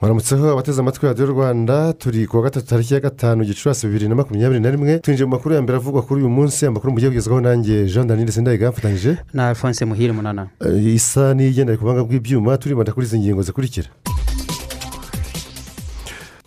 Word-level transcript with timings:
Baramutseho 0.00 0.50
abateze 0.52 0.80
amatwi 0.80 1.06
radiyo 1.06 1.26
rwanda 1.26 1.92
turi 1.92 2.26
ku 2.26 2.36
wa 2.36 2.42
gatatu 2.42 2.66
tariki 2.66 2.94
ya 2.94 3.00
gatanu 3.00 3.44
gicurasi 3.44 3.86
bibiri 3.86 4.08
na 4.08 4.14
makumyabiri 4.14 4.60
na 4.60 4.70
rimwe. 4.70 4.98
Twinjiye 4.98 5.26
mu 5.26 5.30
makuru 5.36 5.54
ya 5.54 5.62
mbere 5.62 5.76
avugwa 5.78 6.02
kuri 6.02 6.20
uyu 6.20 6.30
munsi 6.30 6.66
amakuru 6.66 6.92
mugiye 6.92 7.10
kugezwaho 7.10 7.40
nanjye 7.40 7.86
jean 7.86 8.06
daniel 8.06 8.30
sendayiga 8.32 8.70
mfatanyije. 8.70 9.16
Na 9.32 9.48
alphonse 9.48 9.84
muhire 9.84 10.12
munana. 10.12 10.48
Eh, 10.60 10.94
isa 10.94 11.34
n'iyigendera 11.34 11.78
ku 11.78 11.84
buhanga 11.84 12.04
bw'ibyuma 12.04 12.58
turibanda 12.58 12.92
kuri 12.92 13.06
izi 13.06 13.18
ngingo 13.18 13.42
zikurikira. 13.42 13.88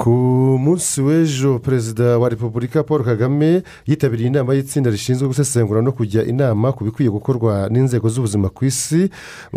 Ku 0.08 0.14
munsi 0.60 1.02
w'ejo 1.02 1.60
perezida 1.60 2.18
wa 2.18 2.30
repubulika 2.30 2.84
paul 2.84 3.04
kagame 3.04 3.64
yitabiriye 3.88 4.28
inama 4.30 4.54
y'itsinda 4.56 4.90
rishinzwe 4.90 5.28
gusesengura 5.28 5.82
no 5.82 5.92
kujya 5.92 6.24
inama 6.24 6.72
ku 6.72 6.84
bikwiye 6.88 7.10
gukorwa 7.12 7.68
n'inzego 7.70 8.08
z'ubuzima 8.10 8.48
ku 8.50 8.66
isi 8.66 9.10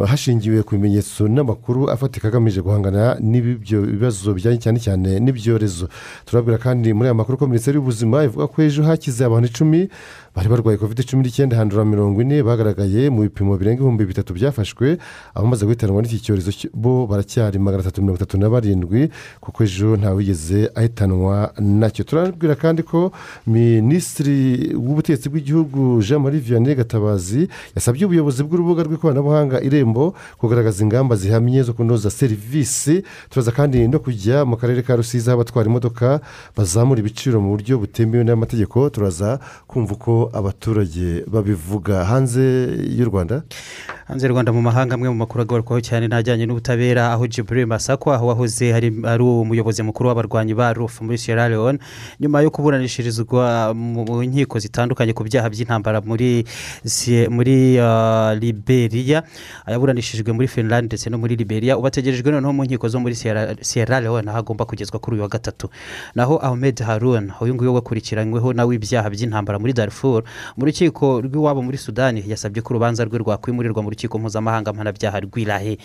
hashingiwe 0.07 0.63
ku 0.63 0.75
bimenyetso 0.75 1.29
n'amakuru 1.29 1.87
afatika 1.91 2.29
agamije 2.29 2.61
guhangana 2.63 3.15
n'ibyo 3.21 3.83
bibazo 3.83 4.35
bijyanye 4.35 4.59
cyane 4.59 4.79
cyane 4.83 5.21
n'ibyorezo. 5.23 5.87
Turabwira 6.27 6.59
kandi 6.59 6.91
muri 6.95 7.07
aya 7.07 7.15
makuru 7.15 7.39
ko 7.39 7.47
minisiteri 7.47 7.79
y'ubuzima 7.79 8.25
ivuga 8.27 8.47
ko 8.51 8.63
ejo 8.63 8.83
hakize 8.83 9.23
abantu 9.25 9.47
icumi 9.55 9.87
bari 10.35 10.49
barwaye 10.49 10.79
covid 10.79 11.03
cumi 11.05 11.23
n'icyenda 11.23 11.57
handura 11.57 11.85
mirongo 11.85 12.23
ine 12.23 12.43
bagaragaye 12.43 13.11
mu 13.11 13.23
bipimo 13.27 13.57
birenga 13.59 13.83
ibihumbi 13.83 14.05
bitatu 14.07 14.31
byafashwe 14.35 14.99
abamaze 15.35 15.67
guhitanwa 15.67 16.03
n'iki 16.03 16.23
cyorezo 16.23 16.51
cy- 16.55 16.71
bo 16.75 17.07
baracyari 17.07 17.59
magana 17.59 17.83
atatu 17.83 17.99
mirongo 18.03 18.17
itatu 18.23 18.39
na 18.39 18.49
barindwi 18.51 19.11
kuko 19.41 19.65
ejo 19.65 19.97
ntawigeze 19.97 20.71
ahitanwa 20.75 21.53
na 21.59 21.91
cyo. 21.91 22.05
Turabwira 22.05 22.55
kandi 22.55 22.83
ko 22.87 23.11
minisitiri 23.47 24.39
w'ubutegetsi 24.75 25.27
bw'igihugu 25.29 25.99
jean 26.03 26.23
marie 26.23 26.41
vianney 26.41 26.75
gatabazi 26.79 27.49
yasabye 27.77 28.07
ubuyobozi 28.07 28.43
bw'urubuga 28.47 28.83
rw'ikoranabuhanga 28.87 29.59
irembo 29.67 30.15
kugaragaza 30.39 30.85
ingamba 30.85 31.17
zihamye 31.17 31.63
zo 31.63 31.73
kunoza 31.75 32.11
serivisi. 32.11 33.03
Turaza 33.31 33.51
kandi 33.53 33.89
no 33.89 33.99
kujya 33.99 34.45
mu 34.47 34.57
karere 34.57 34.83
ka 34.87 34.97
rusizi 34.97 35.27
aho 35.31 35.41
abatwara 35.43 35.67
imodoka 35.69 36.21
bazamura 36.57 37.01
ibiciro 37.03 37.41
mu 37.43 37.51
buryo 37.55 37.79
butemewe 37.83 38.25
n'amategeko. 38.25 38.91
Turaza 38.91 39.39
kumva 39.67 39.93
uko 39.99 40.20
abaturage 40.33 41.25
babivuga 41.31 42.05
hanze 42.05 42.43
y'u 42.99 43.09
rwanda? 43.09 43.43
Hanze 44.11 44.27
y'u 44.27 44.33
rwanda 44.35 44.53
mu 44.53 44.61
mahanga 44.63 44.95
amwe 44.95 45.09
mu 45.09 45.15
makuru 45.23 45.43
agarukaho 45.47 45.81
cyane 45.81 46.11
n'ajyanye 46.11 46.45
n'ubutabera 46.47 47.13
aho 47.15 47.25
jiburil 47.31 47.67
masako 47.67 48.13
aho 48.13 48.27
wahoze 48.27 48.75
ari 48.75 49.23
umuyobozi 49.23 49.83
mukuru 49.87 50.09
w'abarwanyi 50.11 50.55
ba 50.59 50.75
rufu 50.75 51.05
muri 51.07 51.19
sierra 51.19 51.49
leone 51.49 51.79
nyuma 52.21 52.43
yo 52.43 52.51
kuburanishirizwa 52.51 53.71
mu 53.75 54.03
nkiko 54.27 54.59
zitandukanye 54.59 55.15
ku 55.15 55.23
byaha 55.23 55.47
by'intambara 55.47 56.03
muri 56.03 57.79
ah, 57.79 58.35
liberia 58.35 59.23
yaburanishijwe 59.71 60.33
muri 60.35 60.49
finland 60.51 60.91
ndetse 60.91 61.07
no 61.11 61.19
muri 61.19 61.37
liberia 61.39 61.79
ubu 61.79 61.87
ategerejwe 61.87 62.31
noneho 62.35 62.53
mu 62.53 62.65
nkiko 62.67 62.89
zo 62.91 62.99
muri 62.99 63.15
sierra 63.15 64.01
leone 64.03 64.27
aho 64.31 64.39
agomba 64.43 64.65
kugezwa 64.67 64.99
kuri 64.99 65.15
uyu 65.17 65.23
wa 65.23 65.29
gatatu. 65.29 65.71
Naho 66.15 66.39
ahmed 66.43 66.83
harun 66.83 67.31
uyu 67.41 67.55
nguyu 67.55 67.75
wakurikiranyweho 67.75 68.53
nawe 68.53 68.75
ibyaha 68.75 69.07
by'intambara 69.11 69.59
muri 69.63 69.73
darfur 69.73 70.10
mu 70.57 70.63
rukiko 70.67 71.21
rw'iwabo 71.23 71.63
muri 71.63 71.79
sudani 71.79 72.25
yasabye 72.27 72.63
ko 72.63 72.75
urubanza 72.75 73.05
rwe 73.05 73.19
rwakwimurirwa 73.19 73.83
mu 73.83 73.91
rukiko 73.91 74.19
mpuzamahanga 74.19 74.73
mpanabyaha 74.73 75.21
rw'irahe 75.25 75.79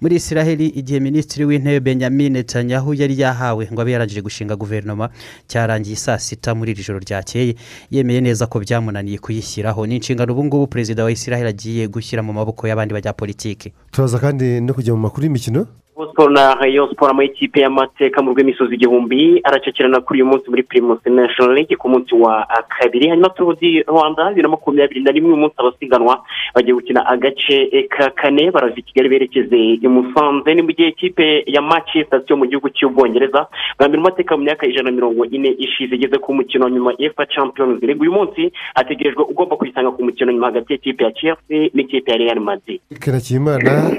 muri 0.00 0.14
israheli 0.16 0.66
igihe 0.72 1.00
minisitiri 1.00 1.44
w'intebe 1.44 1.80
benjamin 1.80 2.32
netanyahu 2.32 2.94
yari 2.94 3.18
yahawe 3.20 3.68
ngo 3.72 3.80
abe 3.82 3.92
yarangije 3.92 4.22
gushinga 4.22 4.56
guverinoma 4.56 5.10
cyarangiye 5.48 5.96
saa 5.96 6.18
sita 6.18 6.54
muri 6.54 6.72
iri 6.72 6.82
joro 6.82 6.98
ryakeye. 6.98 7.54
Yemeye 7.90 8.20
neza 8.20 8.46
ko 8.46 8.60
byamunaniye 8.60 9.18
kuyishyiraho. 9.18 9.86
Ni 9.86 9.96
inshingano 9.96 10.32
ubu 10.32 10.44
ngubu 10.44 10.66
perezida 10.66 11.04
wa 11.04 11.12
israheli 11.12 11.48
agiye 11.48 11.88
gushyira 11.88 12.22
mu 12.22 12.32
maboko 12.32 12.66
y'abandi 12.68 12.94
banyapolitiki. 12.94 13.72
Turaza 13.90 14.18
kandi 14.18 14.60
no 14.60 14.74
kujya 14.74 14.94
mu 14.94 15.00
makuru 15.00 15.24
y'imikino. 15.26 15.66
Siporo 15.96 16.30
na 16.30 16.54
rayon 16.54 16.88
siporo 16.88 17.10
amakipe 17.10 17.60
y'amateka 17.60 18.22
mu 18.22 18.32
rw'imisozi 18.32 18.74
igihumbi 18.74 19.40
aracakirana 19.44 20.00
kuri 20.00 20.22
uyu 20.22 20.30
munsi 20.30 20.50
muri 20.50 20.62
primus 20.62 20.98
national 21.06 21.54
league 21.54 21.76
ku 21.76 21.88
munsi 21.88 22.14
wa 22.14 22.46
kabiri. 22.80 23.08
Hanyuma 23.08 23.28
turu 23.30 23.54
di 23.60 23.82
rwanda 23.82 24.28
bibiri 24.28 24.42
na 24.42 24.48
makumyabiri 24.48 25.00
na 25.04 25.10
rimwe 25.12 25.28
uyu 25.30 25.36
munsi 25.42 25.54
abasiganwa 25.58 26.24
bagiye 26.54 26.74
gukina 26.74 27.06
agace 27.06 27.86
ka 27.90 28.10
kane 28.10 28.50
barava 28.50 28.74
i 28.76 28.82
kigali 28.82 29.08
berekeze 29.08 29.56
i 29.84 29.88
musanze. 29.88 30.54
Ni 30.54 30.62
mu 30.62 30.72
gihe 30.72 30.88
ikipe 30.88 31.44
ya 31.46 31.60
manchester 31.62 32.22
yo 32.28 32.36
mu 32.36 32.46
gihugu 32.48 32.68
cy'ubwongereza 32.72 33.46
bwa 33.78 33.88
mbere 33.88 34.00
mu 34.00 34.08
mateka 34.08 34.36
mu 34.36 34.42
myaka 34.44 34.66
ijana 34.66 34.90
na 34.90 34.96
mirongo 34.96 35.24
ine 35.28 35.48
ishize 35.58 35.94
igeze 35.94 36.18
ku 36.18 36.34
mukino 36.34 36.68
nyuma 36.68 36.92
efa 36.98 37.26
champions 37.26 37.82
league. 37.82 38.00
Uyu 38.00 38.12
munsi 38.12 38.52
hategerejwe 38.74 39.22
ugomba 39.28 39.56
kuyisanga 39.56 39.90
ku 39.92 40.04
mukino 40.04 40.32
nyuma 40.32 40.46
hagati 40.46 40.72
y'ikipe 40.72 41.04
ya 41.04 41.12
chelsea 41.12 41.68
n'ikipe 41.74 42.10
ya 42.10 42.16
real 42.16 42.40
madrid. 42.40 42.80
Kenakimana 43.00 43.92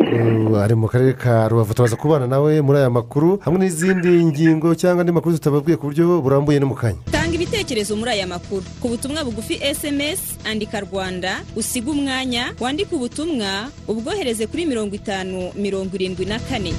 uh, 0.51 0.57
ari 0.63 0.75
mu 0.75 0.87
karere 0.87 1.13
ka 1.13 1.47
rubavu 1.47 1.73
turaza 1.83 1.95
kubana 1.99 2.27
nawe 2.27 2.61
muri 2.61 2.79
aya 2.79 2.89
makuru 2.89 3.37
hamwe 3.43 3.59
n'izindi 3.59 4.07
ngingo 4.25 4.71
cyangwa 4.75 5.01
andi 5.03 5.11
makuru 5.11 5.35
tutababwiye 5.35 5.75
ku 5.77 5.91
buryo 5.91 6.21
burambuye 6.23 6.55
no 6.59 6.71
mu 6.71 6.75
kanya. 6.79 6.95
Tanga 7.11 7.35
ibitekerezo 7.35 7.99
muri 7.99 8.11
aya 8.15 8.27
makuru. 8.27 8.63
Ku 8.79 8.87
butumwa 8.87 9.19
bugufi 9.27 9.59
sms 9.59 10.39
andika 10.47 10.79
rwanda 10.79 11.43
usiga 11.59 11.91
umwanya 11.91 12.55
wandike 12.59 12.95
ubutumwa 12.95 13.67
ubwohereze 13.87 14.47
kuri 14.47 14.63
mirongo 14.65 14.95
itanu 14.95 15.51
mirongo 15.59 15.91
irindwi 15.95 16.23
na 16.25 16.39
kane. 16.39 16.71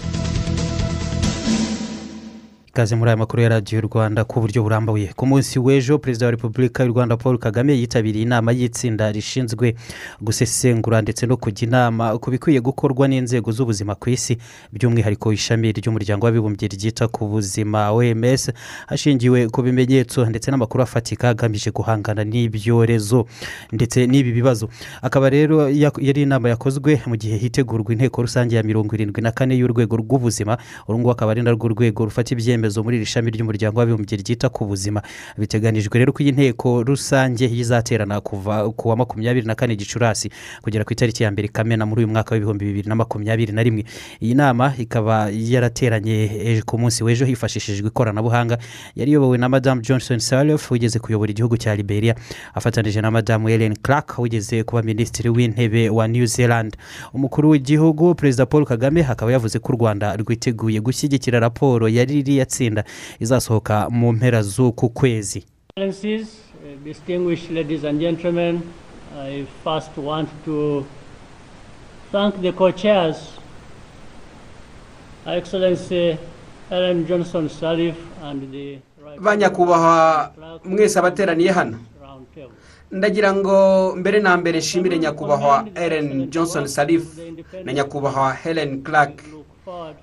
Ikaze 2.75 2.97
muri 2.97 3.09
aya 3.11 3.17
makuru 3.17 3.43
ya 3.43 3.49
radiyo 3.49 3.81
rwanda 3.81 4.25
ku 4.25 4.41
buryo 4.41 4.63
burambuye. 4.63 5.13
Ku 5.17 5.27
munsi 5.27 5.59
w'ejo 5.59 5.99
perezida 5.99 6.27
wa 6.27 6.31
repubulika 6.31 6.85
y'u 6.85 6.93
rwanda 6.93 7.17
paul 7.17 7.39
kagame 7.39 7.79
yitabiriye 7.79 8.23
inama 8.27 8.53
y'itsinda 8.53 9.13
rishinzwe 9.13 9.75
gusesengura 10.21 11.03
ndetse 11.03 11.27
no 11.27 11.37
kujya 11.37 11.69
inama 11.69 12.19
ku 12.19 12.31
bikwiye 12.31 12.61
gukorwa 12.61 13.07
n'inzego 13.09 13.53
z'ubuzima 13.53 13.95
ku 13.95 14.11
isi 14.11 14.39
by'umwihariko 14.73 15.33
ishami 15.33 15.71
ry'umuryango 15.73 16.27
w'abibumbye 16.27 16.67
ryita 16.69 17.07
ku 17.09 17.29
buzima 17.31 17.91
oms 17.95 18.51
hashingiwe 18.91 19.47
ku 19.55 19.63
bimenyetso 19.63 20.27
ndetse 20.27 20.51
n'amakuru 20.51 20.83
afatika 20.83 21.29
agamije 21.31 21.71
guhangana 21.71 22.25
n'ibyorezo 22.27 23.27
ndetse 23.73 24.07
n'ibi 24.07 24.33
bibazo. 24.35 24.67
Akaba 25.03 25.31
rero 25.31 25.71
yari 25.71 26.23
inama 26.27 26.49
yakozwe 26.51 26.99
mu 27.07 27.15
gihe 27.17 27.37
hitegurwa 27.39 27.93
inteko 27.95 28.23
rusange 28.23 28.57
ya 28.59 28.63
mirongo 28.67 28.95
irindwi 28.99 29.23
na 29.23 29.31
kane 29.31 29.55
y'urwego 29.55 29.95
rw'ubuzima 29.97 30.59
uru 30.91 30.99
nguru 30.99 31.13
akaba 31.15 31.31
ari 31.33 31.43
narwo 31.43 31.69
rwego 31.71 32.05
rufata 32.05 32.35
ibyemezo 32.35 32.64
muri 32.71 32.97
iri 32.97 33.07
shami 33.07 33.31
ry'umuryango 33.31 33.79
w'abibumbye 33.81 34.17
ryita 34.17 34.49
ku 34.49 34.65
buzima. 34.65 35.03
Biteganijwe 35.39 35.99
rero 35.99 36.13
ko 36.13 36.23
iyi 36.23 36.33
nteko 36.33 36.83
rusange 36.83 37.45
izaterana 37.47 38.21
kuva 38.21 38.71
ku 38.73 38.89
wa 38.89 38.97
makumyabiri 38.97 39.47
na 39.47 39.55
kane 39.55 39.77
gicurasi 39.77 40.31
kugera 40.63 40.85
ku 40.85 40.93
itariki 40.93 41.23
ya 41.23 41.31
mbere 41.31 41.49
kamena 41.49 41.87
muri 41.87 42.05
uyu 42.05 42.09
mwaka 42.13 42.35
w'ibihumbi 42.35 42.65
bibiri 42.65 42.89
na 42.89 42.95
makumyabiri 42.95 43.53
na 43.53 43.63
rimwe. 43.63 43.85
Iyi 44.23 44.35
nama 44.35 44.73
ikaba 44.79 45.29
yarateranye 45.31 46.63
ku 46.67 46.79
munsi 46.79 47.05
w'ejo 47.05 47.25
hifashishijwe 47.27 47.89
ikoranabuhanga. 47.89 48.59
Yari 48.97 49.11
iyobowe 49.11 49.39
na 49.39 49.49
madamu 49.49 49.81
johnson 49.83 50.19
salef 50.19 50.71
wigeze 50.71 50.99
kuyobora 50.99 51.31
igihugu 51.31 51.57
cya 51.57 51.75
liberia. 51.77 52.15
Afatanije 52.55 53.01
na 53.01 53.11
madamu 53.11 53.49
helen 53.49 53.77
clark 53.83 54.19
wigeze 54.19 54.63
kuba 54.65 54.83
minisitiri 54.83 55.29
w'intebe 55.29 55.89
wa 55.91 56.09
new 56.09 56.27
zealand. 56.27 56.77
Umukuru 57.15 57.51
w'igihugu 57.51 58.15
perezida 58.15 58.47
paul 58.47 58.65
kagame 58.67 59.05
akaba 59.07 59.33
yavuze 59.33 59.59
ko 59.59 59.73
u 59.73 59.77
rwanda 59.77 60.17
rwiteguye 60.17 60.81
gushyigikira 60.81 61.41
raporo 61.41 61.89
yari 61.89 62.19
iriya 62.55 62.85
tsinda 62.85 62.85
izasohoka 63.21 63.89
mu 63.91 64.13
mpera 64.13 64.43
z'uku 64.43 64.89
kwezi. 64.89 65.45
Excellencies, 65.77 66.29
uh, 66.29 66.85
distinguished 66.85 67.51
ladies 67.51 67.85
and 67.85 68.01
gentlemen, 68.01 68.63
I 69.19 69.47
first 69.65 69.91
want 69.97 70.29
to 70.45 70.85
thank 72.13 72.41
the 72.43 72.53
co-chairs, 72.53 73.17
Her 75.25 75.37
Excellency 75.39 76.19
Ellen 76.71 77.07
Johnson 77.07 77.49
Sirleaf 77.49 77.97
and 78.23 78.53
the 78.53 78.79
Right 79.05 79.21
banyakubahwa 79.21 80.33
mwese 80.65 80.99
abateraniye 80.99 81.51
hano. 81.51 81.79
Ndagira 82.93 83.33
ngo 83.35 83.95
mbere 83.97 84.21
na 84.21 84.37
mbere 84.37 84.59
nshimire 84.59 84.99
nyakubahwa 84.99 85.67
Ellen 85.75 86.31
Johnson 86.31 86.67
Sirleaf 86.67 87.05
na 87.65 87.73
nyakubahwa 87.73 88.33
Helen 88.33 88.83
Clark. 88.83 89.23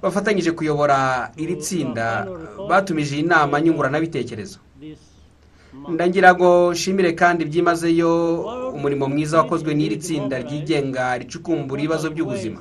Bafatanyije 0.02 0.52
kuyobora 0.52 1.32
iri 1.38 1.56
tsinda 1.56 2.28
batumije 2.70 3.16
iyi 3.16 3.24
nama 3.24 3.62
nyunguranabitekerezo. 3.62 4.60
This 4.80 5.00
ndagira 5.90 6.36
ngo 6.36 6.72
nshimire 6.74 7.12
kandi 7.16 7.46
byimazeyo 7.46 8.12
umurimo 8.76 9.08
mwiza 9.08 9.38
wakozwe 9.38 9.72
n'iri 9.74 9.98
tsinda 9.98 10.36
ryigenga 10.44 11.18
ricukumbura 11.18 11.80
ibibazo 11.82 12.10
by'ubuzima. 12.12 12.60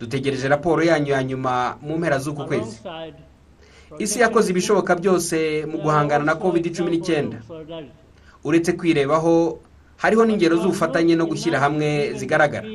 Dutegereje 0.00 0.48
raporo 0.48 0.82
yanyu 0.82 1.12
ya 1.12 1.22
nyuma 1.24 1.78
mu 1.82 1.98
mpera 1.98 2.18
z'uku 2.18 2.44
kwezi. 2.50 2.76
Isi 3.98 4.20
yakoze 4.20 4.50
ibishoboka 4.50 4.94
byose 4.96 5.64
mu 5.70 5.78
guhangana 5.78 6.24
na 6.24 6.34
covid 6.34 6.64
cumi 6.76 6.90
n'icyenda. 6.90 7.38
Uretse 8.44 8.72
kwirebaho 8.72 9.58
hariho 9.96 10.22
n'ingero 10.26 10.56
z'ubufatanye 10.58 11.14
no 11.16 11.26
gushyira 11.30 11.60
hamwe 11.62 12.12
zigaragara. 12.18 12.66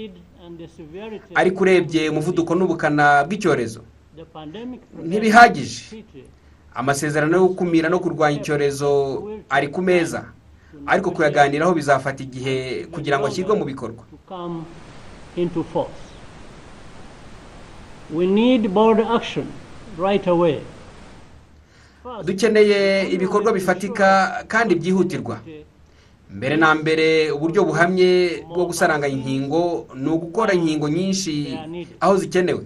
Ariko 1.36 1.60
urebye 1.64 2.10
umuvuduko 2.10 2.56
n'ubukana 2.56 3.24
bw'icyorezo. 3.28 3.82
Ntibihagije. 5.04 6.04
amasezerano 6.76 7.38
yo 7.38 7.48
gukumira 7.54 7.90
no 7.90 8.00
kurwanya 8.00 8.38
icyorezo 8.42 8.90
ari 9.50 9.68
ku 9.68 9.82
meza. 9.82 10.26
Ariko 10.86 11.12
kuyaganiraho 11.12 11.74
bizafata 11.74 12.24
igihe 12.24 12.86
kugira 12.92 13.20
ngo 13.20 13.28
ashyirwe 13.30 13.54
mu 13.56 13.66
bikorwa. 13.66 14.04
Dukeneye 22.26 23.10
ibikorwa 23.16 23.54
bifatika 23.54 24.44
kandi 24.48 24.76
byihutirwa. 24.76 25.40
Mbere 26.34 26.56
na 26.58 26.74
mbere 26.76 27.32
uburyo 27.32 27.62
buhamye 27.64 28.44
bwo 28.50 28.66
gusaranganya 28.66 29.14
inkingo 29.18 29.88
ni 29.96 30.10
ugukora 30.10 30.54
inkingo 30.54 30.90
nyinshi 30.90 31.58
aho 32.00 32.18
zikenewe. 32.18 32.64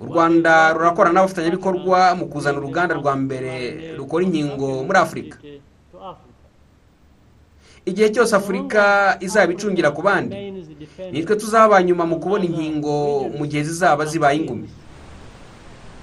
U 0.00 0.04
rwanda 0.10 0.72
rurakora 0.72 1.12
n'abafatanyabikorwa 1.12 2.14
mu 2.18 2.26
kuzana 2.26 2.58
uruganda 2.58 2.94
rwa 2.94 3.14
mbere 3.16 3.52
rukora 3.96 4.24
inkingo 4.24 4.84
muri 4.84 4.98
afurika 4.98 5.38
igihe 7.84 8.08
cyose 8.10 8.32
afurika 8.36 9.16
izaba 9.20 9.52
icungira 9.52 9.90
ku 9.92 10.00
bandi 10.02 10.36
nitwe 11.12 11.36
tuzaba 11.36 11.76
nyuma 11.84 12.04
mu 12.08 12.16
kubona 12.20 12.44
inkingo 12.44 13.28
mu 13.38 13.44
gihe 13.46 13.62
zizaba 13.64 14.04
zibaye 14.08 14.36
ingumi. 14.40 14.68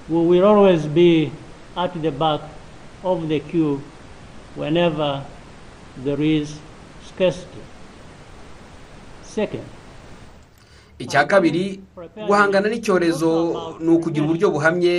We 0.10 0.18
will 0.30 0.46
always 0.46 0.86
be 0.88 1.32
at 1.76 1.94
the 2.02 2.12
back 2.12 2.42
of 3.04 3.28
the 3.30 3.40
queue 3.40 3.80
whenever 4.56 5.22
icya 11.00 11.26
kabiri 11.26 11.80
guhangana 12.28 12.70
n'icyorezo 12.70 13.32
ni 13.80 13.90
ukugira 13.90 14.26
uburyo 14.26 14.48
buhamye 14.54 14.96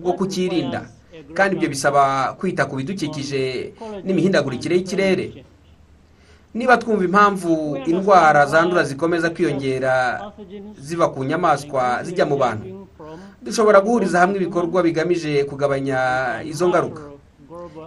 bwo 0.00 0.12
kucyirinda 0.16 0.80
kandi 1.34 1.56
ibyo 1.56 1.68
bisaba 1.68 2.32
kwita 2.38 2.64
ku 2.66 2.76
bidukikije 2.76 3.72
n'imihindagurikire 4.04 4.76
y'ikirere. 4.76 5.44
Niba 6.54 6.76
twumva 6.76 7.04
impamvu 7.04 7.52
indwara 7.86 8.46
zandura 8.46 8.84
zikomeza 8.84 9.30
kwiyongera 9.30 10.20
ziva 10.76 11.08
ku 11.08 11.24
nyamaswa 11.24 12.04
zijya 12.04 12.26
mu 12.28 12.36
bantu 12.36 12.64
dushobora 13.42 13.80
guhuriza 13.80 14.20
hamwe 14.20 14.36
ibikorwa 14.36 14.82
bigamije 14.82 15.44
kugabanya 15.44 15.98
izo 16.44 16.68
ngaruka. 16.68 17.02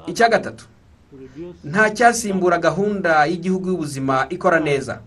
Icya 0.08 0.30
gatatu 0.30 0.66
nta 1.64 1.90
cyasimbura 1.96 2.58
gahunda 2.58 3.26
y'igihugu 3.26 3.70
y'ubuzima 3.70 4.26
ikora 4.30 4.60
neza. 4.60 5.02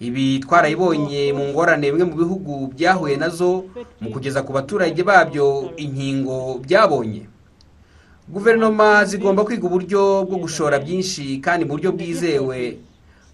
Ibi 0.00 0.38
twarayibonye 0.42 1.32
mu 1.32 1.44
ngorane 1.54 1.86
bimwe 1.90 2.04
mu 2.10 2.16
bihugu 2.18 2.52
byahuye 2.74 3.16
na 3.16 3.28
zo 3.28 3.64
mu 4.00 4.10
kugeza 4.10 4.42
ku 4.42 4.50
baturage 4.52 5.02
babyo 5.02 5.70
inkingo 5.76 6.58
byabonye. 6.64 7.22
Guverinoma 8.28 9.04
zigomba 9.04 9.44
kwiga 9.44 9.66
uburyo 9.66 10.24
bwo 10.26 10.38
gushora 10.42 10.78
byinshi 10.78 11.38
kandi 11.38 11.64
mu 11.64 11.70
buryo 11.78 11.90
bwizewe 11.92 12.78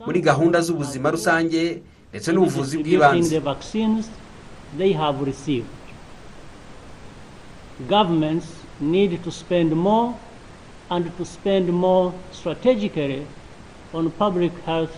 muri 0.06 0.18
gahunda 0.20 0.60
z'ubuzima 0.60 1.08
rusange 1.10 1.82
ndetse 2.10 2.28
n'ubuvuzi 2.32 2.74
bw'ibanze. 2.80 3.40
Governments 7.88 8.46
need 8.80 9.22
to 9.24 9.30
spend 9.30 9.72
more 9.72 10.14
and 10.90 11.04
to 11.16 11.24
spend 11.24 11.68
more 11.70 12.12
strategically 12.32 13.26
on 13.94 14.10
public 14.10 14.52
health 14.66 14.92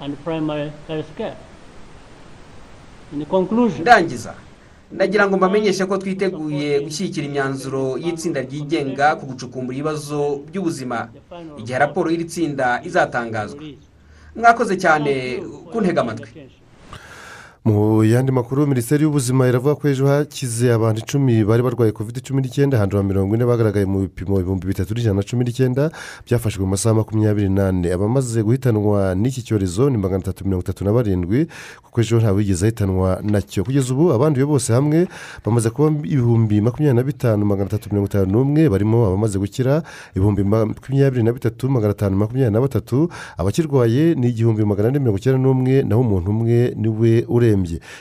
and 0.00 0.16
primary 0.24 0.72
health 0.88 1.16
care. 1.16 1.36
In 3.12 3.24
conclusion, 3.24 3.80
ndangiza. 3.82 4.34
Ndagira 4.92 5.26
ngo 5.28 5.36
mbamenyeshe 5.36 5.86
ko 5.86 5.98
twiteguye 5.98 6.80
gushyigikira 6.80 7.26
imyanzuro 7.26 7.98
y'itsinda 7.98 8.40
ryigenga 8.40 9.16
ku 9.16 9.26
gucukumbura 9.26 9.74
ibibazo 9.78 10.40
by'ubuzima 10.50 11.08
igihe 11.58 11.78
raporo 11.78 12.10
y'iri 12.10 12.24
tsinda 12.24 12.80
izatangazwa. 12.84 13.62
Mwakoze 14.36 14.76
cyane 14.76 15.42
kuntega 15.72 16.00
amatwi. 16.00 16.30
Mu 17.66 18.04
yandi 18.04 18.32
makuru 18.32 18.66
minisiteri 18.66 19.02
y'ubuzima 19.02 19.48
iravuga 19.48 19.74
ko 19.74 19.88
ejo 19.88 20.06
hakize 20.06 20.70
abantu 20.72 21.00
icumi 21.02 21.44
bari 21.44 21.62
barwaye 21.66 21.92
covid 21.92 22.22
cumi 22.22 22.42
n'icyenda 22.42 22.78
handura 22.78 23.02
mirongo 23.02 23.34
ine 23.34 23.42
bagaragaye 23.44 23.86
mu 23.86 23.98
bipimo 24.06 24.38
ibihumbi 24.38 24.66
bitatu 24.70 24.94
n'ijana 24.94 25.18
na 25.18 25.22
cumi 25.26 25.42
n'icyenda 25.44 25.90
byafashwe 26.26 26.62
mu 26.62 26.70
masaha 26.70 26.94
makumyabiri 26.94 27.50
n'ane. 27.50 27.90
Abamaze 27.90 28.38
guhitanwa 28.46 29.14
n'iki 29.18 29.42
cyorezo 29.42 29.90
ni 29.90 29.98
magana 29.98 30.22
atatu 30.22 30.44
mirongo 30.46 30.62
itatu 30.62 30.84
na 30.86 30.92
barindwi 30.94 31.50
kuko 31.82 32.00
ejo 32.00 32.20
ntawigeze 32.22 32.62
ahitanwa 32.70 33.18
na 33.26 33.42
cyo. 33.42 33.64
Kugeza 33.66 33.90
ubu 33.94 34.12
abanduye 34.14 34.46
bose 34.46 34.70
hamwe 34.72 35.08
bamaze 35.42 35.70
kuba 35.74 35.90
ibihumbi 36.06 36.60
makumyabiri 36.62 36.94
na 36.96 37.02
bitanu 37.02 37.42
magana 37.44 37.66
atatu 37.66 37.90
mirongo 37.90 38.06
itanu 38.06 38.30
n'umwe 38.30 38.68
barimo 38.70 39.06
abamaze 39.10 39.38
gukira 39.42 39.82
ibihumbi 40.14 40.44
makumyabiri 40.46 41.22
na 41.26 41.32
bitatu 41.34 41.66
magana 41.66 41.90
atanu 41.98 42.14
makumyabiri 42.16 42.54
na 42.54 42.60
batatu 42.62 43.10
abakirwaye 43.36 44.14
ni 44.14 44.30
igihumbi 44.30 44.62
magana 44.62 44.88
ane 44.94 44.98
mirongo 45.02 45.18
icyenda 45.18 45.42
n'umwe 45.42 45.82
naho 45.82 46.00
umuntu 46.06 46.30
umwe 46.30 46.58
ni 46.78 46.88
we 46.88 47.12
urembye 47.26 47.55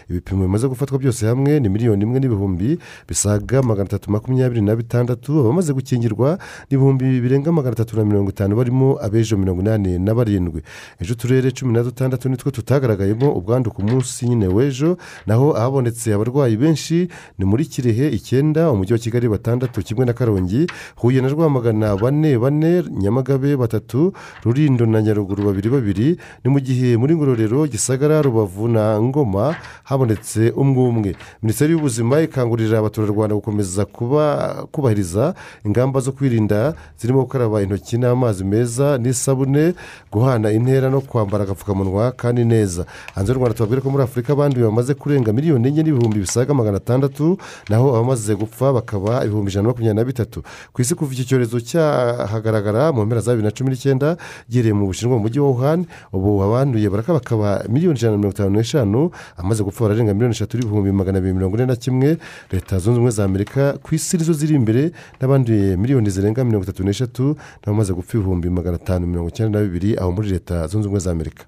ibipimo 0.09 0.41
bimaze 0.45 0.67
gufatwa 0.67 0.99
byose 0.99 1.25
hamwe 1.27 1.59
ni 1.59 1.69
miliyoni 1.69 2.03
imwe 2.03 2.19
n'ibihumbi 2.19 2.79
bisaga 3.07 3.61
magana 3.63 3.85
atatu 3.87 4.11
makumyabiri 4.11 4.61
na 4.61 4.75
bitandatu. 4.75 5.39
Abamaze 5.39 5.73
gukingirwa 5.73 6.37
ni 6.69 6.75
ibihumbi 6.75 7.21
birenga 7.21 7.51
magana 7.51 7.73
atatu 7.73 7.97
na 7.97 8.05
mirongo 8.05 8.29
itanu 8.29 8.55
barimo 8.55 8.97
abejo 9.01 9.37
mirongo 9.37 9.61
inani 9.61 9.99
na 9.99 10.13
barindwi. 10.15 10.61
Ejo 11.01 11.13
uturere 11.13 11.51
cumi 11.51 11.73
na 11.73 11.83
dutandatu 11.83 12.29
nitwo 12.29 12.51
tutagaragayemo 12.51 13.31
ubwandu 13.35 13.71
ku 13.71 13.83
munsi 13.83 14.25
nyine 14.27 14.47
w'ejo. 14.47 14.97
Naho 15.27 15.53
ahabonetse 15.57 16.13
abarwayi 16.13 16.57
benshi 16.57 17.07
ni 17.37 17.45
muri 17.45 17.65
kirehe 17.65 18.09
icyenda 18.09 18.71
umujyi 18.71 18.93
wa 18.93 18.99
kigali 18.99 19.29
batandatu 19.29 19.81
kimwe 19.81 20.05
na 20.05 20.13
karongi 20.13 20.67
huye 20.95 21.21
na 21.21 21.27
rwamagana 21.29 21.95
bane 21.97 22.37
bane 22.37 22.83
nyamagabe 22.91 23.55
batatu 23.57 24.13
rurindo 24.43 24.85
na 24.85 25.01
nyaruguru 25.01 25.43
babiri 25.45 25.69
babiri. 25.69 26.07
Ni 26.43 26.49
mu 26.51 26.59
gihe 26.59 26.97
muri 26.97 27.15
ngororero 27.15 27.67
gisagara 27.67 28.21
rubavu 28.21 28.67
na 28.67 29.01
ngoma 29.01 29.44
habonetse 29.83 30.49
umwe 30.55 30.81
umwe. 30.89 31.11
Minisiteri 31.43 31.71
y'ubuzima 31.73 32.21
ikangurira 32.21 32.79
abaturarwanda 32.79 33.35
gukomeza 33.35 33.85
kuba 33.85 34.23
kubahiriza 34.71 35.33
ingamba 35.65 35.99
zo 35.99 36.11
kwirinda 36.11 36.73
zirimo 36.99 37.21
gukaraba 37.21 37.61
intoki 37.61 37.97
n'amazi 37.97 38.43
meza 38.43 38.97
n'isabune 38.97 39.73
guhana 40.11 40.51
intera 40.51 40.89
no 40.89 41.01
kwambara 41.01 41.43
agapfukamunwa 41.43 42.11
kandi 42.11 42.45
neza. 42.45 42.85
Hanze 43.15 43.31
y'u 43.31 43.37
rwanda 43.39 43.53
tubabwire 43.57 43.81
ko 43.81 43.89
muri 43.89 44.03
afurika 44.03 44.33
abandi 44.33 44.59
bamaze 44.59 44.93
kurenga 44.93 45.33
miliyoni 45.33 45.67
enye 45.67 45.83
n'ibihumbi 45.83 46.19
bisaga 46.19 46.53
magana 46.53 46.77
atandatu 46.77 47.37
naho 47.69 47.89
abamaze 47.95 48.35
gupfa 48.35 48.73
bakaba 48.73 49.25
ibihumbi 49.25 49.51
ijana 49.51 49.63
na 49.63 49.67
makumyabiri 49.69 49.95
na 49.99 50.03
bitatu. 50.05 50.43
Ku 50.73 50.81
isi 50.81 50.95
kuva 50.95 51.13
iki 51.13 51.25
cyorezo 51.25 51.59
cyahagaragara 51.59 52.91
mu 52.91 53.05
mpera 53.05 53.21
za 53.21 53.31
bibiri 53.31 53.45
na 53.47 53.51
cumi 53.51 53.69
n'icyenda 53.69 54.17
gihereye 54.49 54.73
mu 54.73 54.85
bushinwa 54.87 55.15
mu 55.17 55.21
mujyi 55.23 55.39
wa 55.39 55.47
wuhan 55.49 55.85
ubu 56.13 56.43
abanduye 56.43 56.89
baraka 56.89 57.13
bakaba 57.13 57.63
miliyoni 57.69 57.97
ijana 57.97 58.11
na 58.11 58.17
mirongo 58.17 58.35
itanu 58.35 58.49
n'eshanu 58.55 59.11
amaze 59.37 59.63
gupfa 59.63 59.81
bararenga 59.83 60.13
miliyoni 60.13 60.31
eshatu 60.35 60.57
n'ibihumbi 60.57 60.91
magana 60.91 61.17
abiri 61.17 61.33
mirongo 61.33 61.57
ine 61.57 61.65
na 61.65 61.75
kimwe 61.75 62.17
leta 62.51 62.79
zunze 62.79 62.97
ubumwe 62.97 63.11
za 63.11 63.23
amerika 63.23 63.73
ku 63.83 63.95
isi 63.95 64.17
nizo 64.17 64.33
ziri 64.33 64.55
imbere 64.55 64.91
n'abanduye 65.21 65.77
miliyoni 65.77 66.09
zirenga 66.09 66.43
mirongo 66.43 66.63
itatu 66.63 66.83
n'eshatu 66.83 67.35
n'abamaze 67.61 67.93
gupfa 67.93 68.17
ibihumbi 68.17 68.49
magana 68.49 68.75
atanu 68.75 69.07
mirongo 69.07 69.29
icyenda 69.29 69.59
na 69.59 69.65
bibiri 69.65 69.97
aho 69.97 70.11
muri 70.11 70.29
leta 70.29 70.67
zunze 70.67 70.87
ubumwe 70.87 70.99
za 70.99 71.11
amerika. 71.11 71.43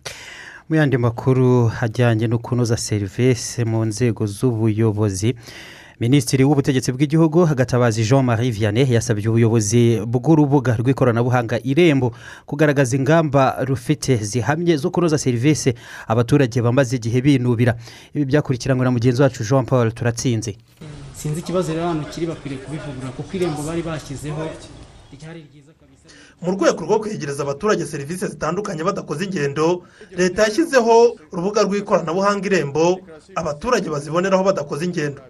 Mu 0.69 0.75
yandi 0.75 0.97
makuru 0.97 1.71
ajyanye 1.81 2.27
no 2.27 2.37
kunoza 2.39 2.77
serivisi 2.77 3.65
mu 3.65 3.85
nzego 3.85 4.27
z'ubuyobozi 4.27 5.35
minisitiri 5.99 6.43
w'ubutegetsi 6.45 6.91
bw'igihugu 6.91 7.45
hagatabazi 7.45 8.03
jean 8.05 8.25
marie 8.25 8.51
vianney 8.51 8.85
yasabye 8.93 9.29
ubuyobozi 9.29 10.01
bw'urubuga 10.05 10.77
rw'ikoranabuhanga 10.77 11.57
irembo 11.63 12.13
kugaragaza 12.45 12.93
ingamba 12.97 13.65
rufite 13.65 14.15
zihamye 14.29 14.77
zo 14.77 14.89
kunoza 14.93 15.17
serivisi 15.17 15.73
abaturage 16.07 16.61
bamaze 16.61 16.95
igihe 16.95 17.21
binubira. 17.21 17.73
Ibi 18.13 18.25
byakurikiranywe 18.25 18.83
na 18.85 18.91
mugenzi 18.91 19.21
wacu 19.21 19.43
jean 19.43 19.65
paul 19.65 19.91
turatsinze. 19.91 20.57
Sinzi 21.17 21.39
ikibazo 21.39 21.73
rero 21.73 21.87
hano 21.87 22.03
kiri 22.13 22.25
bakwiriye 22.29 22.61
kubivugurura 22.61 23.09
kuko 23.17 23.31
irembo 23.37 23.61
bari 23.65 23.81
bashyizeho 23.81 24.41
ryari 25.17 25.41
ryiza 25.49 25.71
kabisa. 25.81 26.05
Mu 26.41 26.51
rwego 26.53 26.81
rwo 26.85 26.99
kwegereza 26.99 27.41
abaturage 27.43 27.85
serivisi 27.85 28.27
zitandukanye 28.27 28.83
badakoze 28.83 29.25
ingendo 29.25 29.81
leta 30.17 30.43
yashyizeho 30.45 31.17
urubuga 31.33 31.65
rw'ikoranabuhanga 31.65 32.45
irembo 32.45 32.99
abaturage 33.35 33.89
baziboneraho 33.89 34.43
badakoze 34.43 34.85
ingendo. 34.85 35.21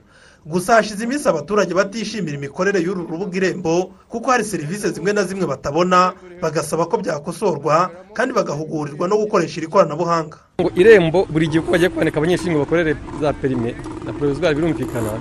Gusa 0.48 0.74
hashize 0.75 1.04
iminsi 1.04 1.27
abaturage 1.30 1.74
batishimira 1.74 2.36
imikorere 2.38 2.80
y'uru 2.80 3.08
rubuga 3.12 3.38
irembo 3.38 3.92
kuko 4.10 4.32
hari 4.32 4.44
serivisi 4.44 4.89
zimwe 4.89 5.13
na 5.13 5.24
zimwe 5.24 5.46
batabona 5.46 6.13
bagasaba 6.42 6.86
ko 6.86 6.98
byakosorwa 6.98 7.92
kandi 8.13 8.34
bagahugurirwa 8.34 9.08
no 9.08 9.18
gukoresha 9.18 9.60
iri 9.60 9.68
koranabuhanga. 9.68 10.38
Ngo 10.62 10.72
irembo 10.75 11.25
buri 11.30 11.48
gihe 11.48 11.60
uko 11.60 11.72
bagiye 11.72 11.89
kwandika 11.89 12.18
abanyeshuri 12.18 12.51
ngo 12.51 12.60
bakorere 12.63 12.96
za 13.22 13.34
perime 13.34 13.75
na 14.06 14.13
porozwari 14.13 14.56
birumvikana. 14.56 15.20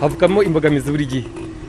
Havugamo 0.00 0.42
imbogamizi 0.42 0.90
buri 0.90 1.06
gihe. 1.06 1.28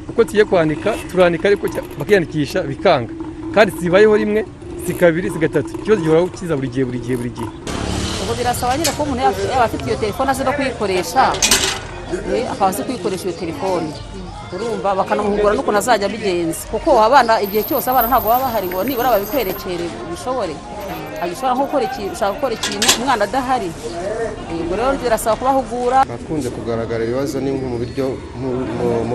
Uko 0.10 0.24
tugiye 0.24 0.46
kwandika 0.46 0.96
turandika 1.12 1.48
ariko 1.48 1.68
bakiyandikisha 2.00 2.62
bikanga. 2.64 3.14
Kandi 3.56 3.72
zibayeho 3.80 4.16
rimwe 4.18 4.46
si 4.86 4.94
kabiri 4.94 5.30
si 5.30 5.40
gatatu 5.40 5.70
ikibazo 5.80 6.02
gihora 6.02 6.28
kiza 6.28 6.56
buri 6.56 6.68
gihe 6.68 6.86
buri 6.86 7.00
gihe 7.00 7.16
buri 7.18 7.30
gihe. 7.30 7.50
Ubwo 8.22 8.34
birasaba 8.36 8.78
nyine 8.78 8.92
ko 8.98 9.04
umuntu 9.04 9.22
yaba 9.24 9.64
afite 9.66 9.86
iyo 9.88 9.96
telefone 9.98 10.30
azi 10.32 10.44
no 10.44 10.52
kuyikoresha. 10.54 11.34
Akaba 12.52 12.68
azi 12.68 12.84
kuyikoresha 12.84 13.30
iyo 13.30 13.38
telefone. 13.40 13.90
Urumva 14.54 14.96
bakanamuhugura 14.96 15.54
n'ukuntu 15.54 15.78
azajya 15.78 16.08
abigenza. 16.10 16.66
Kuko 16.72 16.98
abana 17.04 17.42
igihe 17.42 17.64
cyose 17.64 17.90
abana 17.90 18.08
ntabwo 18.08 18.30
baba 18.30 18.46
bahari 18.50 18.68
ngo 18.68 18.84
nibura 18.84 19.14
babikwerekere 19.14 19.86
bishobore. 20.10 20.56
Ashobora 21.22 21.54
nko 21.54 21.66
ushaka 22.14 22.32
gukora 22.34 22.54
ikintu 22.56 22.88
umwana 22.98 23.24
adahari. 23.28 23.70
Ubwo 24.50 24.76
rero 24.76 24.98
birasaba 24.98 25.36
kubahugura. 25.36 25.98
Hakunze 26.08 26.50
kugaragara 26.50 27.04
ibibazo 27.04 27.40
ni 27.42 27.52
mu 27.52 27.78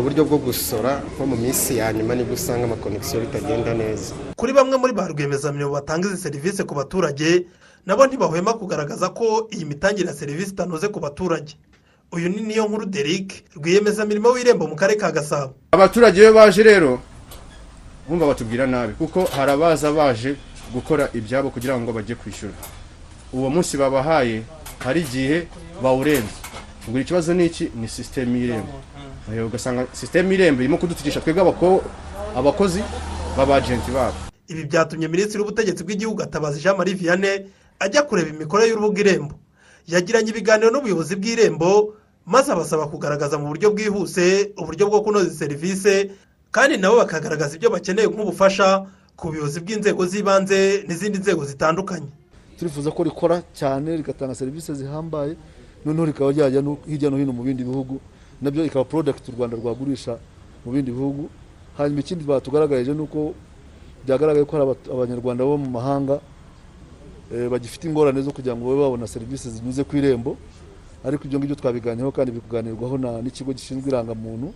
buryo 0.02 0.22
bwo 0.24 0.38
gusora 0.38 1.02
nko 1.16 1.26
mu 1.26 1.36
minsi 1.36 1.78
ya 1.78 1.92
nyuma 1.92 2.14
ni 2.14 2.22
bwo 2.22 2.34
usanga 2.34 2.64
amakonegisiyo 2.64 3.20
bitagenda 3.20 3.74
neza. 3.74 4.14
Kuri 4.36 4.52
bamwe 4.52 4.76
muri 4.76 4.92
ba 4.92 5.08
rwiyemezamirimo 5.08 5.72
batanga 5.74 6.06
izi 6.08 6.22
serivisi 6.22 6.62
ku 6.62 6.74
baturage 6.74 7.46
nabo 7.86 8.06
ntibahwema 8.06 8.54
kugaragaza 8.54 9.08
ko 9.10 9.48
iyi 9.50 9.64
mitangire 9.64 10.08
ya 10.08 10.14
serivisi 10.14 10.50
itanoze 10.54 10.88
ku 10.88 11.00
baturage. 11.00 11.56
Uyu 12.12 12.28
ni 12.28 12.40
niyo 12.42 12.64
nkuru 12.68 12.86
derike 12.86 13.44
rwiyemezamirimo 13.56 14.28
w'irembo 14.30 14.66
mu 14.66 14.76
karere 14.76 15.00
ka 15.00 15.12
gasabo. 15.12 15.54
Abaturage 15.72 16.20
iyo 16.20 16.32
baje 16.32 16.62
rero 16.62 17.00
bumva 18.08 18.26
batubwira 18.26 18.66
nabi 18.66 18.92
kuko 18.94 19.24
hari 19.24 19.52
abaza 19.52 19.92
baje 19.92 20.36
gukora 20.72 21.08
ibyabo 21.14 21.50
kugira 21.50 21.78
ngo 21.80 21.92
bajye 21.92 22.14
kwishyura 22.14 22.54
uwo 23.32 23.50
munsi 23.50 23.76
babahaye 23.76 24.42
hari 24.78 25.00
igihe 25.00 25.48
bawurenze. 25.82 26.34
Ubwo 26.88 27.00
ikibazo 27.00 27.34
ni 27.34 27.46
iki? 27.46 27.70
Ni 27.74 27.88
sisiteme 27.88 28.38
y'irembo. 28.38 28.72
Ugasanga 29.46 29.86
sisiteme 29.92 30.30
y'irembo 30.34 30.62
irimo 30.62 30.78
kudutugisha 30.78 31.20
twebwe 31.20 31.42
abakozi 32.36 32.82
b'abajenti 33.36 33.90
babo. 33.90 34.14
Ibi 34.48 34.64
byatumye 34.64 35.08
minisitiri 35.08 35.40
w'ubutegetsi 35.40 35.84
bw'igihugu 35.84 36.22
atabaza 36.22 36.60
jean 36.60 36.76
marie 36.76 36.94
vianney 36.94 37.46
ajya 37.80 38.02
kureba 38.02 38.28
imikorere 38.30 38.70
y'urubuga 38.70 39.00
irembo. 39.00 39.34
Yagiranye 39.88 40.30
ibiganiro 40.30 40.70
n'ubuyobozi 40.70 41.16
bw'irembo 41.16 41.94
maze 42.26 42.52
abasaba 42.52 42.86
kugaragaza 42.88 43.38
mu 43.38 43.46
buryo 43.52 43.70
bwihuse 43.70 44.52
uburyo 44.56 44.86
bwo 44.88 45.00
kunoza 45.04 45.30
serivisi 45.30 46.10
kandi 46.50 46.76
nabo 46.80 46.96
bakagaragaza 47.04 47.56
ibyo 47.56 47.70
bakeneye 47.70 48.08
nk'ubufasha 48.08 48.86
ku 49.16 49.28
buyobozi 49.30 49.60
bw'inzego 49.60 50.02
z'ibanze 50.06 50.84
n'izindi 50.88 51.18
nzego 51.18 51.44
zitandukanye. 51.44 52.08
Turifuza 52.58 52.90
ko 52.90 53.02
rikora 53.04 53.42
cyane 53.52 53.96
rigatanga 53.96 54.34
serivisi 54.34 54.74
zihambaye 54.74 55.36
noneho 55.84 56.06
rikaba 56.06 56.30
ryajya 56.32 56.62
hirya 56.86 57.10
no 57.10 57.16
hino 57.18 57.32
mu 57.34 57.42
bindi 57.42 57.64
bihugu 57.66 58.00
na 58.42 58.50
byo 58.50 58.64
ikaba 58.64 58.84
porodagiti 58.88 59.30
u 59.30 59.34
rwanda 59.36 59.56
rwagurisha 59.56 60.16
mu 60.64 60.72
bindi 60.72 60.90
bihugu. 60.94 61.28
Hanyuma 61.76 62.00
ikindi 62.00 62.24
batugaragarije 62.24 62.94
ni 62.94 63.02
uko 63.02 63.34
byagaragaye 64.06 64.44
ko 64.46 64.52
hari 64.56 64.64
abanyarwanda 64.94 65.44
bo 65.44 65.58
mu 65.58 65.68
mahanga 65.70 66.20
bagifite 67.30 67.84
ingorane 67.88 68.22
zo 68.22 68.30
kugira 68.32 68.56
ngo 68.56 68.64
babe 68.68 68.80
babona 68.82 69.06
serivisi 69.06 69.50
zinyuze 69.50 69.84
ku 69.84 69.96
irembo. 69.96 70.36
Ariko 71.04 71.24
ibyo 71.28 71.38
ngibyo 71.38 71.56
twabiganiraho 71.56 72.12
kandi 72.12 72.32
bikuganirwaho 72.32 72.96
n'ikigo 73.22 73.52
gishinzwe 73.52 73.88
irangamuntu 73.92 74.52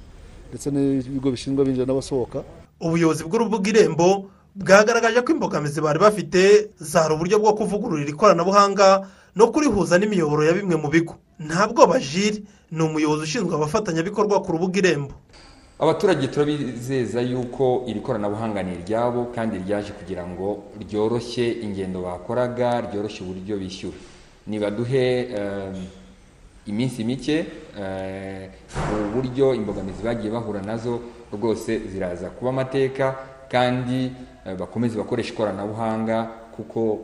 ndetse 0.48 0.70
n'ibigo 0.72 1.28
bishinzwe 1.30 1.60
abinjira 1.62 1.84
n'abasohoka. 1.86 2.40
Ubuyobozi 2.80 3.24
bw'urubuga 3.28 3.68
irembo 3.68 4.30
bwagaragaje 4.56 5.20
ko 5.22 5.32
imbogamizi 5.36 5.80
bari 5.80 5.98
bafite 6.00 6.72
zari 6.80 7.12
uburyo 7.14 7.36
bwo 7.38 7.52
kuvugurura 7.52 8.00
ikoranabuhanga 8.08 9.04
no 9.36 9.52
kurihuza 9.52 9.98
n'imiyoboro 10.00 10.44
ya 10.48 10.56
bimwe 10.56 10.76
mu 10.80 10.88
bigo. 10.88 11.14
Ntabwo 11.38 11.84
bajire 11.86 12.42
ni 12.72 12.80
umuyobozi 12.82 13.22
ushinzwe 13.28 13.52
abafatanyabikorwa 13.54 14.40
ku 14.40 14.52
rubuga 14.56 14.78
irembo 14.80 15.12
abaturage 15.78 16.26
turabizeza 16.28 17.20
yuko 17.20 17.84
iri 17.86 18.00
koranabuhanga 18.00 18.62
ni 18.62 18.72
iryabo 18.74 19.24
kandi 19.34 19.58
ryaje 19.58 19.92
kugira 19.92 20.26
ngo 20.26 20.62
ryoroshye 20.82 21.52
ingendo 21.62 22.02
bakoraga 22.02 22.80
ryoroshye 22.80 23.20
uburyo 23.24 23.56
bishyura. 23.56 23.96
Nibaduhe 24.46 25.28
iminsi 26.66 27.04
mike 27.04 27.46
mu 28.90 28.98
buryo 29.14 29.54
imbogamizi 29.54 30.02
bagiye 30.02 30.32
bahura 30.32 30.62
na 30.62 30.76
zo 30.76 31.00
rwose 31.32 31.78
ziraza 31.90 32.30
kuba 32.30 32.50
amateka 32.50 33.14
kandi 33.50 34.12
bakomeze 34.58 34.98
bakoresha 34.98 35.32
ikoranabuhanga 35.32 36.16
kuko 36.56 36.98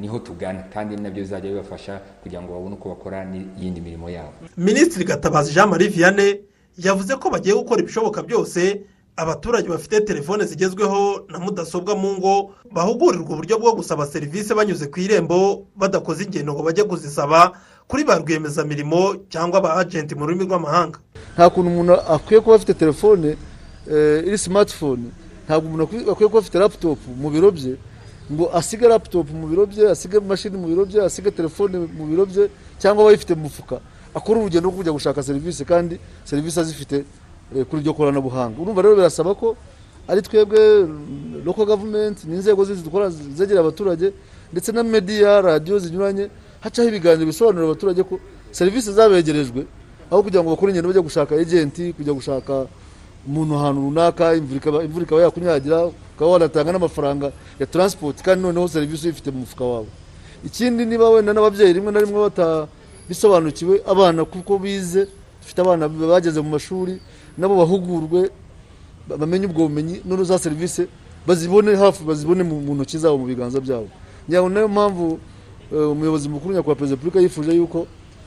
ni 0.00 0.08
ho 0.08 0.18
tugana 0.18 0.62
kandi 0.74 0.96
na 0.96 1.10
byo 1.10 1.22
bizajya 1.22 1.50
bibafasha 1.50 2.00
kugira 2.22 2.42
ngo 2.42 2.52
babone 2.52 2.74
uko 2.74 2.88
bakora 2.88 3.24
n'iyindi 3.24 3.80
mirimo 3.80 4.10
yabo. 4.10 4.32
Minisitiri 4.56 5.04
gatabazi 5.04 5.52
jean 5.54 5.68
marie 5.70 5.88
vianney 5.88 6.40
yavuze 6.84 7.16
ko 7.16 7.30
bagiye 7.30 7.54
gukora 7.54 7.82
ibishoboka 7.82 8.22
byose 8.22 8.80
abaturage 9.16 9.68
bafite 9.68 10.00
telefone 10.00 10.44
zigezweho 10.44 11.24
na 11.28 11.38
mudasobwa 11.38 11.94
mu 11.96 12.16
ngo 12.16 12.50
bahugurirwa 12.72 13.30
uburyo 13.36 13.58
bwo 13.58 13.72
gusaba 13.76 14.06
serivisi 14.06 14.54
banyuze 14.54 14.86
ku 14.88 15.00
irembo 15.00 15.66
badakoze 15.76 16.24
ingendo 16.24 16.52
ngo 16.52 16.62
bajye 16.62 16.84
kuzisaba 16.84 17.52
kuri 17.88 18.04
ba 18.04 18.16
rwiyemezamirimo 18.18 19.16
cyangwa 19.28 19.60
ba 19.60 19.70
agenti 19.76 20.14
mu 20.14 20.24
rurimi 20.26 20.44
rw'amahanga. 20.48 20.98
Nta 21.34 21.50
kuntu 21.50 21.68
umuntu 21.70 21.92
akwiye 22.00 22.40
kuba 22.40 22.56
afite 22.56 22.74
telefone 22.74 23.36
iri 24.26 24.38
simatifone 24.38 25.10
ntabwo 25.44 25.66
umuntu 25.68 25.84
akwiye 26.12 26.28
kuba 26.30 26.38
afite 26.40 26.58
laputopu 26.58 27.10
mu 27.20 27.28
biro 27.30 27.50
bye 27.50 27.74
ngo 28.32 28.46
asige 28.56 28.88
laputopu 28.88 29.34
mu 29.36 29.46
biro 29.50 29.66
bye 29.66 29.90
asige 29.90 30.16
imashini 30.16 30.56
mu 30.56 30.66
biro 30.70 30.84
bye 30.86 31.02
asige 31.04 31.30
telefone 31.30 31.76
mu 31.98 32.06
biro 32.06 32.24
bye 32.26 32.48
cyangwa 32.78 33.02
aba 33.04 33.10
ayifite 33.10 33.34
mu 33.34 33.42
mufuka. 33.50 33.80
Akora 34.14 34.40
urugendo 34.40 34.68
rwo 34.68 34.76
kujya 34.78 34.92
gushaka 34.92 35.22
serivisi 35.22 35.64
kandi 35.64 35.98
serivisi 36.24 36.60
azifite 36.60 37.04
kuri 37.68 37.82
iryo 37.82 37.94
koranabuhanga. 37.94 38.56
Urumva 38.62 38.82
rero 38.82 38.94
birasaba 38.96 39.34
ko 39.34 39.56
ari 40.08 40.22
twebwe 40.22 40.60
loko 41.44 41.64
gavumenti 41.66 42.26
n'inzego 42.26 42.64
zindi 42.64 42.82
dukora 42.82 43.10
zegera 43.10 43.60
abaturage 43.60 44.12
ndetse 44.52 44.72
na 44.72 44.82
mediya 44.82 45.40
radiyo 45.40 45.78
zinyuranye 45.78 46.30
hacaho 46.60 46.88
ibiganiro 46.88 47.26
bisobanurira 47.26 47.66
abaturage 47.70 48.02
ko 48.02 48.18
serivisi 48.50 48.92
zabegerejwe 48.92 49.66
aho 50.10 50.22
kugira 50.22 50.42
ngo 50.42 50.50
bakore 50.50 50.70
ingendo 50.74 50.88
bajya 50.90 51.02
gushaka 51.06 51.32
ejenti 51.38 51.92
kujya 51.94 52.12
gushaka 52.12 52.66
umuntu 53.26 53.54
ahantu 53.54 53.80
runaka 53.86 54.34
imvura 54.34 55.04
ikaba 55.06 55.22
yakunyagira 55.22 55.78
ukaba 56.16 56.30
wanatanga 56.34 56.72
n'amafaranga 56.72 57.26
ya 57.60 57.66
taransipoti 57.66 58.22
kandi 58.22 58.42
noneho 58.42 58.66
serivisi 58.68 59.06
uyifite 59.06 59.30
mu 59.30 59.38
mufuka 59.46 59.64
wawe. 59.64 59.86
Ikindi 60.44 60.86
niba 60.86 61.10
wenda 61.10 61.32
n'ababyeyi 61.32 61.72
rimwe 61.72 61.92
na 61.92 62.00
rimwe 62.00 62.18
batabisobanukiwe 63.14 63.82
abana 63.86 64.24
kuko 64.24 64.58
bize 64.58 65.08
dufite 65.42 65.60
abana 65.60 65.88
bageze 65.88 66.40
mu 66.40 66.50
mashuri 66.50 67.00
nabo 67.38 67.56
bahugurwe 67.56 68.30
bamenye 69.18 69.46
ubwo 69.46 69.66
bumenyi 69.68 70.00
noneho 70.04 70.24
za 70.24 70.38
serivisi 70.38 70.86
bazibone 71.26 71.74
hafi 71.76 72.04
bazibone 72.04 72.42
mu 72.42 72.74
ntoki 72.74 72.98
zabo 72.98 73.18
mu 73.18 73.26
biganza 73.26 73.60
byabo. 73.60 73.88
Niyo 74.28 74.68
mpamvu 74.68 75.18
umuyobozi 75.72 76.28
mukuru 76.28 76.54
nyakubahwa 76.54 76.76
perezida 76.76 76.94
wa 76.96 77.02
repubulika 77.02 77.20
yifuje 77.20 77.52
yuko 77.56 77.86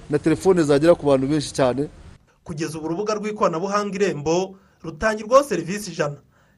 na 0.10 0.20
telefone 0.20 0.63
zagera 0.63 0.96
ku 0.96 1.06
bantu 1.06 1.28
benshi 1.28 1.54
cyane. 1.54 1.88
Kugeza 2.44 2.78
ubu 2.78 2.88
urubuga 2.88 3.13
rw'ikoranabuhanga 3.16 3.96
irembo 3.96 4.56
rutangirwaho 4.84 5.44
serivisi 5.44 5.92
ijana. 5.92 6.18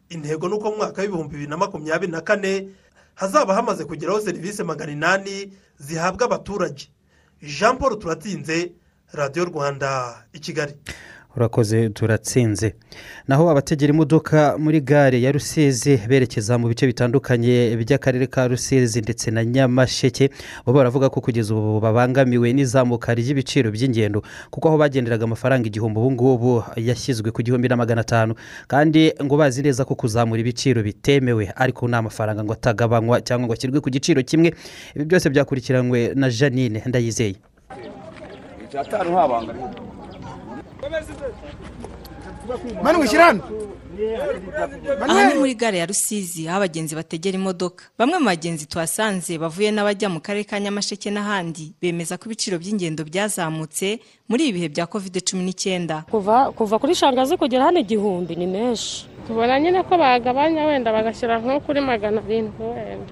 Intego 0.09 0.47
ni 0.49 0.53
uko 0.55 0.69
mu 0.71 0.77
mwaka 0.77 1.01
w'ibihumbi 1.01 1.31
bibiri 1.31 1.49
na 1.49 1.57
makumyabiri 1.57 2.11
na 2.11 2.21
kane 2.21 2.69
hazaba 3.15 3.53
hamaze 3.53 3.85
kugeraho 3.85 4.19
serivisi 4.21 4.63
magana 4.63 4.91
inani 4.91 5.53
zihabwa 5.77 6.25
abaturage. 6.25 6.89
Jean 7.45 7.77
paul 7.77 7.99
turatinze 7.99 8.73
radiyo 9.13 9.45
rwanda 9.45 10.23
i 10.33 10.39
kigali. 10.39 10.73
Urakoze 11.35 11.89
turatsinze. 11.89 12.75
Naho 13.27 13.49
abategera 13.49 13.93
imodoka 13.93 14.55
muri 14.57 14.81
gare 14.81 15.21
ya 15.21 15.31
rusizi 15.31 15.99
berekeza 16.07 16.57
mu 16.57 16.67
bice 16.67 16.87
bitandukanye 16.87 17.75
by'akarere 17.77 18.27
ka 18.27 18.47
rusizi 18.47 19.01
ndetse 19.01 19.31
na 19.31 19.43
nyamasheke 19.45 20.29
bo 20.65 20.73
baravuga 20.73 21.09
ko 21.09 21.21
kugeza 21.21 21.51
ubu 21.55 21.79
babangamiwe 21.79 22.53
n'izamuka 22.53 23.11
ry'ibiciro 23.13 23.71
by'ingendo 23.71 24.23
kuko 24.51 24.67
aho 24.69 24.77
bagenderaga 24.77 25.23
amafaranga 25.27 25.67
igihumbi 25.67 25.99
ubu 25.99 26.11
ngubu 26.11 26.63
yashyizwe 26.79 27.31
ku 27.31 27.41
gihumbi 27.43 27.67
na 27.67 27.75
magana 27.75 28.01
atanu. 28.01 28.35
Kandi 28.67 29.11
ngo 29.23 29.35
bazi 29.37 29.61
neza 29.61 29.83
ko 29.85 29.95
kuzamura 29.95 30.39
ibiciro 30.39 30.79
bitemewe 30.83 31.51
ariko 31.55 31.87
nta 31.87 32.01
mafaranga 32.01 32.43
ngo 32.43 32.53
atagabanywa 32.53 33.21
cyangwa 33.21 33.45
ngo 33.47 33.53
ashyirwe 33.53 33.79
ku 33.83 33.89
giciro 33.89 34.23
kimwe 34.23 34.53
ibi 34.95 35.05
byose 35.05 35.29
byakurikiranywe 35.29 36.15
na 36.15 36.29
janine 36.31 36.79
ndayizeye. 36.85 37.35
Mani 42.83 42.97
mushyirane 42.97 43.41
aha 45.09 45.27
ni 45.29 45.39
muri 45.39 45.55
gare 45.55 45.77
ya 45.77 45.85
rusizi 45.85 46.47
aho 46.47 46.57
abagenzi 46.57 46.95
bategera 46.95 47.35
imodoka. 47.37 47.85
Bamwe 47.97 48.19
mu 48.19 48.25
bagenzi 48.25 48.65
tuhasanze 48.67 49.37
bavuye 49.37 49.71
n'abajya 49.71 50.09
mu 50.09 50.19
karere 50.19 50.43
ka 50.43 50.59
nyamasheke 50.59 51.09
n'ahandi 51.11 51.73
bemeza 51.81 52.17
ko 52.19 52.25
ibiciro 52.27 52.59
by'ingendo 52.59 53.01
byazamutse 53.07 53.99
muri 54.29 54.49
ibi 54.51 54.53
bihe 54.59 54.67
bya 54.69 54.85
kovide 54.85 55.19
cumi 55.23 55.43
n'icyenda. 55.47 56.03
Kuva 56.11 56.51
kuva 56.51 56.75
kuri 56.79 56.95
shangazi 56.95 57.37
kugera 57.37 57.65
hano 57.71 57.79
igihumbi 57.79 58.35
ni 58.35 58.47
menshi. 58.47 59.07
Tubona 59.27 59.59
nyine 59.59 59.83
ko 59.87 59.97
bagabanya 59.97 60.65
wenda 60.67 60.91
bagashyira 60.91 61.39
nko 61.39 61.59
kuri 61.65 61.81
magana 61.81 62.19
arindwi 62.21 62.61
wenda. 62.75 63.11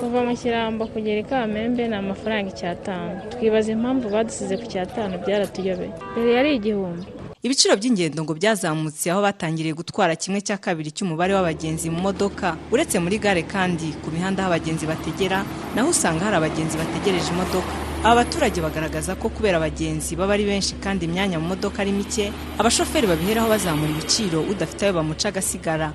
Kuva 0.00 0.18
mu 0.26 0.34
kirambo 0.36 0.86
kugera 0.92 1.20
i 1.20 1.24
kamembe 1.24 1.88
ni 1.88 1.94
amafaranga 1.94 2.50
icyatanu. 2.50 3.20
Twibaza 3.32 3.70
impamvu 3.72 4.10
badusize 4.10 4.54
ku 4.58 4.66
cyatanu 4.66 5.14
byaratuyobeye 5.22 5.92
mbere 6.12 6.30
yari 6.36 6.50
igihumbi. 6.58 7.06
Ibiciro 7.44 7.76
by'ingendo 7.76 8.24
ngo 8.24 8.32
byazamutse 8.40 9.06
aho 9.12 9.20
batangiriye 9.22 9.74
gutwara 9.76 10.16
kimwe 10.16 10.40
cya 10.46 10.56
kabiri 10.64 10.90
cy'umubare 10.96 11.32
w'abagenzi 11.36 11.90
mu 11.92 12.00
modoka. 12.06 12.56
Uretse 12.72 12.96
muri 13.04 13.18
gare 13.20 13.42
kandi 13.54 13.92
ku 14.02 14.08
mihanda 14.14 14.40
aho 14.42 14.48
abagenzi 14.52 14.84
bategera 14.88 15.38
naho 15.76 15.88
usanga 15.92 16.24
hari 16.24 16.36
abagenzi 16.40 16.74
bategereje 16.80 17.28
imodoka. 17.36 17.68
Aba 18.04 18.14
baturage 18.24 18.58
bagaragaza 18.64 19.12
ko 19.20 19.28
kubera 19.28 19.56
abagenzi 19.60 20.16
baba 20.16 20.32
ari 20.36 20.44
benshi 20.48 20.72
kandi 20.84 21.04
imyanya 21.04 21.36
mu 21.40 21.46
modoka 21.52 21.80
ari 21.84 21.92
mike 21.92 22.32
abashoferi 22.60 23.06
babiheraho 23.12 23.48
bazamura 23.52 23.92
ibiciro 23.92 24.40
udafite 24.52 24.80
ayo 24.88 24.92
bamuca 24.96 25.26
agasigara 25.28 25.88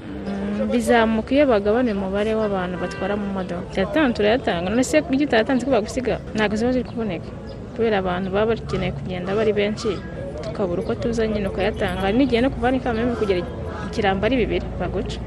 bizamuka 0.70 1.32
iyo 1.34 1.46
bagabanya 1.50 1.98
umubare 1.98 2.32
w'abantu 2.38 2.75
batwara 2.77 3.13
mu 3.18 3.25
modoka. 3.38 3.65
Icyatanu 3.74 4.13
turayatanga. 4.13 4.70
None 4.70 4.84
se 4.86 5.01
kuko 5.01 5.18
utayatanze 5.18 5.65
ko 5.65 5.72
bagusiga? 5.74 6.22
Ntabwo 6.38 6.53
ziba 6.58 6.72
ziri 6.77 6.86
kuboneka. 6.86 7.25
Kubera 7.74 7.98
abantu 8.06 8.27
baba 8.29 8.53
bakeneye 8.53 8.91
kugenda 8.94 9.34
bari 9.38 9.53
benshi 9.53 9.89
tukabura 10.43 10.81
uko 10.81 10.93
tuza 10.96 11.27
nyine 11.27 11.48
ukayatanga. 11.48 12.01
Hari 12.01 12.17
n'igihe 12.17 12.41
no 12.41 12.50
kuva 12.50 12.72
n'ikamembe 12.72 13.15
kugera 13.19 13.39
ikirambo 13.88 14.25
ari 14.25 14.36
bibiri 14.41 14.65
baguca. 14.79 15.19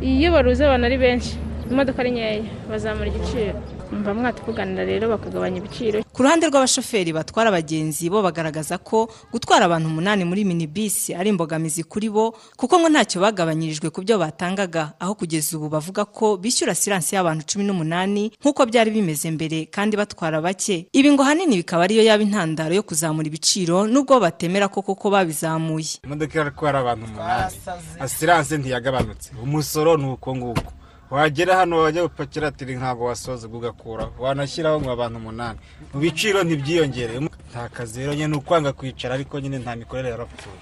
Iyo 0.00 0.28
baruze 0.32 0.62
abantu 0.64 0.86
ari 0.86 0.98
benshi 0.98 1.32
imodoka 1.70 1.98
ari 2.02 2.10
nkeya 2.14 2.42
bazamura 2.70 3.08
igiciro. 3.10 3.52
Mba 3.92 4.14
mwatuvuganira 4.14 4.84
rero 4.84 5.04
bakagabanya 5.08 5.58
ibiciro. 5.60 5.98
Ku 6.18 6.22
ruhande 6.26 6.46
rw'abashoferi 6.50 7.12
batwara 7.14 7.48
abagenzi 7.54 8.10
bo 8.10 8.18
bagaragaza 8.26 8.74
ko 8.82 9.06
gutwara 9.30 9.70
abantu 9.70 9.86
umunani 9.86 10.24
muri 10.26 10.42
minibisi 10.44 11.14
ari 11.14 11.30
imbogamizi 11.30 11.86
kuri 11.86 12.10
bo 12.10 12.34
kuko 12.58 12.74
ngo 12.74 12.88
ntacyo 12.90 13.22
bagabanyirijwe 13.22 13.86
ku 13.94 14.02
byo 14.02 14.18
batangaga. 14.18 14.98
Aho 14.98 15.14
kugeza 15.14 15.54
ubu 15.54 15.68
bavuga 15.70 16.02
ko 16.10 16.34
bishyura 16.36 16.74
siransi 16.74 17.14
y'abantu 17.14 17.46
cumi 17.46 17.62
n'umunani 17.64 18.34
nk'uko 18.42 18.66
byari 18.66 18.90
bimeze 18.90 19.30
mbere 19.30 19.70
kandi 19.70 19.94
batwara 19.94 20.42
bake. 20.42 20.90
Ibi 20.90 21.06
ngo 21.14 21.22
ahanini 21.22 21.62
bikaba 21.62 21.86
ariyo 21.86 22.02
yaba 22.02 22.22
intandaro 22.26 22.74
yo 22.74 22.82
kuzamura 22.82 23.30
ibiciro 23.30 23.86
nubwo 23.86 24.18
batemera 24.18 24.66
ko 24.66 24.82
koko 24.82 25.14
babizamuye. 25.14 26.02
Imodoka 26.02 26.34
iratwara 26.34 26.82
abantu 26.82 27.06
umunani. 27.14 27.54
Asiranse 28.02 28.58
ntiyagabanutse 28.58 29.30
umusoro 29.38 29.94
ni 29.96 30.10
uko 30.10 30.34
nguko. 30.36 30.66
Wagera 31.10 31.56
hano 31.56 31.78
wajya 31.78 32.02
gupakira 32.02 32.48
ati 32.48 32.64
ntabwo 32.64 33.04
wasoza 33.04 33.48
ugakuraho 33.48 34.12
wanashyiraho 34.18 34.80
ngo 34.80 34.90
abantu 34.92 35.16
umunani. 35.18 35.58
Mu 35.94 36.00
biciro 36.00 36.42
ntibyiyongere. 36.44 37.20
Nta 37.50 37.68
kazi 37.68 38.00
rero 38.00 38.14
nyine 38.14 38.28
ni 38.28 38.36
ukwanga 38.36 38.72
kwicara 38.72 39.14
ariko 39.14 39.40
nyine 39.40 39.58
nta 39.58 39.76
mikorere 39.76 40.08
yarapfuye 40.10 40.56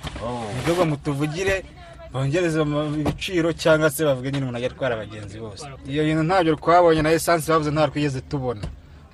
ni 0.66 0.72
bwo 0.74 0.84
mutuvugire 0.86 1.64
bongereze 2.12 2.62
ibiciro 3.00 3.52
cyangwa 3.52 3.90
se 3.90 4.04
bavuge 4.04 4.30
nyine 4.30 4.42
umuntu 4.46 4.58
ajya 4.58 4.70
atwara 4.70 4.94
abagenzi 4.94 5.36
bose. 5.40 5.66
Iyo 5.90 6.04
bintu 6.04 6.22
ntabyo 6.22 6.54
twabonye 6.54 7.02
na 7.02 7.10
esanse 7.12 7.50
bavuze 7.52 7.70
ntabwo 7.70 7.90
twigeze 7.92 8.20
tubona. 8.20 8.62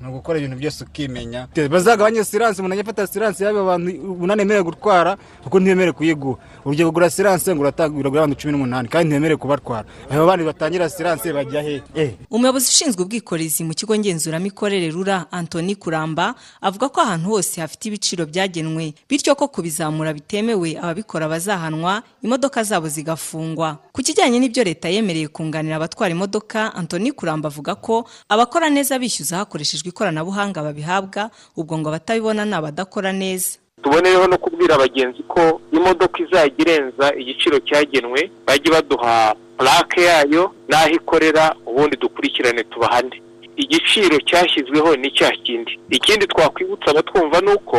Ni 0.03 0.09
ugukora 0.09 0.39
ibintu 0.39 0.57
byose 0.57 0.85
ukimenya. 0.85 1.49
Bazagabanye 1.71 2.25
siranse 2.25 2.61
umuntu 2.61 2.73
ajya 2.75 2.83
afata 2.85 3.07
siranse 3.07 3.45
y'aba 3.45 3.65
bantu 3.65 3.91
umunani 4.13 4.41
yemerewe 4.43 4.65
gutwara 4.65 5.17
kuko 5.45 5.61
ntibemerewe 5.61 5.93
kuyiguha 5.93 6.39
urugero 6.65 6.89
ugura 6.89 7.11
siranse 7.11 7.55
ngo 7.55 7.63
uragura 7.63 8.09
abantu 8.09 8.37
cumi 8.37 8.53
n'umunani 8.53 8.89
kandi 8.89 9.07
ntibemerewe 9.09 9.39
kubatwara. 9.39 9.85
Abo 10.11 10.27
bandi 10.27 10.45
batangira 10.45 10.89
siranse 10.91 11.33
bajya 11.33 11.63
he? 11.63 11.83
Umuyobozi 12.31 12.67
ushinzwe 12.69 13.03
ubwikorezi 13.03 13.65
mu 13.65 13.75
kigo 13.75 13.95
ngenzuramikorere 13.97 14.91
rura 14.91 15.27
antoni 15.31 15.77
kuramba 15.79 16.35
avuga 16.61 16.89
ko 16.89 17.01
ahantu 17.01 17.29
hose 17.39 17.61
hafite 17.61 17.85
ibiciro 17.89 18.27
byagenwe 18.27 18.95
bityo 19.09 19.35
ko 19.39 19.49
kubizamura 19.49 20.13
bitemewe 20.13 20.79
ababikora 20.83 21.29
bazahanwa 21.29 22.03
imodoka 22.23 22.63
zabo 22.65 22.89
zigafungwa. 22.89 23.79
Ku 23.93 24.03
kijyanye 24.03 24.39
n'ibyo 24.43 24.65
leta 24.65 24.89
yemereye 24.91 25.29
kunganira 25.29 25.77
abatwara 25.79 26.11
imodoka 26.11 26.75
antoni 26.75 27.13
kuramba 27.13 27.47
avuga 27.49 27.75
ko 27.79 28.05
abakora 28.29 28.67
neza 28.71 28.99
bishyuza 28.99 29.37
hakoreshejwe 29.47 29.92
ikoranabuhanga 29.93 30.63
babihabwa 30.65 31.31
ubwo 31.57 31.79
ngo 31.79 31.89
abatabibona 31.93 32.45
ni 32.45 32.55
abadakora 32.57 33.13
neza 33.13 33.59
tuboneyeho 33.83 34.27
no 34.27 34.39
kubwira 34.39 34.75
abagenzi 34.75 35.23
ko 35.29 35.61
imodoka 35.73 36.17
izajya 36.23 36.55
irenza 36.65 37.07
igiciro 37.21 37.59
cyagenwe 37.67 38.31
bajye 38.47 38.71
baduha 38.73 39.35
purake 39.59 40.01
yayo 40.03 40.55
n'aho 40.69 40.91
ikorera 40.99 41.55
ubundi 41.67 41.97
dukurikirane 41.97 42.65
tubahane. 42.65 43.23
Igiciro 43.57 44.17
cyashyizweho 44.29 44.97
ni 44.97 45.11
cya 45.11 45.31
kindi. 45.45 45.79
Ikindi 45.91 46.27
twakwibutsa 46.27 46.91
abatwumva 46.91 47.41
ni 47.41 47.51
uko 47.53 47.79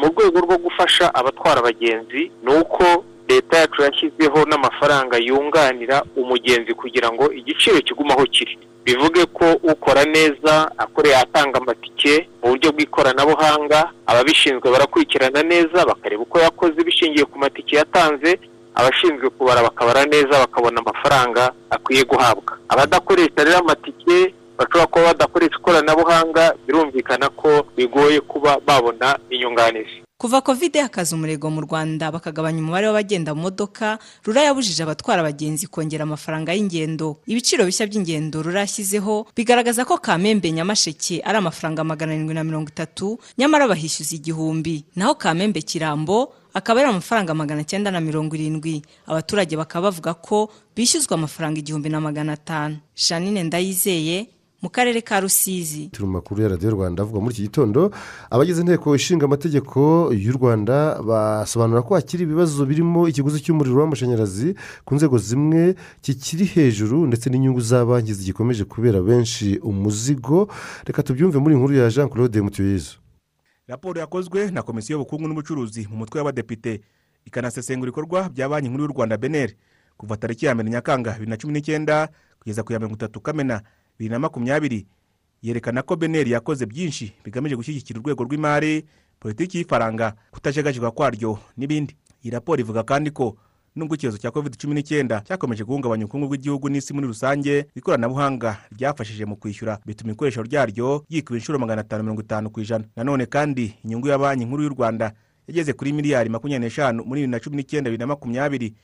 mu 0.00 0.06
rwego 0.10 0.38
rwo 0.40 0.56
gufasha 0.58 1.14
abatwara 1.14 1.58
abagenzi 1.60 2.30
ni 2.42 2.50
uko 2.60 3.04
leta 3.28 3.58
yacu 3.58 3.82
yashyizeho 3.82 4.44
n'amafaranga 4.44 5.16
yunganira 5.18 6.02
umugenzi 6.16 6.74
kugira 6.74 7.12
ngo 7.12 7.32
igiciro 7.32 7.78
kigume 7.80 8.12
aho 8.12 8.24
kiri. 8.26 8.58
Bivuge 8.84 9.24
ko 9.26 9.46
ukora 9.62 10.04
neza 10.04 10.70
akoreye 10.78 11.16
atanga 11.16 11.58
amatike 11.58 12.28
mu 12.42 12.48
buryo 12.50 12.68
bw'ikoranabuhanga 12.72 13.90
ababishinzwe 14.06 14.70
barakurikirana 14.70 15.42
neza 15.42 15.84
bakareba 15.88 16.22
uko 16.22 16.38
yakoze 16.38 16.78
bishingiye 16.84 17.24
ku 17.24 17.38
matike 17.38 17.76
yatanze 17.76 18.38
abashinzwe 18.74 19.30
kubara 19.30 19.62
bakabara 19.62 20.04
neza 20.04 20.38
bakabona 20.44 20.80
amafaranga 20.80 21.52
akwiye 21.70 22.04
guhabwa. 22.04 22.58
Abadakoresha 22.68 23.44
rero 23.44 23.58
amatike 23.58 24.34
bashobora 24.58 24.86
kuba 24.86 25.06
badakoresha 25.06 25.56
ikoranabuhanga 25.58 26.54
birumvikana 26.66 27.28
ko 27.28 27.66
bigoye 27.76 28.20
kuba 28.20 28.58
babona 28.66 29.18
inyunganizi. 29.30 30.03
Kuva 30.18 30.40
kovide 30.40 30.80
hakaza 30.80 31.16
umurego 31.16 31.50
mu 31.50 31.60
rwanda 31.60 32.12
bakagabanya 32.12 32.62
umubare 32.62 32.86
w'abagenda 32.86 33.34
mu 33.34 33.42
modoka 33.50 33.98
rura 34.24 34.42
yabujije 34.46 34.82
abatwara 34.86 35.20
abagenzi 35.20 35.66
kongera 35.66 36.02
amafaranga 36.06 36.54
y'ingendo. 36.54 37.18
Ibiciro 37.26 37.66
bishya 37.66 37.86
by'ingendo 37.90 38.42
rura 38.42 38.60
yashyizeho 38.62 39.26
bigaragaza 39.36 39.84
ko 39.84 39.98
kamembe 39.98 40.52
nyamasheke 40.54 41.18
ari 41.26 41.36
amafaranga 41.38 41.84
magana 41.84 42.12
arindwi 42.14 42.34
na 42.34 42.44
mirongo 42.44 42.70
itatu 42.70 43.18
nyamara 43.38 43.66
bahishyuza 43.68 44.14
igihumbi. 44.16 44.84
Naho 44.96 45.14
kamembe 45.18 45.60
kirambo 45.66 46.30
akaba 46.54 46.80
ari 46.80 46.88
amafaranga 46.94 47.34
magana 47.34 47.64
cyenda 47.66 47.90
na 47.90 48.00
mirongo 48.00 48.38
irindwi. 48.38 48.82
Abaturage 49.10 49.56
bakaba 49.58 49.90
bavuga 49.90 50.14
ko 50.14 50.46
bishyuzwa 50.78 51.18
amafaranga 51.18 51.58
igihumbi 51.58 51.90
na 51.90 52.00
magana 52.00 52.32
atanu. 52.38 52.78
Janine 52.94 53.42
ndayizeye 53.42 54.30
mu 54.64 54.70
karere 54.72 55.00
ka 55.04 55.20
rusizi. 55.20 55.88
Turi 55.92 56.06
mu 56.06 56.12
makuru 56.12 56.42
ya 56.42 56.48
radiyo 56.48 56.70
rwanda 56.70 57.02
avuga 57.02 57.20
muri 57.20 57.34
iki 57.34 57.42
gitondo 57.42 57.90
abagize 58.30 58.60
inteko 58.64 58.96
ishinga 58.96 59.24
amategeko 59.28 60.08
y'u 60.16 60.32
rwanda 60.32 61.02
basobanura 61.04 61.82
ko 61.84 61.94
hakiri 61.94 62.24
ibibazo 62.24 62.64
birimo 62.64 63.04
ikiguzi 63.08 63.44
cy'umuriro 63.44 63.76
w'amashanyarazi 63.84 64.56
ku 64.88 64.94
nzego 64.96 65.18
zimwe 65.20 65.74
kikiri 66.00 66.44
hejuru 66.48 67.04
ndetse 67.06 67.28
n'inyungu 67.30 67.60
za 67.60 67.84
banki 67.84 68.14
zigikomeje 68.14 68.64
kubera 68.64 69.02
benshi 69.04 69.58
umuzigo. 69.60 70.48
Reka 70.88 71.02
tubyumve 71.02 71.38
muri 71.38 71.54
inkuru 71.54 71.74
ya 71.76 71.90
jean 71.90 72.08
claude 72.08 72.40
mutuyezu 72.40 72.96
raporo 73.68 74.00
yakozwe 74.00 74.50
na 74.50 74.62
komisiyo 74.62 74.96
y'ubukungu 74.96 75.28
n'ubucuruzi 75.28 75.88
mu 75.92 75.96
mutwe 75.96 76.18
w'abadepite. 76.20 76.80
Ikanasesengura 77.24 77.88
ibikorwa 77.88 78.28
bya 78.32 78.48
banki 78.48 78.68
nkuru 78.68 78.84
y'u 78.84 78.92
rwanda 78.96 79.16
beneri 79.16 79.56
kuva 79.96 80.16
tariki 80.16 80.46
ya 80.46 80.54
mbere 80.54 80.70
nyakanga 80.70 81.12
bibiri 81.12 81.30
na 81.30 81.36
cumi 81.36 81.52
n'icyenda 81.52 82.08
kugeza 82.40 82.62
ku 82.64 82.72
ya 82.72 82.78
mirongo 82.78 82.96
itatu 82.96 83.20
kamena. 83.20 83.60
Bibiri 83.98 84.12
na 84.12 84.18
makumyabiri 84.18 84.86
yerekana 85.42 85.82
ko 85.82 85.96
beneri 85.96 86.30
yakoze 86.30 86.66
byinshi 86.66 87.12
bigamije 87.24 87.56
gushyigikira 87.56 88.00
urwego 88.00 88.24
rw'imari 88.24 88.84
politiki 89.20 89.58
y'ifaranga 89.58 90.14
kutajegajezwa 90.30 90.90
kwaryo 90.90 91.38
n'ibindi. 91.56 91.96
Iyi 92.24 92.30
raporo 92.30 92.60
ivuga 92.60 92.82
kandi 92.82 93.10
ko 93.10 93.36
nubwo 93.76 93.94
icyorezo 93.94 94.18
cya 94.18 94.30
covid 94.30 94.56
cumi 94.56 94.74
n'icyenda 94.74 95.20
cyakomeje 95.26 95.64
guhungabanya 95.64 96.04
ubukungu 96.04 96.26
bw'igihugu 96.28 96.68
n'isi 96.68 96.94
muri 96.94 97.06
rusange 97.06 97.66
ikoranabuhanga 97.74 98.56
ryafashije 98.72 99.24
mu 99.24 99.36
kwishyura 99.36 99.78
bituma 99.86 100.12
ikoresho 100.12 100.42
ryaryo 100.42 101.04
ryikuba 101.10 101.36
inshuro 101.38 101.58
magana 101.58 101.80
atanu 101.84 102.02
mirongo 102.02 102.22
itanu 102.22 102.50
ku 102.50 102.60
ijana. 102.60 102.84
Nanone 102.96 103.26
kandi 103.26 103.74
inyungu 103.84 104.08
ya 104.08 104.18
banki 104.18 104.44
nkuru 104.44 104.62
y'u 104.62 104.68
rwanda 104.78 105.12
yageze 105.48 105.72
kuri 105.72 105.92
miliyari 105.92 106.30
makumyabiri 106.30 106.64
n'eshanu 106.66 107.04
muri 107.04 107.20
bibiri 107.20 107.30
na 107.30 107.40
cumi 107.40 107.56
n'icyenda 107.56 107.90
bibiri 107.90 108.00
na 108.00 108.06
makumyabiri 108.06 108.74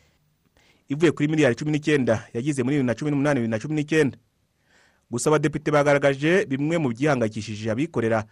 ivuye 0.88 1.12
kuri 1.12 1.28
miliyari 1.28 1.54
cumi 1.54 1.70
n'icyenda 1.72 2.26
yagize 2.34 2.62
muri 2.62 2.76
bibiri 2.76 2.86
na 2.86 2.94
cumi 2.94 3.10
n'umunani 3.10 3.40
bibiri 3.40 3.50
na 3.50 3.58
cumi 3.58 3.74
n'icyenda 3.74 4.18
gusa 5.10 5.30
abadepite 5.30 5.70
bagaragaje 5.70 6.46
bimwe 6.46 6.78
mu 6.78 6.88
byihangayikishije 6.94 7.70
abikorera. 7.70 8.24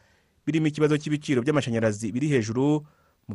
Birimo 0.47 0.67
ikibazo 0.71 0.97
cy'ibiciro 0.97 1.43
by'amashanyarazi 1.43 2.09
biri 2.13 2.29
hejuru 2.33 2.87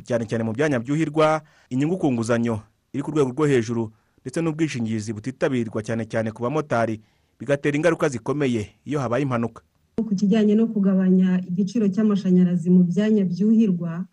cyane 0.08 0.26
cyane 0.26 0.44
mu 0.44 0.54
byanya 0.56 0.80
byuhirwa 0.82 1.42
inyungu 1.70 1.98
ku 2.02 2.08
nguzanyo 2.12 2.58
iri 2.94 3.04
ku 3.04 3.12
rwego 3.14 3.30
rwo 3.36 3.46
hejuru 3.46 3.92
ndetse 4.26 4.42
n'ubwishingizi 4.42 5.14
butitabirwa 5.14 5.84
cyane 5.86 6.04
cyane 6.10 6.32
ku 6.34 6.42
bamotari. 6.42 7.02
Bigatera 7.40 7.76
ingaruka 7.78 8.10
zikomeye 8.10 8.80
iyo 8.88 8.98
habaye 9.00 9.24
impanuka. 9.28 9.62
Ku 10.02 10.16
kijyanye 10.16 10.56
no 10.56 10.66
kugabanya 10.68 11.44
igiciro 11.46 11.86
cy'amashanyarazi 11.92 12.70
mu 12.74 12.82
byanya 12.88 13.26
byuhirwa 13.30 14.06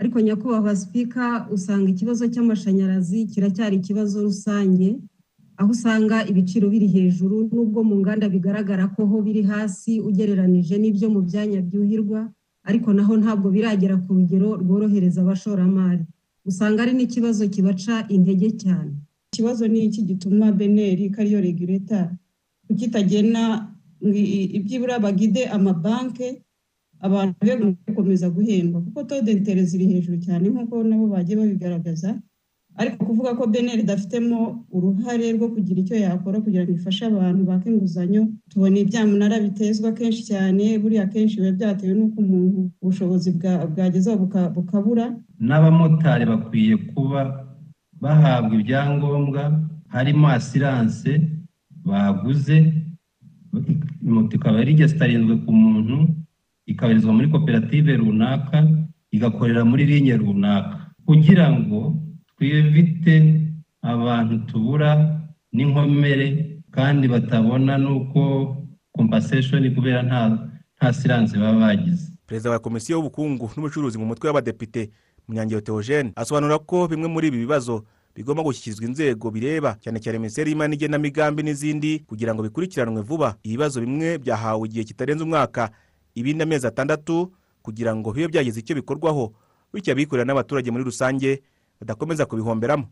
ariko 0.00 0.20
nyakubahwa 0.20 0.76
sipika 0.76 1.46
usanga 1.48 1.88
ikibazo 1.94 2.26
cy'amashanyarazi 2.28 3.24
kiracyari 3.32 3.76
ikibazo 3.80 4.22
rusange 4.22 4.98
aho 5.62 5.70
usanga 5.70 6.16
ibiciro 6.30 6.66
biri 6.74 6.88
hejuru 6.94 7.36
n'ubwo 7.54 7.80
mu 7.88 7.94
nganda 8.02 8.26
bigaragara 8.34 8.84
ko 8.94 9.06
ho 9.10 9.16
biri 9.22 9.42
hasi 9.50 9.92
ugereranije 10.08 10.74
n'ibyo 10.82 11.06
mu 11.14 11.20
byanya 11.22 11.60
byuhirwa 11.66 12.20
ariko 12.68 12.88
naho 12.96 13.12
ntabwo 13.22 13.46
biragera 13.54 13.96
ku 14.02 14.10
rugero 14.18 14.48
rworohereza 14.62 15.18
abashoramari. 15.22 16.02
Usanga 16.50 16.78
ari 16.82 16.92
n'ikibazo 16.98 17.42
kibaca 17.54 17.94
intege 18.14 18.48
cyane. 18.62 18.92
Ikibazo 19.30 19.62
ni 19.70 19.80
iki 19.86 20.00
gituma 20.08 20.46
beneri 20.58 21.04
ko 21.14 21.16
ariyo 21.22 21.38
regureta 21.46 22.00
kukitagena 22.66 23.42
ibyibura 24.58 24.98
bagide 24.98 25.42
amabanke 25.56 26.42
abantu 27.06 27.34
be 27.46 27.54
gukomeza 27.86 28.26
guhemba? 28.30 28.78
Kuko 28.84 29.00
tode 29.08 29.30
intere 29.32 29.62
ziri 29.64 29.86
hejuru 29.92 30.18
cyane 30.26 30.44
nk'uko 30.50 30.74
nabo 30.86 31.06
bagiye 31.14 31.36
babigaragaza 31.38 32.10
ariko 32.80 33.04
kuvuga 33.04 33.30
ko 33.38 33.42
beneri 33.52 33.82
idafitemo 33.84 34.38
uruhare 34.76 35.26
rwo 35.36 35.48
kugira 35.54 35.78
icyo 35.84 35.96
yakora 36.04 36.40
kugira 36.44 36.64
ngo 36.64 36.72
ifashe 36.72 37.02
abantu 37.06 37.42
baka 37.50 37.64
inguzanyo 37.70 38.22
tubona 38.50 38.76
ibyamunara 38.82 39.36
bitezwa 39.44 39.92
kenshi 39.92 40.22
cyane 40.30 40.64
buriya 40.80 41.06
kenshi 41.12 41.36
biba 41.40 41.52
byatewe 41.58 41.92
n'uko 41.94 42.16
umuntu 42.24 42.60
ubushobozi 42.82 43.28
bwagezeho 43.72 44.16
bukabura. 44.56 45.04
N'abamotari 45.46 46.24
bakwiye 46.32 46.74
kuba 46.96 47.20
bahabwa 48.02 48.52
ibyangombwa 48.56 49.42
harimo 49.94 50.26
asiranse 50.32 51.12
baguze 51.84 52.56
moto 54.02 54.32
ikaba 54.36 54.64
rigesitarinzwe 54.64 55.34
ku 55.44 55.52
muntu 55.52 55.96
ikabarizwa 56.66 57.12
muri 57.12 57.28
koperative 57.28 57.96
runaka 58.00 58.58
igakorera 59.12 59.60
muri 59.64 59.84
linye 59.86 60.16
runaka. 60.16 60.88
Kugira 61.06 61.46
ngo 61.52 62.00
twivite 62.42 63.38
abantu 63.82 64.38
tubura 64.50 65.22
n'inkomere 65.54 66.58
kandi 66.74 67.06
batabona 67.08 67.78
n'uko 67.78 68.56
kompaseshoni 68.92 69.70
kubera 69.70 70.02
nta 70.02 70.92
siranse 70.92 71.38
baba 71.38 71.58
bagize. 71.60 72.10
Perezida 72.26 72.50
wa 72.50 72.58
komisiyo 72.58 72.98
y'ubukungu 72.98 73.50
n'ubucuruzi 73.56 73.98
mu 73.98 74.06
mutwe 74.06 74.26
w'abadepite 74.26 74.90
munyangiro 75.28 75.60
theogene 75.60 76.10
asobanura 76.16 76.58
ko 76.58 76.88
bimwe 76.90 77.06
muri 77.08 77.28
ibi 77.28 77.38
bibazo 77.46 77.84
bigomba 78.16 78.42
gushyikirizwa 78.42 78.86
inzego 78.90 79.30
bireba 79.30 79.78
cyane 79.78 80.02
cyane 80.02 80.18
minisiteri 80.18 80.50
y'imari 80.50 80.70
n'igenamigambi 80.74 81.42
n'izindi 81.46 82.02
kugira 82.10 82.34
ngo 82.34 82.42
bikurikiranwe 82.42 83.02
vuba. 83.06 83.38
Ibibazo 83.46 83.78
bimwe 83.80 84.18
byahawe 84.18 84.66
igihe 84.66 84.84
kitarenze 84.84 85.22
umwaka 85.24 85.70
ibindi 86.18 86.42
amezi 86.42 86.66
atandatu 86.66 87.30
kugira 87.62 87.94
ngo 87.94 88.10
bibe 88.12 88.28
byagize 88.34 88.58
icyo 88.60 88.74
bikorwaho. 88.74 89.30
Bityo 89.72 89.92
abikorera 89.94 90.26
n'abaturage 90.26 90.70
muri 90.74 90.84
rusange 90.84 91.40
badakomeza 91.82 92.26
kubihomberamo. 92.26 92.86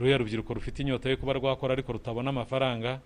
Ruriya 0.00 0.18
rubyiruko 0.18 0.54
rufite 0.54 0.80
inyota 0.82 1.08
yo 1.12 1.16
kuba 1.16 1.32
rwakora 1.36 1.72
ariko 1.76 1.92
rutabona 1.92 2.30
amafaranga? 2.32 3.00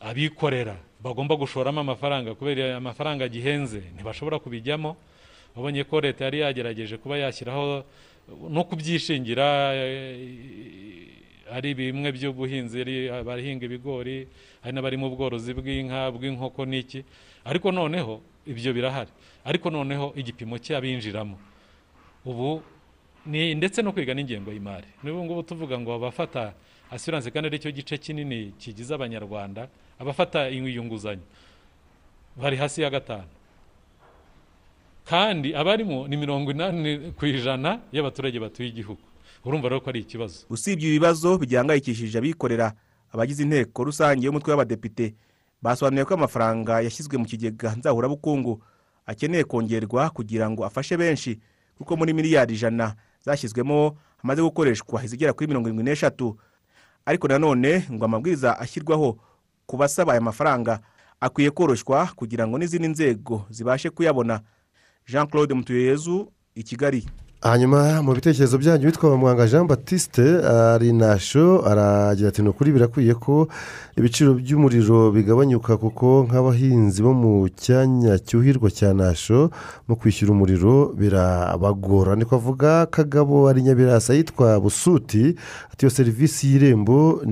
Abikorera 0.00 0.76
bagomba 1.00 1.36
gushoramo 1.36 1.80
amafaranga 1.80 2.34
kubera 2.34 2.76
amafaranga 2.76 3.28
gihenze 3.28 3.82
ntibashobora 3.96 4.38
kubijyamo? 4.38 4.96
Babonye 5.56 5.84
ko 5.84 6.00
leta 6.00 6.24
yari 6.24 6.38
yagerageje 6.44 6.96
kuba 7.00 7.16
yashyiraho 7.18 7.84
no 8.48 8.62
kubyishingira 8.68 9.72
ari 11.48 11.72
bimwe 11.74 12.12
by'ubuhinzi 12.12 13.08
abahinga 13.08 13.64
ibigori 13.64 14.28
hari 14.60 14.72
n'abari 14.76 14.96
mu 15.00 15.08
bworozi 15.10 15.56
bw'inka 15.56 16.12
bw'inkoko 16.12 16.62
n'iki. 16.68 17.00
Ariko 17.44 17.72
noneho 17.72 18.20
ibyo 18.44 18.70
birahari. 18.76 19.10
Ariko 19.48 19.72
noneho 19.72 20.12
igipimo 20.16 20.60
cy'abinjiramo. 20.60 21.40
Ubu 22.28 22.60
ndetse 23.26 23.82
no 23.82 23.92
kwiga 23.92 24.14
n'ingengo 24.14 24.52
y'imari. 24.52 24.86
N'ubu 25.02 25.24
ngubu 25.24 25.42
tuvuga 25.42 25.78
ngo 25.78 25.94
abafata 25.94 26.52
asiranse 26.90 27.30
kandi 27.30 27.46
ari 27.48 27.58
cyo 27.58 27.70
gice 27.72 27.98
kinini 27.98 28.52
kigize 28.58 28.94
abanyarwanda 28.94 29.68
abafata 29.98 30.48
iyo 30.50 30.84
nguzanyo 30.84 31.22
bari 32.36 32.56
hasi 32.56 32.82
ya 32.82 32.90
gatanu. 32.90 33.28
Kandi 35.04 35.54
abarimo 35.54 36.08
ni 36.08 36.16
mirongo 36.16 36.50
inani 36.50 37.12
ku 37.16 37.26
ijana 37.26 37.80
y'abaturage 37.92 38.40
batuye 38.40 38.68
igihugu. 38.68 39.00
Urumva 39.44 39.68
rero 39.68 39.80
ko 39.80 39.90
ari 39.90 40.00
ikibazo. 40.00 40.44
Usibye 40.50 40.88
ibibazo 40.88 41.38
bigihangayikishije 41.38 42.18
abikorera 42.18 42.72
abagize 43.12 43.42
inteko 43.42 43.84
rusange 43.84 44.26
y'umutwe 44.26 44.50
w'abadepite 44.52 45.14
basobanuye 45.62 46.04
ko 46.04 46.14
amafaranga 46.14 46.80
yashyizwe 46.84 47.16
mu 47.18 47.24
kigega 47.24 47.72
nzahurabukungu 47.76 48.60
akeneye 49.06 49.44
kongerwa 49.44 50.10
kugira 50.10 50.50
ngo 50.50 50.64
afashe 50.64 50.96
benshi 50.96 51.40
kuko 51.78 51.96
muri 51.96 52.12
miliyari 52.12 52.54
ijana 52.54 52.94
zashyizwemo 53.28 53.96
hamaze 54.24 54.42
gukoreshwa 54.42 55.04
izigera 55.04 55.32
kuri 55.32 55.46
mirongo 55.48 55.68
irindwi 55.68 55.84
n'eshatu. 55.84 56.36
Ariko 57.04 57.28
nanone 57.28 57.84
ngo 57.92 58.04
amabwiriza 58.04 58.58
ashyirwaho 58.58 59.18
ku 59.66 59.76
basaba 59.76 60.12
aya 60.12 60.20
mafaranga 60.20 60.80
akwiye 61.20 61.50
koroshywa 61.50 62.06
kugira 62.16 62.48
ngo 62.48 62.58
n'izindi 62.58 62.88
nzego 62.88 63.46
zibashe 63.50 63.90
kuyabona. 63.90 64.40
Jean 65.06 65.26
claude 65.26 65.54
mutuyeyezu 65.54 66.32
i 66.54 66.62
kigali. 66.62 67.04
Hanyuma 67.40 68.02
mu 68.02 68.12
bitekerezo 68.14 68.58
byanyu 68.58 68.86
witwa 68.86 69.16
mwanga 69.16 69.46
jean 69.46 69.66
batiste 69.66 70.22
ari 70.44 70.92
nasho 70.92 71.62
aragira 71.66 72.28
ati 72.28 72.42
ni 72.42 72.48
ukuri 72.48 72.72
birakwiye 72.72 73.14
ko 73.14 73.48
ibiciro 73.96 74.34
by'umuriro 74.34 75.10
bigabanyuka 75.14 75.76
kuko 75.76 76.26
nk'abahinzi 76.26 77.02
bo 77.02 77.12
mu 77.14 77.48
cyanya 77.54 78.18
cyuhirwa 78.18 78.70
cya 78.70 78.90
nasho 78.94 79.50
mu 79.88 79.94
kwishyura 79.96 80.32
umuriro 80.34 80.90
birabagora. 80.98 82.16
Niko 82.16 82.34
avuga 82.36 82.86
kagabo 82.86 83.46
ari 83.48 83.62
nyabirasa 83.62 84.14
yitwa 84.14 84.58
busuti 84.60 85.34
ati 85.72 85.86
iyo 85.86 85.90
serivisi 85.90 86.46
y'irembo 86.50 87.22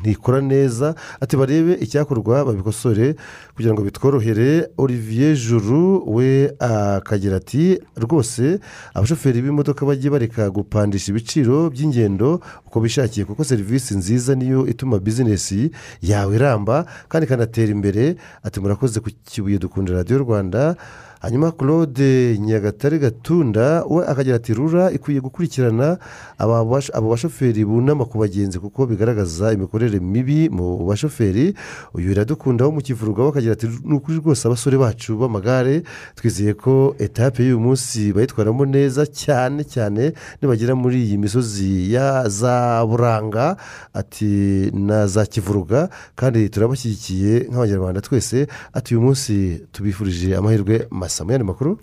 ntikora 0.00 0.40
neza. 0.40 0.94
Ati 1.20 1.36
barebe 1.36 1.76
icyakorwa 1.80 2.44
babikosore 2.44 3.16
kugira 3.60 3.74
ngo 3.76 3.82
bitworohere 3.84 4.68
olivier 4.78 5.36
juru 5.36 6.00
we 6.16 6.48
akagira 6.58 7.36
ati 7.36 7.76
rwose 7.96 8.56
abashoferi 8.94 9.42
b'imodoka 9.44 9.84
bajye 9.84 10.08
bareka 10.10 10.48
gupandisha 10.50 11.12
ibiciro 11.12 11.68
by'ingendo 11.68 12.40
uko 12.66 12.80
bishakiye 12.80 13.26
kuko 13.28 13.44
serivisi 13.44 13.94
nziza 14.00 14.32
niyo 14.34 14.64
ituma 14.66 14.96
bizinesi 14.98 15.70
yawe 16.00 16.32
iramba 16.36 16.86
kandi 17.08 17.26
ikanatera 17.26 17.68
imbere. 17.72 18.16
Ati 18.42 18.60
murakoze 18.60 19.00
ku 19.00 19.10
kibuye 19.28 19.58
dukunda 19.60 19.92
radiyo 19.92 20.18
rwanda. 20.24 20.76
Hanyuma 21.20 21.52
claude 21.52 22.38
nyagatare 22.38 22.98
gatunda 22.98 23.84
we 23.84 24.06
akagira 24.06 24.36
ati 24.36 24.54
rura 24.54 24.90
ikwiye 24.90 25.20
gukurikirana 25.20 25.98
abo 26.38 27.10
bashoferi 27.10 27.64
bunama 27.64 28.04
ku 28.04 28.18
bagenzi 28.18 28.58
kuko 28.58 28.86
bigaragaza 28.86 29.52
imikorere 29.52 30.00
mibi 30.00 30.48
mu 30.48 30.86
bashoferi. 30.88 31.54
Uyu 31.94 32.10
iradukunda 32.10 32.64
wo 32.64 32.72
mu 32.72 32.80
kivuruga 32.80 33.22
we 33.22 33.28
akagira 33.28 33.52
ati 33.52 33.66
ni 33.84 33.94
ukuri 33.94 34.16
rwose 34.18 34.48
abasore 34.48 34.78
bacu 34.78 35.16
b'amagare 35.20 35.82
twizeye 36.16 36.54
ko 36.54 36.94
etape 36.98 37.42
y'uyu 37.44 37.60
munsi 37.60 38.12
bayitwaramo 38.12 38.64
neza 38.64 39.04
cyane 39.06 39.64
cyane 39.64 40.12
nibagera 40.40 40.74
muri 40.74 41.04
iyi 41.04 41.18
misozi 41.18 41.92
ya 41.92 42.28
za 42.28 42.80
buranga. 42.88 43.56
Ati 43.92 44.70
na 44.72 45.06
za 45.06 45.26
kivuruga 45.26 45.88
kandi 46.16 46.48
turabashyigikiye 46.48 47.52
nk'abanyarwanda 47.52 48.00
twese 48.00 48.46
ati 48.72 48.96
uyu 48.96 49.04
munsi 49.04 49.60
tubifurije 49.72 50.36
amahirwe 50.36 50.88
masa 50.90 51.09
mu 51.24 51.30
yandi 51.32 51.44
makuru. 51.44 51.78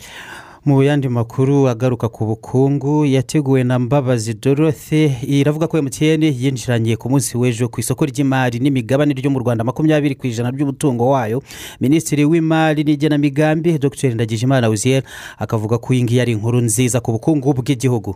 Mu 0.65 0.83
yandi 0.83 1.07
makuru 1.09 1.67
agaruka 1.69 2.09
ku 2.09 2.25
bukungu 2.25 3.05
yateguwe 3.05 3.63
na 3.63 3.79
mbabazi 3.79 4.33
dorothe 4.33 5.15
iravuga 5.23 5.67
ko 5.67 5.77
emutiyeni 5.77 6.27
yinjiranye 6.27 6.95
ku 6.99 7.07
munsi 7.09 7.37
w'ejo 7.37 7.69
ku 7.71 7.79
isoko 7.79 8.03
ry'imari 8.05 8.59
n'imigabane 8.59 9.13
ryo 9.15 9.31
mu 9.31 9.39
rwanda 9.39 9.63
makumyabiri 9.63 10.15
ku 10.19 10.27
ijana 10.27 10.51
by'umutungo 10.51 11.07
wayo. 11.15 11.39
Minisitiri 11.79 12.25
w'imari 12.25 12.83
n'igenamigambi 12.83 13.79
dr. 13.79 14.11
Ndagijimana 14.15 14.67
wiziyeri 14.67 15.05
akavuga 15.39 15.77
ko 15.79 15.93
iyi 15.93 16.03
ngiyi 16.03 16.19
ari 16.21 16.31
inkuru 16.35 16.59
nziza 16.61 16.99
ku 16.99 17.11
bukungu 17.15 17.53
bw'igihugu. 17.53 18.15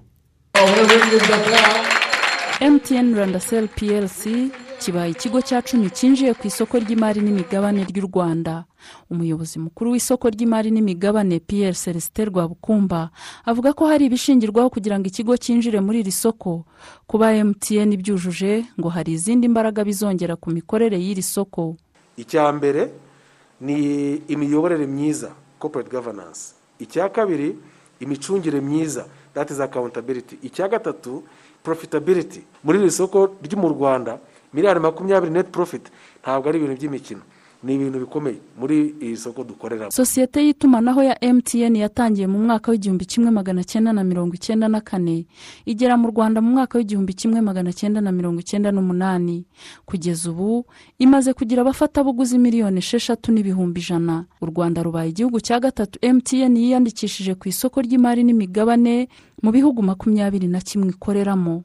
Emutiyeni 2.60 3.13
rwanda 3.15 3.39
seli 3.39 3.67
piyerisi 3.67 4.52
kibaye 4.82 5.12
ikigo 5.12 5.41
cya 5.41 5.62
cumi 5.62 5.89
cyinjiye 5.94 6.34
ku 6.34 6.48
isoko 6.50 6.80
ry'imari 6.82 7.22
n'imigabane 7.22 7.86
ry'u 7.86 8.08
rwanda. 8.10 8.65
Umuyobozi 9.13 9.60
mukuru 9.62 9.91
w'isoko 9.94 10.26
ry'imari 10.30 10.72
n'imigabane 10.74 11.38
piyeri 11.39 11.78
celestin 11.78 12.26
rwabukumba 12.34 13.10
avuga 13.46 13.74
ko 13.78 13.86
hari 13.86 14.06
ibishingirwaho 14.10 14.70
kugira 14.74 14.98
ngo 14.98 15.06
ikigo 15.08 15.38
cyinjire 15.38 15.78
muri 15.86 16.00
iri 16.02 16.12
soko. 16.12 16.65
Kuba 17.06 17.30
emutiyeni 17.34 17.94
byujuje 18.02 18.65
ngo 18.80 18.89
hari 18.89 19.13
izindi 19.13 19.46
mbaraga 19.48 19.86
bizongera 19.86 20.34
ku 20.36 20.50
mikorere 20.50 20.98
y'iri 20.98 21.22
soko. 21.22 21.78
Icya 22.17 22.50
mbere 22.52 22.89
ni 23.62 23.78
imiyoborere 24.34 24.88
myiza 24.89 25.30
corporate 25.62 25.94
governance. 25.94 26.58
Icya 26.82 27.06
kabiri 27.13 27.54
imicungire 28.02 28.58
myiza 28.62 29.06
that 29.38 29.52
is 29.54 29.60
accountability. 29.62 30.41
Icya 30.41 30.65
gatatu 30.67 31.22
profitability. 31.63 32.41
Muri 32.65 32.82
iri 32.82 32.89
soko 32.91 33.38
ryo 33.46 33.58
mu 33.62 33.70
rwanda 33.70 34.17
miliyari 34.54 34.80
makumyabiri 34.80 35.32
net 35.34 35.48
profit 35.52 35.82
ntabwo 36.24 36.50
ari 36.50 36.58
ibintu 36.60 36.76
by'imikino. 36.78 37.22
Ni 37.64 37.76
ibintu 37.76 38.00
bikomeye. 38.00 38.42
Muri 38.58 38.96
iri 39.00 39.18
soko 39.18 39.44
dukoreramo 39.44 39.92
sosiyete 39.92 40.42
y'itumanaho 40.42 41.04
ya 41.04 41.14
mtn 41.34 41.76
yatangiye 41.76 42.28
mu 42.28 42.40
mwaka 42.42 42.72
w'igihumbi 42.72 43.06
kimwe 43.06 43.30
magana 43.32 43.64
cyenda 43.64 43.94
na 43.94 44.04
mirongo 44.04 44.34
icyenda 44.34 44.66
na 44.68 44.82
kane. 44.82 45.26
Igera 45.66 45.94
mu 45.98 46.10
rwanda 46.10 46.42
mu 46.42 46.50
mwaka 46.58 46.78
w'igihumbi 46.82 47.14
kimwe 47.14 47.42
magana 47.42 47.70
cyenda 47.74 48.02
na 48.02 48.12
mirongo 48.12 48.40
icyenda 48.42 48.72
n'umunani. 48.74 49.46
Kugeza 49.86 50.32
ubu 50.34 50.66
imaze 50.98 51.34
kugira 51.34 51.62
abafatabuguzi 51.62 52.40
miliyoni 52.42 52.78
esheshatu 52.82 53.30
n'ibihumbi 53.32 53.80
ijana. 53.82 54.26
U 54.42 54.46
rwanda 54.46 54.82
rubaye 54.84 55.10
igihugu 55.14 55.38
cya 55.40 55.60
gatatu 55.62 56.00
mtn 56.14 56.58
yiyandikishije 56.58 57.36
ku 57.38 57.46
isoko 57.50 57.78
ry'imari 57.82 58.24
n'imigabane 58.26 59.06
mu 59.44 59.52
bihugu 59.54 59.84
makumyabiri 59.86 60.48
na 60.50 60.62
kimwe 60.66 60.90
ikoreramo. 60.98 61.62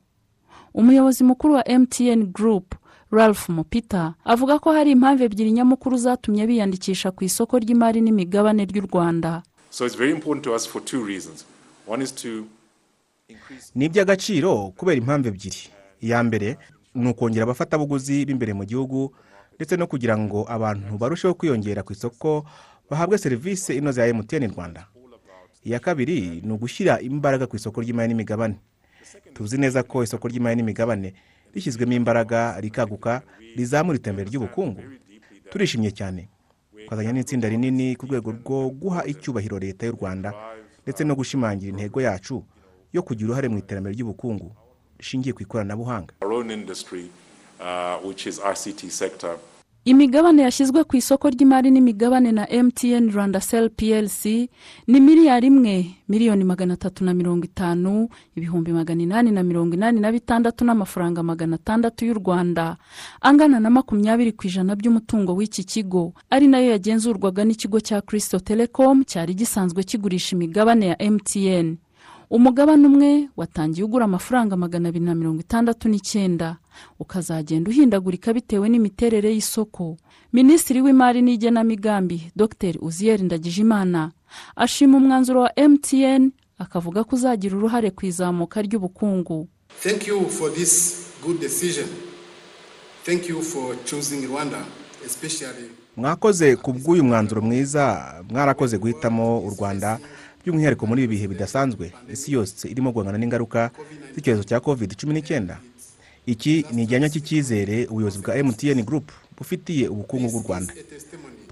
Umuyobozi 0.81 1.25
mukuru 1.25 1.55
wa 1.55 1.65
mtn 1.79 2.27
group 2.37 2.75
ralph 3.11 3.49
mupita 3.49 4.15
avuga 4.25 4.59
ko 4.59 4.73
hari 4.73 4.91
impamvu 4.93 5.25
ebyiri 5.25 5.53
nyamukuru 5.53 5.97
zatumye 5.97 6.45
biyandikisha 6.47 7.11
ku 7.17 7.25
isoko 7.25 7.57
ry'imari 7.59 8.01
n'imigabane 8.05 8.65
ry'u 8.69 8.85
rwanda. 8.87 9.43
So 9.71 9.87
it's 9.87 9.97
very 9.97 10.13
important 10.13 10.45
to 10.45 10.53
us 10.55 10.67
for 10.69 10.85
two 10.85 11.01
reasons. 11.07 11.45
One 11.87 12.03
is 12.05 12.13
to 12.15 12.45
ni 13.75 13.85
iby'agaciro 13.89 14.73
kubera 14.77 14.99
impamvu 14.99 15.29
ebyiri. 15.29 15.63
Iya 16.01 16.23
mbere 16.23 16.59
ni 16.95 17.09
ukongera 17.09 17.43
abafatabuguzi 17.49 18.25
b'imbere 18.27 18.53
mu 18.53 18.65
gihugu 18.65 19.15
ndetse 19.57 19.77
no 19.77 19.87
kugira 19.87 20.19
ngo 20.19 20.45
abantu 20.49 20.99
barusheho 20.99 21.35
kwiyongera 21.35 21.83
ku 21.83 21.93
isoko 21.93 22.45
bahabwe 22.91 23.19
serivisi 23.19 23.75
inoze 23.77 24.01
ya 24.01 24.07
emutiyeni 24.13 24.47
rwanda. 24.53 24.87
Iya 25.65 25.79
kabiri 25.81 26.43
ni 26.45 26.53
ugushyira 26.53 27.01
imbaraga 27.01 27.47
ku 27.47 27.57
isoko 27.57 27.81
ry'imari 27.81 28.09
n'imigabane. 28.13 28.61
Tuzi 29.35 29.59
neza 29.59 29.83
ko 29.83 30.03
isoko 30.03 30.29
ry'imari 30.29 30.57
n'imigabane 30.57 31.15
rishyizwemo 31.55 31.93
imbaraga 31.93 32.61
rikaguka 32.61 33.23
rizamura 33.57 33.97
iterambere 33.99 34.29
ry'ubukungu. 34.31 34.83
Turishimye 35.51 35.91
cyane. 35.91 36.29
Twazanye 36.87 37.13
n'itsinda 37.13 37.49
rinini 37.49 37.97
ku 37.97 38.07
rwego 38.07 38.31
rwo 38.33 38.71
guha 38.71 39.07
icyubahiro 39.07 39.59
leta 39.59 39.87
y'u 39.87 39.97
rwanda 39.97 40.33
ndetse 40.83 41.05
no 41.05 41.15
gushimangira 41.15 41.71
intego 41.73 42.01
yacu 42.01 42.45
yo 42.93 43.03
kugira 43.03 43.27
uruhare 43.27 43.49
mu 43.49 43.59
iterambere 43.59 43.95
ry'ubukungu 43.97 44.55
rishingiye 44.99 45.33
ku 45.35 45.43
ikoranabuhanga. 45.43 46.15
Imigabane 49.87 50.43
yashyizwe 50.43 50.83
ku 50.85 50.97
isoko 50.99 51.31
ry'imari 51.31 51.71
n'imigabane 51.71 52.33
na 52.35 52.45
mtn 52.63 53.11
rwanda 53.15 53.41
sel 53.41 53.71
plc 53.71 54.25
ni 54.87 54.99
miliyari 55.01 55.47
imwe 55.47 55.87
miliyoni 56.09 56.45
magana 56.45 56.75
atatu 56.75 57.05
na 57.05 57.15
mirongo 57.15 57.45
itanu 57.45 58.09
ibihumbi 58.37 58.73
magana 58.73 59.03
inani 59.03 59.31
na 59.31 59.43
mirongo 59.43 59.75
inani 59.75 60.01
na 60.01 60.13
bitandatu 60.13 60.65
n'amafaranga 60.65 61.23
magana 61.23 61.55
atandatu 61.55 62.05
y'u 62.05 62.15
rwanda 62.15 62.77
angana 63.21 63.61
na 63.61 63.71
makumyabiri 63.71 64.33
ku 64.33 64.47
ijana 64.47 64.75
by'umutungo 64.77 65.35
w'iki 65.39 65.65
kigo. 65.65 66.13
Ari 66.31 66.47
na 66.51 66.59
yo 66.59 66.71
yagenzurwaga 66.75 67.45
n'ikigo 67.47 67.79
cya 67.81 68.01
kirisito 68.03 68.39
telecom 68.43 69.05
cyari 69.07 69.35
gisanzwe 69.39 69.83
kigurisha 69.87 70.35
imigabane 70.37 70.87
ya 70.87 70.97
mtn 71.11 71.77
umugabane 72.31 72.87
umwe 72.87 73.29
watangiye 73.37 73.85
ugura 73.87 74.05
amafaranga 74.05 74.57
magana 74.59 74.89
abiri 74.89 75.05
na 75.05 75.15
mirongo 75.15 75.41
itandatu 75.47 75.89
n'icyenda 75.89 76.57
ukazagenda 76.99 77.71
uhindagurika 77.71 78.33
bitewe 78.33 78.69
n'imiterere 78.69 79.35
y'isoko. 79.35 79.97
Minisitiri 80.33 80.81
w'imari 80.81 81.23
n'igenamigambi 81.23 82.33
dr. 82.37 82.75
Uziyeri 82.81 83.23
ndagijimana 83.23 84.11
ashima 84.57 84.97
umwanzuro 84.97 85.41
wa 85.41 85.53
mtn 85.69 86.31
akavuga 86.59 87.05
ko 87.05 87.17
uzagira 87.17 87.57
uruhare 87.57 87.91
ku 87.91 88.07
izamuka 88.07 88.63
ry'ubukungu. 88.63 89.49
Thank 89.83 90.07
you 90.07 90.29
for 90.29 90.51
this 90.55 91.07
good 91.25 91.41
decision. 91.41 91.87
Thank 93.05 93.29
you 93.29 93.43
for 93.43 93.77
choosing 93.85 94.27
Rwanda, 94.27 94.65
especially. 95.07 95.71
Mwakoze 95.97 96.57
ku 96.57 96.73
bw'uyu 96.73 97.05
mwanzuro 97.05 97.43
mwiza 97.43 98.15
mwarakoze 98.31 98.79
guhitamo 98.79 99.39
u 99.41 99.51
rwanda 99.51 99.99
by'umwihariko 100.45 100.87
muri 100.87 101.05
ibi 101.05 101.17
bihe 101.17 101.29
bidasanzwe. 101.29 101.93
Isi 102.13 102.33
yose 102.33 102.69
irimo 102.69 102.93
guhangana 102.93 103.19
n'ingaruka 103.19 103.71
z'icyorezo 104.15 104.45
cya 104.45 104.61
covid 104.61 104.97
cumi 104.97 105.15
n'icyenda. 105.15 105.59
Iki 106.27 106.65
ni 106.73 106.83
igihanya 106.83 107.09
cy'icyizere 107.09 107.87
ubuyobozi 107.87 108.19
bwa 108.19 108.35
mtn 108.45 108.83
group 108.83 109.11
bufitiye 109.39 109.89
ubukungu 109.89 110.29
bw'u 110.31 110.43
rwanda. 110.43 110.73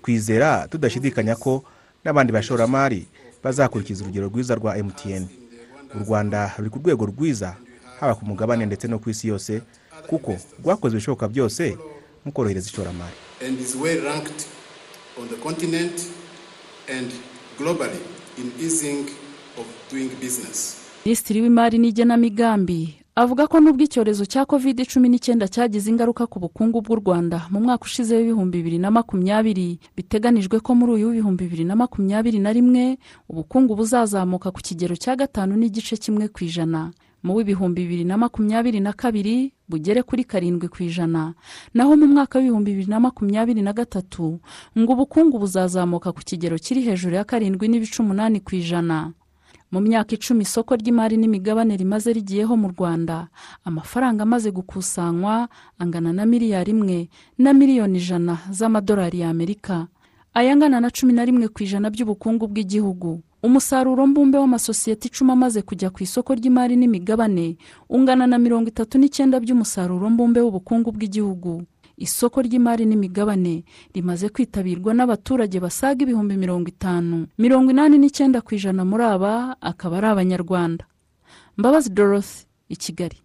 Twizera 0.03 0.69
tudashidikanya 0.69 1.37
ko 1.37 1.65
n'abandi 2.05 2.33
bashoramari 2.33 3.07
bazakurikiza 3.43 4.05
urugero 4.05 4.27
rwiza 4.29 4.55
rwa 4.55 4.77
mtn 4.77 5.25
u 5.95 5.99
rwanda 6.05 6.55
ruri 6.59 6.71
ku 6.71 6.79
rwego 6.79 7.07
rwiza 7.07 7.57
haba 8.01 8.15
ku 8.15 8.25
mugabane 8.27 8.67
ndetse 8.67 8.89
no 8.89 8.99
ku 8.99 9.11
isi 9.11 9.29
yose 9.29 9.63
kuko 10.07 10.37
rwakoze 10.65 10.93
ibishoboka 10.97 11.29
byose 11.29 11.77
mu 12.25 12.33
korohereza 12.33 12.69
ishoramari. 12.71 13.15
Minisitiri 21.05 21.41
w'imari 21.41 21.79
n'igenamigambi 21.79 23.04
avuga 23.17 23.47
ko 23.47 23.61
nubwo 23.61 23.83
icyorezo 23.87 24.25
cya 24.27 24.43
covid 24.45 24.83
cumi 24.91 25.09
n'icyenda 25.09 25.47
cyagize 25.49 25.87
ingaruka 25.91 26.27
ku 26.27 26.41
bukungu 26.43 26.83
bw'u 26.83 26.99
rwanda 26.99 27.47
mu 27.51 27.61
mwaka 27.63 27.85
ushize 27.87 28.11
w'ibihumbi 28.17 28.59
bibiri 28.59 28.79
na 28.83 28.91
makumyabiri 28.91 29.79
biteganijwe 29.97 30.59
ko 30.61 30.75
muri 30.75 30.93
uyu 30.99 31.07
w'ibihumbi 31.15 31.45
bibiri 31.47 31.65
na 31.65 31.77
makumyabiri 31.79 32.39
na 32.43 32.51
rimwe 32.53 32.99
ubukungu 33.31 33.77
buzazamuka 33.79 34.51
ku 34.51 34.59
kigero 34.61 34.97
cya 34.99 35.15
gatanu 35.17 35.55
n'igice 35.57 35.95
kimwe 35.97 36.27
ku 36.29 36.43
ijana. 36.45 36.91
Mu 37.25 37.33
w'ibihumbi 37.39 37.83
bibiri 37.87 38.05
na 38.05 38.19
makumyabiri 38.21 38.81
na 38.85 38.93
kabiri 38.93 39.55
bugere 39.71 40.03
kuri 40.03 40.25
karindwi 40.29 40.69
ku 40.69 40.83
ijana. 40.83 41.33
Naho 41.75 41.95
mu 41.97 42.07
mwaka 42.11 42.39
w'ibihumbi 42.43 42.71
bibiri 42.75 42.91
na 42.91 42.99
makumyabiri 43.01 43.63
na 43.63 43.73
gatatu 43.73 44.43
ngo 44.79 44.91
ubukungu 44.93 45.39
buzazamuka 45.39 46.11
ku 46.13 46.21
kigero 46.27 46.59
kiri 46.59 46.83
hejuru 46.83 47.15
ya 47.17 47.25
karindwi 47.25 47.69
n'ibice 47.71 48.03
umunani 48.03 48.41
ku 48.45 48.59
ijana. 48.59 49.15
Mu 49.75 49.81
myaka 49.83 50.15
icumi 50.15 50.43
isoko 50.47 50.71
ry'imari 50.79 51.17
n'imigabane 51.19 51.75
rimaze 51.77 52.13
rigiyeho 52.15 52.55
mu 52.57 52.69
rwanda 52.71 53.27
amafaranga 53.67 54.23
amaze 54.23 54.51
gukusanywa 54.55 55.49
angana 55.83 56.13
na 56.15 56.23
miliyari 56.27 56.71
imwe 56.71 57.09
na 57.43 57.51
miliyoni 57.53 57.99
ijana 57.99 58.39
z'amadolari 58.55 59.19
y'amerika 59.27 59.87
ayangana 60.35 60.79
na 60.81 60.91
cumi 60.95 61.11
na 61.13 61.25
rimwe 61.27 61.49
ku 61.51 61.59
ijana 61.67 61.91
by'ubukungu 61.91 62.47
bw'igihugu. 62.47 63.23
Umusaruro 63.43 64.07
mbumbe 64.07 64.39
w'amasosiyete 64.39 65.09
icumi 65.11 65.33
amaze 65.35 65.59
kujya 65.63 65.91
ku 65.91 66.03
isoko 66.07 66.31
ry'imari 66.39 66.77
n'imigabane 66.79 67.59
ungana 67.91 68.27
na 68.31 68.39
mirongo 68.39 68.71
itatu 68.71 68.95
n'icyenda 68.99 69.43
by'umusaruro 69.43 70.07
mbumbe 70.11 70.39
w'ubukungu 70.41 70.95
bw'igihugu. 70.95 71.67
Isoko 71.97 72.43
ry'imari 72.43 72.87
n'imigabane 72.87 73.65
rimaze 73.95 74.29
kwitabirwa 74.29 74.95
n'abaturage 74.95 75.61
basaga 75.61 76.03
ibihumbi 76.03 76.37
mirongo 76.37 76.69
itanu 76.69 77.27
mirongo 77.39 77.71
inani 77.71 77.99
n'icyenda 77.99 78.41
ku 78.41 78.55
ijana 78.55 78.85
muri 78.85 79.05
aba 79.05 79.57
akaba 79.61 79.99
ari 79.99 80.07
abanyarwanda. 80.07 80.85
Mbabazi 81.59 81.91
dorothy 81.91 82.47
i 82.69 82.77
kigali. 82.77 83.17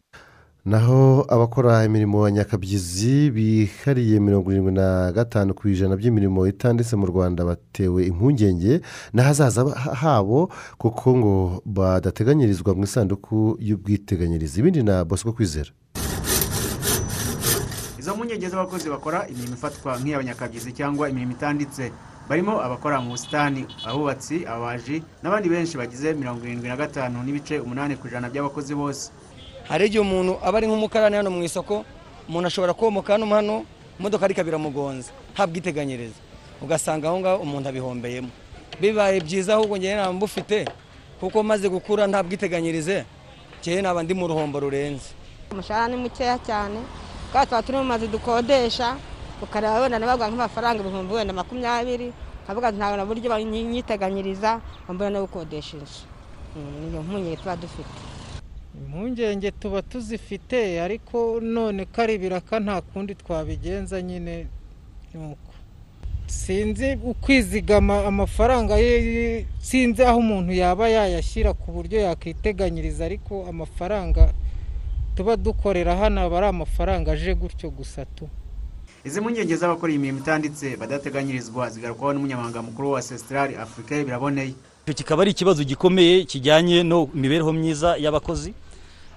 Naho 0.66 1.26
abakora 1.30 1.86
imirimo 1.86 2.30
nyakabyizi 2.30 3.32
bihariye 3.32 4.20
mirongo 4.20 4.52
irindwi 4.52 4.72
na 4.74 5.12
gatanu 5.12 5.54
ku 5.56 5.68
ijana 5.70 5.96
by'imirimo 5.96 6.46
itanditse 6.48 6.96
mu 7.00 7.06
rwanda 7.08 7.46
batewe 7.46 8.06
impungenge 8.06 8.82
n'ahazaza 9.14 9.66
habo 10.02 10.52
kuko 10.78 11.18
ngo 11.18 11.34
badateganyirizwa 11.66 12.76
mu 12.76 12.84
isanduku 12.84 13.58
y'ubwiteganyirize. 13.60 14.60
Ibindi 14.60 14.84
na 14.84 15.06
bosco 15.06 15.32
kwizera. 15.34 15.72
Izo 18.10 18.16
mpungenge 18.18 18.50
z'abakozi 18.50 18.90
bakora 18.90 19.28
imirimo 19.30 19.54
ifatwa 19.54 19.94
nk'iy'abanyakabyizi 20.02 20.74
cyangwa 20.74 21.10
imirimo 21.10 21.32
itanditse. 21.38 21.92
Barimo 22.30 22.58
abakora 22.58 22.98
mu 23.02 23.14
busitani 23.14 23.70
abubatsi 23.86 24.50
ababaji 24.50 25.04
n'abandi 25.22 25.46
benshi 25.50 25.78
bagize 25.78 26.14
mirongo 26.18 26.42
irindwi 26.42 26.70
na 26.70 26.78
gatanu 26.78 27.22
n'ibice 27.22 27.62
umunani 27.62 28.02
ku 28.02 28.08
ijana 28.10 28.26
by'abakozi 28.34 28.74
bose. 28.74 29.14
Hari 29.70 29.86
igihe 29.94 30.02
umuntu 30.02 30.42
aba 30.42 30.58
ari 30.58 30.66
nk'umukarani 30.66 31.16
hano 31.22 31.30
mu 31.30 31.44
isoko 31.46 31.86
umuntu 32.26 32.48
ashobora 32.50 32.74
komoka 32.74 33.14
hano 33.14 33.30
hano 33.30 33.56
imodoka 34.02 34.26
ariko 34.26 34.42
biramugonza. 34.42 35.14
Nta 35.38 35.46
bwiteganyirize 35.46 36.18
ugasanga 36.66 37.14
aho 37.14 37.20
ngaho 37.22 37.38
umuntu 37.46 37.70
abihombeyemo. 37.70 38.30
Bibaye 38.82 39.22
byiza 39.22 39.54
ahubwo 39.54 39.78
ngewe 39.78 39.94
ntabwo 40.02 40.14
mbufite 40.18 40.66
kuko 41.22 41.44
maze 41.46 41.70
gukura 41.70 42.10
nta 42.10 42.26
bwiteganyirize 42.26 43.06
ngewe 43.62 43.82
naba 43.86 44.02
ndi 44.02 44.14
mu 44.18 44.26
ruhombo 44.26 44.58
rurenze. 44.66 45.14
Umushahara 45.54 45.94
ni 45.94 45.98
mukeya 46.02 46.38
cyane. 46.42 46.82
Kandi 47.34 47.48
tuba 47.50 47.64
turi 47.64 47.78
mu 47.78 47.84
mazu 47.84 48.08
dukodesha 48.08 48.98
ukareba 49.42 49.80
wenda 49.82 50.00
nabaguha 50.00 50.30
nk'amafaranga 50.30 50.82
ibihumbi 50.82 51.14
wenda 51.14 51.34
makumyabiri 51.34 52.12
nkavuga 52.44 52.72
ntabwo 52.72 52.98
na 52.98 53.06
buryo 53.06 53.30
banyiteganyiriza 53.30 54.62
mbona 54.90 55.10
no 55.10 55.22
gukodesha 55.26 55.78
inzu. 55.78 56.04
Niyo 56.58 57.02
mpungenge 57.06 57.38
tuba 57.38 57.56
dufite. 57.56 57.94
Impungenge 58.76 59.52
tuba 59.52 59.82
tuzifite 59.82 60.82
ariko 60.82 61.40
none 61.42 61.86
kari 61.86 62.14
ibiraka 62.18 62.60
nta 62.60 62.82
kundi 62.82 63.16
twabigenza 63.16 64.02
nyine 64.02 64.48
nuko. 65.14 65.54
Sinzi 66.26 66.98
ukwizigama 67.04 68.06
amafaranga 68.06 68.78
ye 68.78 69.46
sinzi 69.60 70.04
aho 70.04 70.20
umuntu 70.20 70.54
yaba 70.54 70.90
yayashyira 70.90 71.54
ku 71.54 71.72
buryo 71.72 72.02
yakiteganyiriza 72.02 73.06
ariko 73.06 73.46
amafaranga 73.50 74.34
tuba 75.20 75.36
dukorera 75.36 75.96
hano 75.96 76.22
aba 76.22 76.38
ari 76.38 76.48
amafaranga 76.48 77.12
aje 77.12 77.36
gutyo 77.36 77.70
gusa 77.70 78.06
tu. 78.06 78.30
Izi 79.04 79.22
mpungenge 79.22 79.56
z'abakora 79.56 79.92
iyi 79.92 80.00
mirimo 80.00 80.20
itanditse 80.20 80.78
badateganyirizwa 80.78 81.70
zigarukwaho 81.70 82.14
n'umunyamabanga 82.14 82.62
mukuru 82.62 82.92
wa 82.92 83.02
sesitirari 83.02 83.56
afurika 83.56 84.04
biraboneye. 84.04 84.54
Icyo 84.88 84.94
kikaba 84.94 85.22
ari 85.22 85.32
ikibazo 85.32 85.64
gikomeye 85.64 86.24
kijyanye 86.24 86.84
no 86.84 87.10
mibereho 87.14 87.52
myiza 87.54 87.98
y'abakozi. 88.00 88.54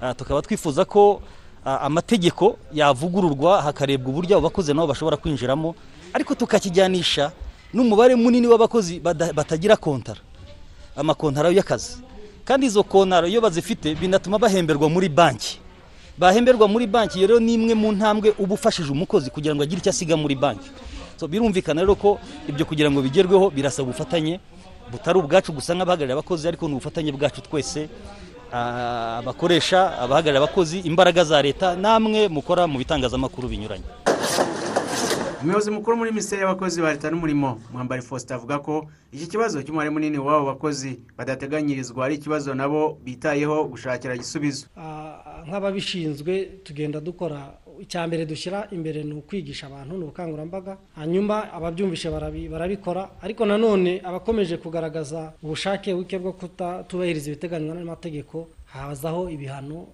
Ah, 0.00 0.14
tukaba 0.14 0.42
twifuza 0.42 0.84
ko 0.84 1.22
ah, 1.64 1.78
amategeko 1.86 2.58
yavugururwa 2.74 3.62
hakarebwa 3.62 4.10
uburyo 4.10 4.36
abo 4.36 4.50
bakozi 4.50 4.74
nabo 4.74 4.86
bashobora 4.90 5.16
kwinjiramo 5.16 5.74
ariko 6.12 6.34
tukakijyanisha 6.34 7.30
n'umubare 7.74 8.14
munini 8.18 8.46
w'abakozi 8.50 8.98
batagira 9.38 9.76
kontara. 9.78 10.18
Amakontara 10.96 11.54
y'akazi. 11.54 12.02
Kandi 12.44 12.66
izo 12.66 12.82
kontara 12.82 13.28
iyo 13.30 13.38
bazifite 13.40 13.94
binatuma 13.94 14.38
bahemberwa 14.38 14.88
muri 14.90 15.06
banki. 15.08 15.61
Bahemberwa 16.22 16.68
muri 16.70 16.86
banki. 16.86 17.18
Rero 17.26 17.42
ni 17.42 17.54
imwe 17.58 17.74
mu 17.74 17.90
ntambwe 17.92 18.30
uba 18.38 18.54
ufashije 18.54 18.90
umukozi 18.94 19.26
kugira 19.34 19.54
ngo 19.54 19.62
agire 19.66 19.82
icyo 19.82 19.90
asiga 19.90 20.14
muri 20.16 20.38
banki. 20.38 20.70
Birumvikana 21.22 21.82
rero 21.86 21.94
ko 21.94 22.18
ibyo 22.50 22.66
kugira 22.66 22.90
ngo 22.90 22.98
bigerweho 23.02 23.46
birasaba 23.54 23.86
ubufatanye 23.90 24.40
butari 24.90 25.18
ubwacu 25.22 25.54
gusa 25.54 25.70
nk'abahagarariye 25.74 26.18
abakozi 26.18 26.42
ariko 26.50 26.66
ni 26.66 26.74
ubufatanye 26.74 27.10
bwacu 27.14 27.38
twese 27.46 27.86
abakoresha 28.50 29.98
abahagarariye 30.02 30.42
abakozi 30.42 30.78
imbaraga 30.82 31.22
za 31.24 31.38
leta 31.42 31.76
namwe 31.78 32.26
mukora 32.28 32.66
mu 32.66 32.78
bitangazamakuru 32.82 33.48
binyuranye. 33.48 33.86
Umuyobozi 35.42 35.70
mukuru 35.70 35.96
muri 35.96 36.10
minisiteri 36.10 36.42
y'abakozi 36.42 36.80
ba 36.82 36.92
leta 36.92 37.10
n'umurimo 37.10 37.58
mwambari 37.72 38.02
faustin 38.02 38.36
avuga 38.36 38.58
ko 38.58 38.86
iki 39.12 39.26
kibazo 39.26 39.62
cy'umubare 39.62 39.90
munini 39.90 40.18
w'abo 40.18 40.46
bakozi 40.46 41.00
badateganyirizwa 41.18 42.04
ari 42.04 42.14
ikibazo 42.14 42.54
nabo 42.54 42.98
bitayeho 43.04 43.64
gushakira 43.64 44.14
igisubizo 44.14 44.66
nk'ababishinzwe 45.48 46.62
tugenda 46.64 47.00
dukora 47.00 47.58
icya 47.80 48.06
mbere 48.06 48.26
dushyira 48.26 48.68
imbere 48.70 49.02
ni 49.02 49.14
ukwigisha 49.14 49.66
abantu 49.66 49.96
ni 49.98 50.04
ubukangurambaga 50.04 50.78
hanyuma 50.94 51.52
ababyumvishe 51.52 52.08
barabi- 52.10 52.48
barabikora 52.48 53.10
ariko 53.22 53.42
nanone 53.46 54.00
abakomeje 54.04 54.56
kugaragaza 54.56 55.32
ubushake 55.42 55.94
buke 55.94 56.18
bwo 56.18 56.32
kutubahiriza 56.32 57.26
ibiteganywa 57.30 57.74
n'amategeko 57.74 58.48
hazaho 58.64 59.26
ibihano 59.30 59.86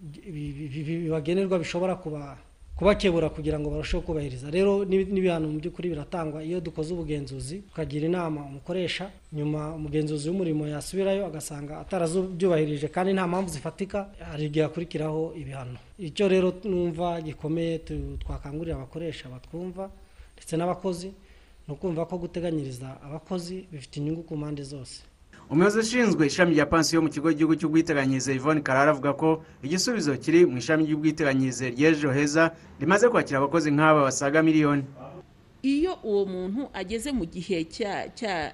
bi- 0.00 0.52
bi- 0.56 0.68
bi- 0.72 0.98
bibagenerwa 1.04 1.58
bishobora 1.58 1.94
kuba 2.00 2.36
kubakebura 2.76 3.30
kugira 3.30 3.58
ngo 3.58 3.70
barusheho 3.70 4.02
kubahiriza. 4.02 4.50
Rero 4.50 4.82
n'ibi- 4.84 5.06
n'ibihano 5.14 5.46
mu 5.48 5.58
by'ukuri 5.62 5.88
biratangwa. 5.94 6.42
Iyo 6.42 6.58
dukoze 6.60 6.90
ubugenzuzi 6.94 7.56
tukagira 7.70 8.06
inama 8.10 8.40
umukoresha 8.50 9.10
nyuma 9.32 9.74
umugenzuzi 9.78 10.26
w'umurimo 10.28 10.66
yasubirayo 10.66 11.22
agasanga 11.26 11.78
atarabyubahirije 11.86 12.88
kandi 12.90 13.12
nta 13.14 13.26
mpamvu 13.30 13.48
zifatika 13.54 14.10
hari 14.30 14.44
igihe 14.50 14.64
hakurikiraho 14.66 15.34
ibihano. 15.38 15.78
Icyo 15.98 16.26
rero 16.28 16.48
numva 16.66 17.20
gikomeye 17.22 17.78
twakangurira 18.22 18.74
abakoresha 18.76 19.28
batwumva 19.30 19.90
ndetse 20.34 20.56
n'abakozi 20.58 21.08
ni 21.66 21.70
ukumva 21.74 22.06
ko 22.10 22.18
guteganyiriza 22.18 22.88
abakozi 23.06 23.64
bifite 23.72 23.94
inyungu 24.02 24.22
ku 24.26 24.34
mpande 24.36 24.62
zose. 24.66 25.02
Umuyobozi 25.54 25.78
ushinzwe 25.78 26.26
ishami 26.26 26.54
rya 26.58 26.66
pansiyo 26.66 26.98
mu 27.02 27.08
kigo 27.14 27.30
cy'igihugu 27.30 27.54
cy'ubwiteganyirize 27.56 28.34
yvonne 28.34 28.60
karara 28.66 28.90
avuga 28.90 29.12
ko 29.14 29.44
igisubizo 29.62 30.16
kiri 30.18 30.46
mu 30.50 30.58
ishami 30.58 30.82
ry'ubwiteganyirize 30.84 31.70
ry'ejo 31.70 32.10
heza 32.12 32.50
rimaze 32.80 33.06
kwakira 33.08 33.38
abakozi 33.38 33.70
nk'aba 33.70 34.02
basaga 34.02 34.42
miliyoni. 34.42 34.82
Iyo 35.62 35.94
uwo 36.02 36.26
muntu 36.26 36.62
ageze 36.74 37.12
mu 37.14 37.24
gihe 37.24 37.62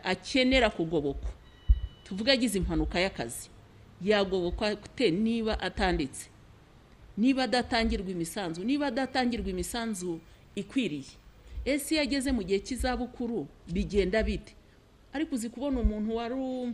akenera 0.04 0.68
kugobokwa 0.70 1.30
tuvuga 2.04 2.32
agize 2.36 2.58
impanuka 2.58 3.00
y'akazi 3.00 3.48
yagobokwa 4.04 4.76
niba 5.10 5.56
atanditse 5.60 6.28
niba 7.16 7.42
adatangirwa 7.48 8.10
imisanzu 8.12 8.60
niba 8.64 8.86
adatangirwa 8.92 9.48
imisanzu 9.50 10.20
ikwiriye. 10.54 11.16
Ese 11.64 11.94
iyo 11.94 12.02
ageze 12.02 12.28
mu 12.32 12.42
gihe 12.44 12.58
cy'izabukuru 12.60 13.46
bigenda 13.72 14.22
bite? 14.22 14.52
Ariko 15.12 15.34
uzi 15.34 15.48
kubona 15.50 15.80
umuntu 15.80 16.16
wari 16.16 16.34
u- 16.34 16.72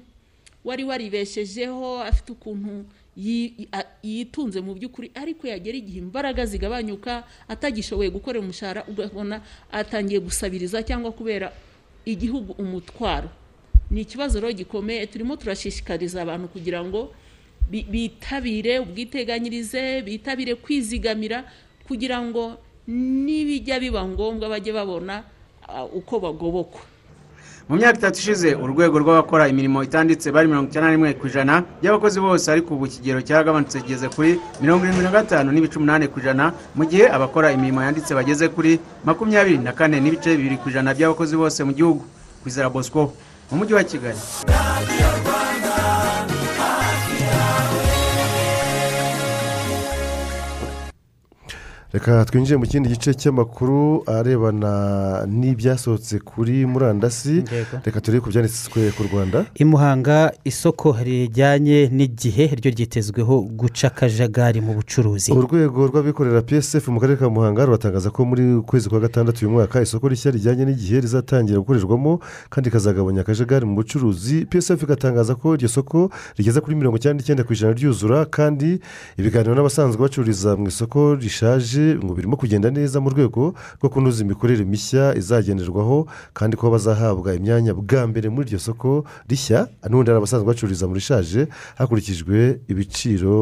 wari 0.67 0.83
waribeshejeho 0.85 2.03
afite 2.03 2.33
ukuntu 2.35 2.85
yitunze 4.03 4.61
mu 4.61 4.75
by'ukuri 4.75 5.11
ariko 5.15 5.47
yagera 5.47 5.77
igihe 5.79 5.99
imbaraga 6.05 6.43
zigabanyuka 6.47 7.25
atagishoboye 7.49 8.11
gukorera 8.11 8.43
umushahara 8.45 8.85
ugabona 8.91 9.41
atangiye 9.73 10.21
gusabiriza 10.21 10.83
cyangwa 10.83 11.13
kubera 11.13 11.53
igihugu 12.05 12.53
umutwaro. 12.59 13.31
Ni 13.91 14.01
ikibazo 14.03 14.41
rero 14.41 14.53
gikomeye 14.53 15.07
turimo 15.07 15.37
turashishikariza 15.39 16.23
abantu 16.23 16.49
kugira 16.51 16.83
ngo 16.85 17.15
bi- 17.71 17.87
bitabire 17.87 18.79
ubwiteganyirize 18.83 20.03
bitabire 20.03 20.55
kwizigamira 20.59 21.45
kugira 21.87 22.19
ngo 22.23 22.59
nibijya 22.87 23.79
biba 23.81 24.03
ngombwa 24.07 24.49
bajye 24.51 24.73
babona 24.75 25.23
uko 25.95 26.19
bagobokwa. 26.21 26.81
Mu 27.69 27.77
myaka 27.77 27.99
itatu 27.99 28.19
ishize 28.21 28.55
urwego 28.55 28.97
rw'abakora 29.03 29.49
imirimo 29.53 29.79
itanditse 29.83 30.27
bari 30.35 30.47
mirongo 30.49 30.69
icyenda 30.71 30.87
na 30.89 30.95
rimwe 30.95 31.11
ku 31.19 31.25
ijana 31.27 31.55
by'abakozi 31.83 32.19
bose 32.27 32.47
ariko 32.55 32.75
ubu 32.75 32.87
ikigero 32.87 33.19
cyaragabanutse 33.27 33.77
kigeze 33.83 34.07
kuri 34.15 34.31
mirongo 34.63 34.83
irindwi 34.85 35.03
na 35.05 35.11
gatanu 35.19 35.49
n'ibice 35.51 35.77
umunani 35.79 36.07
ku 36.13 36.17
ijana 36.23 36.45
mu 36.79 36.85
gihe 36.91 37.05
abakora 37.17 37.51
imirimo 37.57 37.83
yanditse 37.83 38.15
bageze 38.15 38.47
kuri 38.55 38.79
makumyabiri 39.05 39.59
na 39.59 39.73
kane 39.79 39.97
n'ibice 40.01 40.31
bibiri 40.39 40.57
ku 40.63 40.67
ijana 40.71 40.95
by'abakozi 40.97 41.35
bose 41.37 41.59
mu 41.67 41.73
gihugu. 41.79 42.03
Kwizera 42.43 42.71
bosco 42.71 43.01
mu 43.51 43.55
mujyi 43.59 43.75
wa 43.75 43.83
kigali. 43.91 44.21
Reka 51.93 52.25
twinjire 52.25 52.57
mu 52.57 52.67
kindi 52.67 52.89
gice 52.89 53.15
cy'amakuru 53.15 54.03
arebana 54.07 55.25
n'ibyasohotse 55.27 56.19
kuri 56.19 56.67
murandasi. 56.67 57.45
Reka 57.85 58.01
turebe 58.01 58.21
ku 58.21 58.29
byanditswe 58.31 58.91
ku 58.97 59.03
rwanda. 59.09 59.47
I 59.55 59.65
muhanga 59.65 60.33
isoko 60.45 60.93
rijyanye 61.05 61.89
n'igihe 61.93 62.47
ryo 62.59 62.71
ryitezweho 62.75 63.35
guca 63.59 63.87
akajagari 63.89 64.61
mu 64.61 64.75
bucuruzi. 64.75 65.33
Urwego 65.33 65.87
rw'abikorera 65.87 66.43
psf 66.43 66.89
mu 66.89 67.01
karere 67.01 67.17
ka 67.19 67.31
muhanga 67.31 67.65
ruratangaza 67.65 68.11
ko 68.11 68.25
muri 68.25 68.45
ukwezi 68.61 68.89
kwa 68.91 69.01
gatandatu 69.01 69.47
uyu 69.47 69.55
mwaka 69.55 69.81
isoko 69.83 70.09
rishya 70.09 70.31
rijyanye 70.37 70.65
n'igihe 70.67 71.01
rizatangira 71.01 71.59
gukorerwamo 71.63 72.21
kandi 72.51 72.69
rikazagabanya 72.69 73.21
akajagari 73.21 73.65
mu 73.65 73.75
bucuruzi. 73.79 74.45
Psf 74.51 74.83
igatangaza 74.83 75.35
ko 75.35 75.55
iryo 75.55 75.69
soko 75.69 76.11
rigeze 76.37 76.61
kuri 76.61 76.77
mirongo 76.77 76.97
icyenda 76.99 77.17
n'icyenda 77.23 77.45
ku 77.47 77.53
ijana 77.57 77.73
ryuzura 77.79 78.27
kandi 78.27 78.81
ibiganiro 79.17 79.55
n'abasanzwe 79.55 80.03
bacururiza 80.03 80.59
mu 80.61 80.69
isoko 80.69 81.15
rishaje 81.15 81.76
ngo 81.81 82.15
birimo 82.15 82.37
kugenda 82.37 82.71
neza 82.71 83.01
mu 83.01 83.11
rwego 83.11 83.55
rwo 83.81 83.89
kunoza 83.89 84.25
imikorere 84.25 84.65
mishya 84.65 85.15
izagenderwaho 85.17 86.07
kandi 86.35 86.57
ko 86.57 86.71
bazahabwa 86.71 87.35
imyanya 87.35 87.75
bwa 87.75 88.07
mbere 88.07 88.29
muri 88.29 88.47
iryo 88.49 88.59
soko 88.59 89.05
rishya. 89.29 89.69
N'ubundi 89.89 90.11
hari 90.11 90.19
abasanzwe 90.19 90.47
bacururiza 90.47 90.87
mu 90.89 90.95
rishaje 90.95 91.47
hakurikijwe 91.79 92.61
ibiciro 92.69 93.35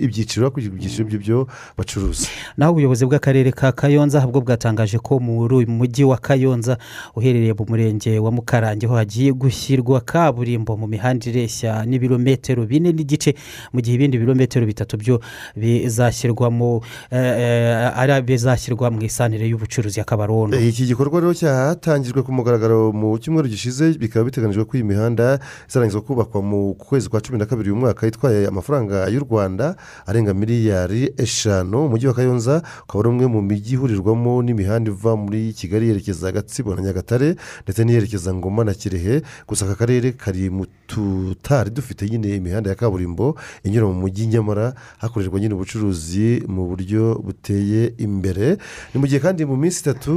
ibyiciro 0.00 0.44
hakurikijwe 0.46 0.76
ibyiciro 0.76 1.04
by'ibyo 1.08 1.38
bacuruza. 1.78 2.28
Naho 2.56 2.72
ubuyobozi 2.72 3.04
bw'akarere 3.06 3.50
ka 3.52 3.72
kayonza 3.72 4.20
bwo 4.26 4.40
bwatangaje 4.40 4.98
ko 4.98 5.20
muri 5.20 5.54
uyu 5.54 5.68
mujyi 5.70 6.04
wa 6.04 6.18
kayonza 6.18 6.78
uherereye 7.16 7.52
mu 7.58 7.64
murenge 7.68 8.18
wa 8.18 8.30
mukarange 8.32 8.86
ho 8.86 8.94
hagiye 8.96 9.32
gushyirwa 9.32 10.00
kaburimbo 10.00 10.76
mu 10.76 10.86
mihanda 10.86 11.26
ireshya 11.30 11.84
n'ibirometero 11.86 12.66
bine 12.66 12.92
n'igice 12.92 13.34
mu 13.72 13.80
gihe 13.80 13.94
ibindi 13.96 14.18
birometero 14.18 14.66
bitatu 14.66 14.96
byo 14.96 15.20
bizashyirwamo. 15.56 16.82
eh, 17.10 17.19
ari 18.00 18.22
bizashyirwa 18.22 18.90
mu 18.90 19.02
isanire 19.02 19.46
y'ubucuruzi 19.48 19.98
ya 19.98 20.04
kabarondo 20.04 20.58
iki 20.60 20.86
gikorwa 20.86 21.20
rero 21.20 21.34
cyatangijwe 21.34 22.22
ku 22.22 22.32
mugaragaro 22.32 22.92
mu 22.92 23.18
cyumweru 23.18 23.48
gishize 23.48 23.92
bikaba 23.98 24.24
biteganyijwe 24.24 24.64
ko 24.64 24.72
iyi 24.76 24.84
mihanda 24.84 25.38
izarangizwa 25.68 26.02
kubakwa 26.02 26.42
mu 26.42 26.74
kwezi 26.74 27.08
kwa 27.08 27.20
cumi 27.20 27.38
na 27.38 27.46
kabiri 27.46 27.70
uyu 27.70 27.80
mwaka 27.80 28.06
itwaye 28.06 28.46
amafaranga 28.46 29.08
y'u 29.08 29.20
rwanda 29.20 29.76
arenga 30.06 30.34
miliyari 30.34 31.12
eshanu. 31.16 31.86
Umujyi 31.86 32.06
wa 32.06 32.14
kayonza 32.14 32.62
ukaba 32.84 33.00
ari 33.00 33.08
umwe 33.08 33.26
mu 33.26 33.42
mijyi 33.42 33.74
ihurirwamo 33.74 34.42
n'imihanda 34.42 34.90
iva 34.90 35.16
muri 35.16 35.52
kigali 35.52 35.88
yerekeza 35.88 36.32
gatsibo 36.32 36.74
na 36.74 36.82
nyagatare 36.82 37.36
ndetse 37.64 37.84
n'iyerekeza 37.84 38.34
ngoma 38.34 38.64
na 38.64 38.74
kirehe. 38.74 39.22
Gusa 39.48 39.64
aka 39.64 39.74
karere 39.74 40.12
kari 40.12 40.50
mu 40.50 40.66
tutari 40.86 41.70
dufite 41.70 42.08
nyine 42.10 42.36
imihanda 42.36 42.70
ya 42.70 42.76
kaburimbo 42.76 43.36
inyura 43.64 43.86
mu 43.86 43.94
mujyi 43.94 44.26
nyamara 44.26 44.74
hakorerwa 44.98 45.40
nyine 45.40 45.54
ubucuruzi 45.54 46.42
mu 46.48 46.66
buryo 46.66 47.09
buteye 47.18 47.92
imbere. 47.98 48.56
Ni 48.94 49.00
mu 49.00 49.06
gihe 49.06 49.20
kandi 49.20 49.44
mu 49.44 49.56
minsi 49.56 49.80
itatu 49.80 50.12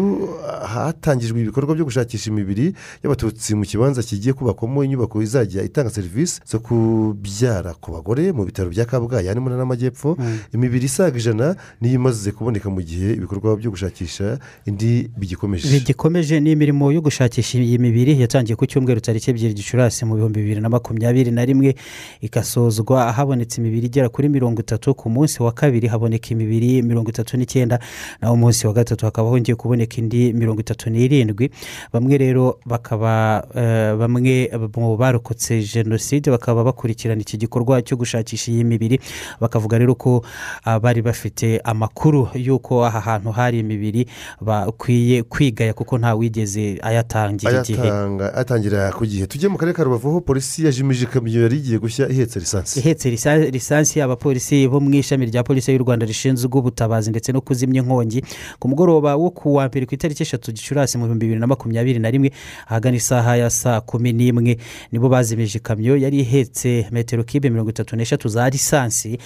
hatangijwe 0.66 1.42
ibikorwa 1.42 1.76
byo 1.76 1.86
gushakisha 1.86 2.30
imibiri 2.30 2.74
y'abatutsi 3.04 3.56
mu 3.56 3.64
kibanza 3.66 4.04
kigiye 4.04 4.34
kubakwamo 4.34 4.84
inyubako 4.84 5.22
izajya 5.22 5.64
itanga 5.64 5.90
serivisi 5.90 6.42
zo 6.46 6.60
kubyara 6.60 7.74
ku 7.74 7.92
bagore 7.92 8.32
mu 8.32 8.46
bitaro 8.46 8.70
bya 8.70 8.86
kabgayi 8.86 9.28
harimo 9.28 9.50
n'amajyepfo. 9.50 10.18
Imibiri 10.54 10.86
isaga 10.86 11.18
ijana 11.18 11.56
niyo 11.82 11.96
imaze 11.96 12.32
kuboneka 12.32 12.70
mu 12.70 12.82
gihe 12.82 13.14
ibikorwa 13.14 13.58
byo 13.58 13.72
gushakisha 13.72 14.40
indi 14.66 15.10
bigikomeje. 15.18 15.68
Bigikomeje 15.70 16.40
ni 16.40 16.52
imirimo 16.52 16.92
yo 16.92 17.02
gushakisha 17.02 17.58
iyi 17.60 17.78
mibiri 17.80 18.20
yatangiye 18.22 18.56
ku 18.56 18.66
cyumweru 18.66 19.00
tariki 19.02 19.30
ebyiri 19.32 19.54
gicurasi 19.54 20.06
mu 20.06 20.16
bihumbi 20.16 20.42
bibiri 20.42 20.62
na 20.62 20.70
makumyabiri 20.70 21.32
na 21.32 21.46
rimwe 21.46 21.76
igasozwa 22.22 23.12
habonetse 23.12 23.62
imibiri 23.62 23.88
igera 23.88 24.10
kuri 24.10 24.30
mirongo 24.30 24.62
itatu 24.62 24.94
ku 24.96 25.10
munsi 25.10 25.44
wa 25.44 25.52
kabiri 25.52 25.88
haboneka 25.88 26.28
imibiri 26.32 26.82
mirongo 26.84 27.10
itatu 27.10 27.38
n'icyenda 27.38 27.80
naho 28.22 28.34
umunsi 28.34 28.68
wa 28.68 28.74
gatatu 28.74 29.06
hakaba 29.06 29.30
hongeye 29.30 29.56
kuboneka 29.56 29.98
indi 29.98 30.34
mirongo 30.34 30.62
itatu 30.62 30.90
n'irindwi. 30.90 31.50
Bamwe 31.94 32.18
rero 32.18 32.60
bakaba 32.66 33.44
eh, 33.56 33.96
bamwe 33.98 34.50
mu 34.78 34.98
barokotse 34.98 35.62
jenoside 35.64 36.32
bakaba 36.32 36.64
bakurikirana 36.64 37.22
iki 37.22 37.38
gikorwa 37.38 37.82
cyo 37.82 37.98
gushakisha 37.98 38.52
iyi 38.52 38.64
mibiri 38.64 39.00
bakavuga 39.40 39.78
rero 39.78 39.96
ko 39.96 40.24
ah, 40.66 40.80
bari 40.80 41.02
bafite 41.02 41.60
amakuru 41.64 42.28
y'uko 42.36 42.86
aha 42.86 43.00
hantu 43.00 43.32
hari 43.32 43.60
imibiri 43.60 44.08
bakwiye 44.42 45.24
kwigaya 45.24 45.74
kuko 45.74 45.98
nta 45.98 46.16
wigeze 46.16 46.80
ayatangira 46.82 47.62
igihe. 47.62 47.82
Ayatanga 47.82 48.34
atangira 48.34 48.92
ku 48.92 49.06
gihe. 49.06 49.28
Tujye 49.28 49.48
mu 49.50 49.58
karere 49.58 49.76
ka 49.76 49.84
rubavu 49.84 50.10
aho 50.10 50.22
polisi 50.22 50.66
yajimije 50.66 51.04
ikamyo 51.06 51.42
yari 51.42 51.58
igiye 51.58 51.80
gushya 51.80 52.10
ihetse 52.10 52.40
lisansi. 52.40 52.80
Ihetse 52.80 53.10
lisa- 53.10 53.50
lisansi 53.52 54.02
abapolisi 54.02 54.68
bo 54.68 54.80
mu 54.80 54.94
ishami 54.96 55.26
rya 55.26 55.44
polisi 55.44 55.72
y'u 55.72 55.84
rwanda 55.84 56.06
rishinzwe 56.06 56.48
ubutabazi 56.74 57.10
ndetse 57.10 57.32
no 57.32 57.42
kuzimya 57.42 57.82
inkongi. 57.86 58.24
Ku 58.60 58.68
mugoroba 58.68 59.16
wo 59.16 59.30
ku 59.30 59.54
wa 59.56 59.68
mbere 59.70 59.86
ku 59.86 59.94
itariki 59.94 60.24
eshatu 60.26 60.52
gicurasi 60.52 60.98
mu 60.98 61.06
bihumbi 61.06 61.26
bibiri 61.30 61.40
na 61.40 61.48
makumyabiri 61.48 62.00
na 62.02 62.10
rimwe 62.10 62.32
ahagana 62.68 62.98
isaha 62.98 63.38
ya 63.38 63.50
saa 63.50 63.82
kumi 63.82 64.14
n'imwe 64.14 64.58
nibo 64.92 65.10
bazimije 65.10 65.58
ikamyo 65.62 65.98
yari 65.98 66.20
ihetse 66.26 66.88
metero 66.92 67.24
kibe 67.24 67.50
mirongo 67.50 67.70
itatu 67.70 67.96
n'eshatu 67.96 68.28
za 68.30 68.50
lisansi 68.50 69.18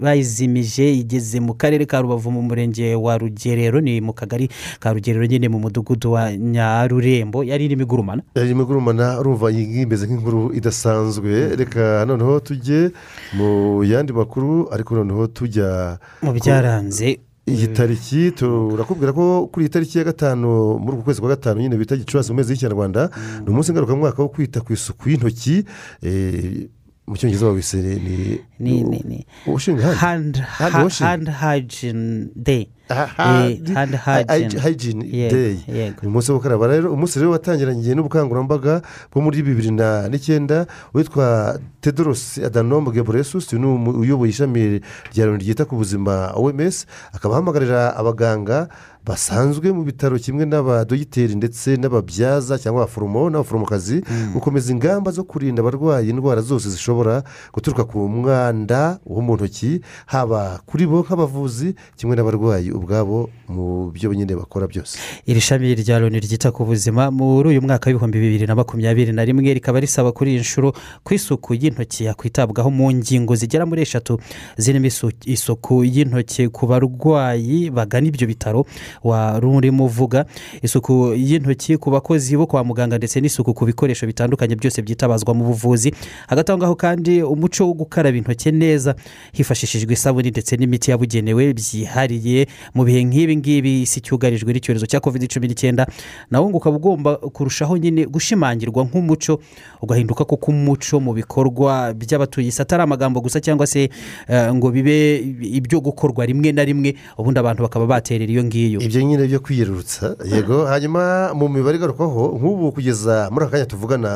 bayizimije 0.00 0.94
igeze 0.94 1.40
mu 1.40 1.54
karere 1.54 1.86
ka 1.86 2.00
rubavu 2.00 2.30
mu 2.30 2.42
murenge 2.42 2.94
wa 2.94 3.18
rugerero 3.18 3.80
ni 3.80 4.00
mu 4.00 4.12
kagari 4.14 4.48
ka 4.80 4.92
rugerero 4.92 5.26
nyine 5.26 5.48
mu 5.48 5.58
mudugudu 5.58 6.12
wa 6.12 6.30
nyarurembo. 6.36 7.44
Yari 7.44 7.64
irimo 7.64 7.82
igurumana. 7.82 8.22
Yari 8.34 8.46
irimo 8.48 8.62
igurumana 8.62 9.18
ngiyi 9.24 9.82
imeze 9.82 10.06
nk'inkuru 10.06 10.52
idasanzwe. 10.54 11.56
Reka 11.56 12.04
noneho 12.06 12.40
tujye 12.40 12.90
mu 13.34 13.82
yandi 13.84 14.12
makuru 14.12 14.68
ariko 14.72 14.94
noneho 14.94 15.26
tujya 15.26 15.98
byaranze 16.44 17.18
iyi 17.46 17.68
tariki 17.76 18.30
turakubwira 18.32 19.12
ko 19.12 19.46
kuri 19.52 19.64
iyi 19.66 19.70
tariki 19.72 19.98
ya 19.98 20.04
gatanu 20.04 20.78
muri 20.78 20.96
uku 20.96 21.04
kwezi 21.04 21.20
kwa 21.20 21.28
gatanu 21.28 21.60
nyine 21.60 21.76
bita 21.76 21.96
gicurasi 21.96 22.32
mu 22.32 22.36
mezi 22.36 22.52
y'ikinyarwanda 22.52 23.10
ni 23.44 23.50
umunsi 23.50 23.72
ngarukamwaka 23.72 24.22
wo 24.22 24.28
kwita 24.28 24.60
ku 24.60 24.72
isuku 24.72 25.08
y'intoki 25.10 25.64
eh, 26.02 26.68
mu 27.06 27.16
cyongereza 27.16 27.46
bawise 27.46 27.76
ni 27.84 28.40
ni 28.58 28.82
ni 28.82 28.98
ni 29.04 29.18
ushinga 29.46 29.92
hand 29.94 30.36
Hand 30.40 30.72
ha- 30.72 30.82
washing. 30.84 31.04
hand 31.06 31.28
hygiene 31.28 32.28
day. 32.36 32.68
Aha, 32.88 33.06
hand 33.16 33.94
hy- 33.96 34.24
hygiene. 34.28 34.60
hygiene 34.60 35.04
Yego, 35.08 35.34
day. 35.36 35.56
yego. 35.68 36.00
ni 36.02 36.08
umunsi 36.08 36.32
wo 36.32 36.38
gukaraba. 36.38 36.66
Rero 36.68 36.92
umunsi 36.92 37.18
rero 37.18 37.30
watangiranye 37.32 37.94
n'ubukangurambaga 37.94 38.82
bwo 39.12 39.20
muri 39.24 39.42
bibiri 39.42 39.70
n'icyenda 39.72 40.66
witwa 40.94 41.58
tedorosi 41.80 42.44
adanom 42.44 42.88
gebreyesus 42.92 43.52
ni 43.52 43.64
uyoboye 43.66 44.30
ishami 44.32 44.80
rya 45.12 45.26
loni 45.26 45.44
ryita 45.44 45.64
ku 45.64 45.76
buzima 45.76 46.32
oms 46.36 46.86
akaba 47.12 47.34
ahamagarira 47.36 47.96
abaganga 47.96 48.68
basanzwe 49.06 49.72
mu 49.72 49.82
bitaro 49.84 50.18
kimwe 50.18 50.44
n'abadogiteri 50.46 51.34
ndetse 51.36 51.76
n'ababyaza 51.76 52.58
cyangwa 52.58 52.82
abaforomo 52.82 53.30
n'abaforomokazi 53.30 54.00
gukomeza 54.32 54.72
ingamba 54.72 55.10
zo 55.12 55.24
kurinda 55.24 55.60
abarwayi 55.62 56.08
indwara 56.10 56.40
zose 56.40 56.70
zishobora 56.70 57.22
guturuka 57.52 57.84
ku 57.84 57.98
mwanda 58.08 58.98
wo 59.06 59.20
mu 59.20 59.34
ntoki 59.36 59.80
haba 60.06 60.60
kuri 60.66 60.86
bo 60.86 61.04
nk'abavuzi 61.04 61.74
kimwe 61.96 62.16
n'abarwayi 62.16 62.70
ubwabo 62.72 63.28
mu 63.48 63.90
byo 63.92 64.14
nyine 64.14 64.34
bakora 64.36 64.66
byose. 64.66 64.96
Iri 65.26 65.40
shami 65.40 65.74
rya 65.74 65.98
loni 66.00 66.16
ryita 66.20 66.48
ku 66.52 66.64
buzima 66.64 67.10
muri 67.12 67.48
uyu 67.48 67.62
mwaka 67.62 67.90
w'ibihumbi 67.92 68.18
bibiri 68.20 68.46
na 68.46 68.54
makumyabiri 68.56 69.12
na 69.12 69.24
rimwe 69.24 69.52
rikaba 69.54 69.80
risaba 69.80 70.12
kuri 70.12 70.30
iyi 70.32 70.40
nshuro 70.40 70.72
ko 71.04 71.14
isuku 71.14 71.54
y'intoki 71.54 72.04
yakwitabwaho 72.08 72.70
mu 72.70 72.88
ngingo 72.92 73.36
zigera 73.36 73.66
muri 73.68 73.82
eshatu. 73.84 74.16
Zirimo 74.56 74.86
isu- 74.88 75.12
isuku 75.28 75.84
y'intoki 75.84 76.48
ku 76.48 76.64
barwayi 76.66 77.68
bagana 77.70 78.08
ibyo 78.08 78.26
bitaro 78.26 78.64
wari 79.02 79.46
urimo 79.46 79.84
uvuga 79.84 80.24
isuku 80.62 81.14
y'intoki 81.16 81.76
ku 81.76 81.90
bakozi 81.90 82.36
bo 82.36 82.46
kwa 82.46 82.64
muganga 82.64 82.98
ndetse 82.98 83.20
n'isuku 83.20 83.54
ku 83.54 83.64
bikoresho 83.66 84.06
bitandukanye 84.06 84.56
byose 84.56 84.82
byitabazwa 84.82 85.34
mu 85.34 85.44
buvuzi. 85.44 85.94
Hagati 86.28 86.52
aho 86.52 86.58
ngaho 86.58 86.74
kandi 86.76 87.22
umuco 87.22 87.66
wo 87.66 87.74
gukaraba 87.74 88.16
intoki 88.16 88.52
neza 88.52 88.94
hifashishijwe 89.32 89.92
isabune 89.92 90.30
ndetse 90.30 90.56
n'imiti 90.56 90.90
yabugenewe 90.90 91.52
byihariye. 91.52 92.46
Mu 92.74 92.84
bihe 92.84 93.04
nk'ibi 93.04 93.36
ngibi 93.36 93.82
isi 93.82 94.00
cyugarijwe 94.00 94.52
n'icyorezo 94.52 94.86
cya 94.86 95.00
covid 95.00 95.26
cumi 95.28 95.48
n'icyenda 95.48 95.86
nawo 96.30 96.50
ngo 96.50 96.56
ukaba 96.58 96.76
ugomba 96.76 97.16
kurushaho 97.16 97.76
nyine 97.76 98.06
gushimangirwa 98.06 98.84
nk'umuco 98.84 99.40
ugahinduka 99.82 100.24
koko 100.24 100.50
umuco 100.50 101.00
mu 101.00 101.12
bikorwa 101.12 101.94
by'abatuye 101.94 102.48
isi 102.48 102.62
atari 102.62 102.82
amagambo 102.82 103.20
gusa 103.20 103.40
cyangwa 103.40 103.66
se 103.66 103.88
eh, 104.28 104.54
ngo 104.54 104.70
bibe 104.70 105.16
ibyo 105.42 105.80
gukorwa 105.80 106.26
rimwe 106.26 106.52
na 106.52 106.64
rimwe 106.64 106.94
ubundi 107.18 107.38
abantu 107.40 107.62
bakaba 107.62 107.86
baterera 107.86 108.32
iyo 108.32 108.44
ngiyo. 108.44 108.80
Ibyo 108.84 109.00
nyine 109.02 109.24
byo 109.26 109.40
kwiyerurutsa. 109.40 110.16
Yego 110.24 110.66
hanyuma 110.66 111.32
mu 111.34 111.48
mibare 111.48 111.76
igarukwaho 111.76 112.36
nk'ubu 112.38 112.72
kugeza 112.76 113.28
muri 113.32 113.44
aka 113.46 113.52
kanya 113.52 113.66
tuvugana 113.72 114.10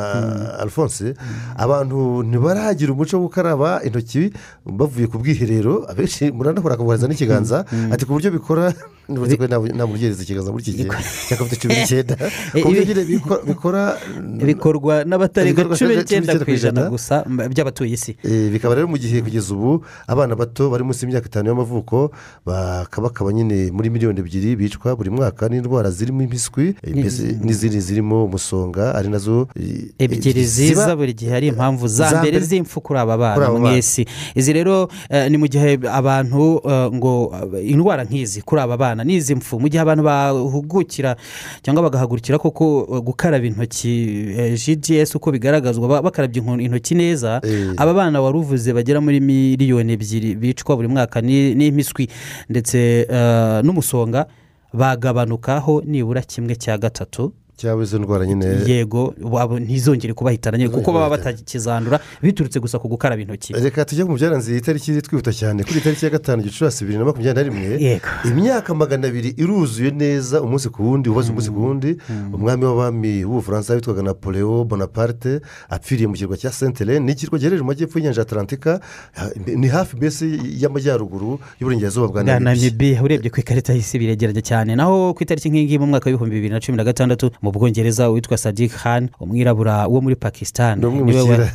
alphonse 0.63 1.15
abantu 1.57 2.23
ntibaragira 2.29 2.93
umuco 2.93 3.17
wo 3.17 3.23
gukaraba 3.27 3.81
intoki 3.87 4.31
bavuye 4.79 5.07
ku 5.09 5.17
bwiherero. 5.19 5.89
Abenshi 5.91 6.29
muranahora 6.37 6.75
akabohereza 6.75 7.09
n'ikiganza 7.09 7.65
ati 7.93 8.05
ku 8.05 8.13
buryo 8.13 8.31
bikora 8.31 8.73
nta 9.09 9.85
ugereza 9.89 10.21
ikiganza 10.23 10.53
muri 10.53 10.63
iki 10.69 10.73
gihe. 10.85 10.91
Cya 11.29 11.37
covid 11.41 11.57
cumi 11.57 11.73
n'icyenda. 11.75 12.15
Ku 12.63 12.69
buryo 12.69 12.85
nyine 12.85 13.03
biko- 13.09 13.41
bikora 13.49 13.97
bikorwa 14.49 14.95
n'abatarenga 15.09 15.65
cumi 15.73 15.97
n'icyenda 15.97 16.37
ku 16.45 16.51
ijana. 16.53 16.93
gusa 16.93 17.25
by'abatuye 17.25 17.97
isi. 17.97 18.13
Eh, 18.21 18.53
bikaba 18.53 18.77
rero 18.77 18.85
mu 18.85 19.01
gihe 19.01 19.25
kugeza 19.25 19.49
ubu 19.57 19.81
abana 20.05 20.37
bato 20.37 20.69
bari 20.69 20.85
munsi 20.85 21.09
y'imyaka 21.09 21.25
itanu 21.25 21.49
y'amavuko 21.49 22.13
bakaba 22.45 23.09
bakaba 23.09 23.33
nyine 23.33 23.73
muri 23.73 23.89
miliyoni 23.89 24.21
ebyiri 24.21 24.58
bicwa 24.59 24.97
buri 24.97 25.11
mwaka 25.11 25.49
n'indwara 25.49 25.91
zirimo 25.91 26.23
impiswi 26.23 26.75
eh, 26.83 26.95
n'izindi 27.45 27.81
zirimo 27.81 28.25
umusonga 28.25 28.95
ari 28.95 29.09
na 29.09 29.19
zo 29.19 29.49
eh, 29.55 29.95
ebyiri 29.99 30.45
ziza 30.45 30.97
buri 30.97 31.13
gihe 31.15 31.31
ari 31.35 31.47
impamvu 31.55 31.89
za 31.89 32.11
mbere 32.21 32.41
z'impfu 32.41 32.81
kuri 32.81 32.99
aba 33.01 33.17
bana 33.19 33.51
mu 33.59 33.77
isi. 33.79 34.05
Izi 34.35 34.53
rero 34.53 34.89
eh, 35.11 35.31
ni 35.31 35.37
mu 35.39 35.47
gihe 35.47 35.79
abantu 35.93 36.61
ngo 36.95 37.13
indwara 37.63 38.05
nk'izi 38.05 38.43
kuri 38.43 38.61
aba 38.61 38.77
bana 38.77 39.05
n'izi 39.05 39.35
mpfu 39.35 39.61
mu 39.61 39.69
gihe 39.69 39.81
abantu 39.83 40.03
bahugukira 40.03 41.17
cyangwa 41.63 41.83
bagahagurukira 41.87 42.39
koko 42.39 42.85
gukaraba 43.01 43.47
intoki 43.47 43.95
gds 44.59 45.15
uko 45.15 45.31
bigaragazwa 45.33 45.89
ba- 45.89 46.03
bakarabye 46.03 46.43
intoki 46.43 46.95
neza 46.95 47.41
aba 47.77 47.95
bana 47.95 48.21
wari 48.21 48.39
uvuze 48.39 48.73
bagera 48.73 49.01
muri 49.01 49.21
miliyoni 49.21 49.93
ebyiri 49.93 50.35
bicwa 50.35 50.77
buri 50.77 50.89
mwaka 50.89 51.21
ni- 51.21 51.55
n'impiswi 51.55 52.09
ndetse 52.51 53.07
n'umusonga 53.65 54.27
bagabanukaho 54.73 55.83
nibura 55.87 56.23
kimwe 56.23 56.55
cya 56.57 56.79
gatatu. 56.79 57.33
Cyangwa 57.59 57.85
izo 57.85 57.99
ndwara 57.99 58.27
nyine 58.27 58.47
yego 58.67 59.15
ntizongere 59.61 60.15
kubahitana 60.15 60.59
nyine 60.59 60.71
kuko 60.71 60.93
baba 60.93 61.11
batakizandura 61.11 62.01
biturutse 62.23 62.61
gusa 62.61 62.79
ku 62.79 62.89
gukaraba 62.89 63.23
intoki. 63.23 63.53
Reka 63.53 63.85
tujye 63.85 64.05
mu 64.05 64.15
byaranze 64.15 64.53
iyi 64.53 64.61
tariki 64.63 65.03
twihuta 65.03 65.33
cyane. 65.35 65.65
Kuri 65.67 65.81
tariki 65.81 66.05
ya 66.05 66.11
gatanu 66.11 66.43
gicurasi 66.43 66.85
bibiri 66.85 66.99
na 66.99 67.05
makumyabiri 67.05 67.35
na 67.35 67.43
rimwe 67.43 68.01
imyaka 68.25 68.75
magana 68.75 69.09
abiri 69.09 69.35
iruzuye 69.37 69.91
neza 69.91 70.43
umunsi 70.43 70.69
ku 70.71 70.83
wundi 70.87 71.09
ubaze 71.11 71.31
umunsi 71.35 71.51
ku 71.51 71.61
wundi 71.63 71.97
umwami 72.33 72.65
w'abami 72.65 73.25
w'ubufaransa 73.25 73.75
witwaga 73.75 74.03
napoleon 74.03 74.65
bonaparte 74.65 75.41
apfiriye 75.69 76.07
mu 76.07 76.15
kirwa 76.15 76.37
cya 76.37 76.51
helene 76.79 77.01
ni 77.07 77.13
ikirwa 77.13 77.39
giherereye 77.39 77.63
mu 77.63 77.67
majyepfo 77.75 77.99
y'inyanja 77.99 78.23
atlantika 78.23 78.81
ni 79.57 79.69
hafi 79.69 79.97
mbese 79.97 80.25
y'amajyaruguru 80.63 81.39
y'uburengerazuba 81.61 82.09
bwa 82.09 82.23
namibiya 82.25 83.03
urebye 83.03 83.31
ku 83.31 83.41
ikarita 83.41 83.73
y'isi 83.75 83.99
biregeranye 83.99 84.43
cyane. 84.43 84.77
Naho 84.77 85.15
ku 85.15 85.23
itariki 85.23 85.51
nk'iyi 85.51 85.79
mu 85.79 85.87
mwaka 85.87 86.07
w'ibihumbi 86.11 86.35
bibiri 86.35 86.55
na 86.55 86.61
cumi 86.61 86.77
na 86.77 86.85
gatandatu 86.85 87.31
mu 87.49 87.53
bwongereza 87.53 88.09
witwa 88.09 88.37
sadik 88.37 88.73
khan 88.73 89.09
umwirabura 89.21 89.87
wo 89.89 90.01
muri 90.01 90.17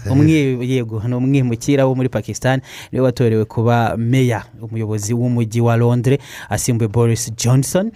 umwi- 0.09 0.65
yego 0.73 1.01
ni 1.07 1.13
umwimukira 1.15 1.85
wo 1.85 1.95
muri 1.95 2.09
pakistan. 2.09 2.61
Niwe 2.91 3.05
watorewe 3.05 3.45
kuba 3.45 3.97
meya 3.97 4.43
umuyobozi 4.61 5.13
w'umujyi 5.13 5.61
wa 5.61 5.77
londres 5.77 6.19
asimbuye 6.49 6.87
boris 6.87 7.31
johnson. 7.37 7.91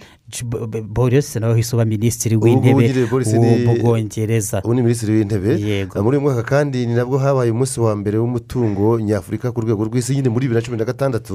Boris 0.84 1.36
nawe 1.36 1.52
wahise 1.52 1.76
uba 1.76 1.84
minisitiri 1.84 2.36
w'intebe 2.36 3.02
w'ubwongereza 3.08 4.60
ubu 4.64 4.74
ni 4.74 4.82
minisitiri 4.82 5.12
w'intebe. 5.18 5.86
Muri 6.02 6.16
uyu 6.16 6.20
mwaka 6.20 6.42
kandi 6.42 6.86
ni 6.86 6.94
nabwo 6.94 7.18
habaye 7.18 7.50
umunsi 7.50 7.80
wa 7.80 7.96
mbere 7.96 8.18
w'umutungo 8.18 9.00
nyafurika 9.00 9.52
ku 9.52 9.60
rwego 9.60 9.84
rw'isi 9.84 10.14
nyine 10.14 10.28
muri 10.28 10.48
bibiri 10.48 10.60
na 10.60 10.66
cumi 10.66 10.76
na 10.78 10.84
gatandatu 10.84 11.34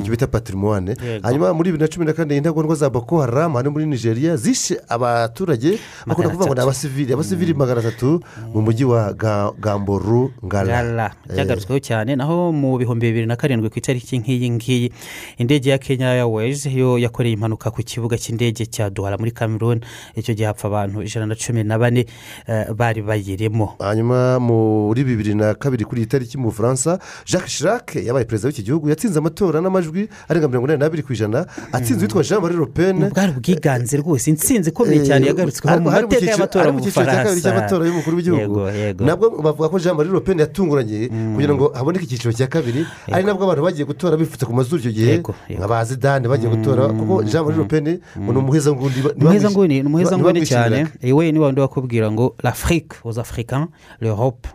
icyo 0.00 0.10
bita 0.10 0.26
patrimoine 0.26 0.96
hanyuma 1.22 1.54
muri 1.54 1.70
bibiri 1.72 1.82
na 1.82 1.88
cumi 1.94 2.06
na 2.06 2.12
kane 2.12 2.36
intagondwa 2.36 2.74
za 2.76 2.90
boko 2.90 3.20
haramu 3.20 3.56
hano 3.56 3.70
muri 3.70 3.86
nigeria 3.86 4.36
zishe 4.36 4.80
abaturage 4.88 5.78
bakunda 6.06 6.28
kuvuga 6.30 6.46
ngo 6.46 6.54
ni 6.54 6.60
abasivili 6.60 7.12
abasivili 7.12 7.54
magana 7.54 7.80
atatu 7.80 8.20
mu 8.54 8.62
mujyi 8.62 8.84
wa 8.84 9.12
Ga- 9.12 9.52
gamboru 9.60 10.32
ngara 10.44 10.82
ngara 10.84 11.14
byagarutsweho 11.34 11.78
cyane 11.80 12.16
naho 12.16 12.52
mu 12.52 12.78
bihumbi 12.78 13.06
bibiri 13.06 13.26
na 13.26 13.36
karindwi 13.36 13.70
ku 13.70 13.78
itariki 13.78 14.18
nk'iyi 14.18 14.50
ngiyi 14.50 14.92
indege 15.38 15.70
ya 15.70 15.78
kenya 15.78 16.10
airways 16.10 16.66
yo 16.66 16.98
yakoreye 16.98 17.34
impanuka 17.34 17.70
ku 17.70 17.82
kibuga 17.82 18.18
cy'indege 18.24 18.66
cya 18.66 18.90
duhara 18.90 19.18
muri 19.20 19.30
cameroon 19.32 19.80
icyo 20.16 20.34
gihe 20.34 20.46
hapfa 20.48 20.68
abantu 20.68 21.02
ijana 21.04 21.26
na 21.26 21.34
cumi 21.34 21.64
na 21.64 21.78
bane 21.78 22.06
eh, 22.48 22.72
bari 22.72 23.02
bayirimo. 23.02 23.76
Hanyuma 23.78 24.40
muri 24.40 25.04
bibiri 25.04 25.34
na 25.34 25.54
kabiri 25.54 25.84
kuri 25.84 26.00
iyi 26.00 26.08
tariki 26.08 26.38
mu 26.38 26.48
bufaransa 26.48 26.98
jacques 27.26 27.52
chirac 27.58 27.94
yabaye 27.96 28.24
perezida 28.24 28.48
w'iki 28.48 28.62
gihugu 28.64 28.88
yatsinze 28.88 29.18
amatora 29.18 29.60
n'amajwi 29.60 30.08
arenga 30.28 30.48
mirongo 30.48 30.66
inani 30.66 30.80
n'abiri 30.80 31.02
ku 31.02 31.12
ijana. 31.12 31.46
Atsinze 31.72 32.00
uwitwa 32.00 32.22
jean 32.22 32.40
marie 32.40 32.58
le 32.58 32.66
pen. 32.66 33.08
Bwari 33.10 33.32
ubwiganze 33.36 33.96
rwose 33.96 34.30
intsinzi 34.30 34.70
ikomeye 34.70 35.04
cyane 35.06 35.26
yagarutsweho 35.26 35.80
mu 35.80 35.90
mateka 35.90 36.30
y'amatora 36.30 36.72
mu 36.72 36.80
bufaransa. 36.80 37.76
y'umukuru 37.84 38.16
w'igihugu. 38.16 38.58
Nabwo 39.04 39.30
bavuga 39.42 39.68
ko 39.68 39.78
jean 39.78 39.96
marie 39.96 40.20
pen 40.20 40.38
yatunguranye 40.38 41.08
kugira 41.34 41.54
ngo 41.54 41.72
haboneke 41.74 42.04
icyiciro 42.04 42.32
cya 42.32 42.46
kabiri. 42.46 42.86
Ari 43.12 43.24
nabwo 43.24 43.44
abantu 43.44 43.62
bagiye 43.64 43.84
gutora 43.84 44.16
bifutse 44.16 44.46
ku 44.46 44.52
mazuru 44.52 44.80
icyo 44.80 44.92
gihe. 44.92 45.14
Nka 45.58 45.68
ba 45.68 45.84
zidane 45.84 46.28
bagiye 46.28 46.50
gutora 46.50 46.88
kuko 46.88 47.22
jean 47.24 47.44
marie 47.44 47.58
le 47.58 48.00
pen 48.14 48.22
ngo 48.24 48.32
ni 48.32 48.38
umuhezanguni 48.38 48.94
umuhezanguni 49.20 49.82
ni 49.82 49.86
umuhezanguni 49.88 50.46
cyane. 50.46 50.86
We 51.02 51.32
ni 51.32 51.38
wandi 51.38 51.60
wakubwira 51.60 52.10
ngo 52.10 52.34
l'afrique 52.42 52.94
aux 53.04 53.18
africains 53.18 53.68
l'europe 54.00 54.48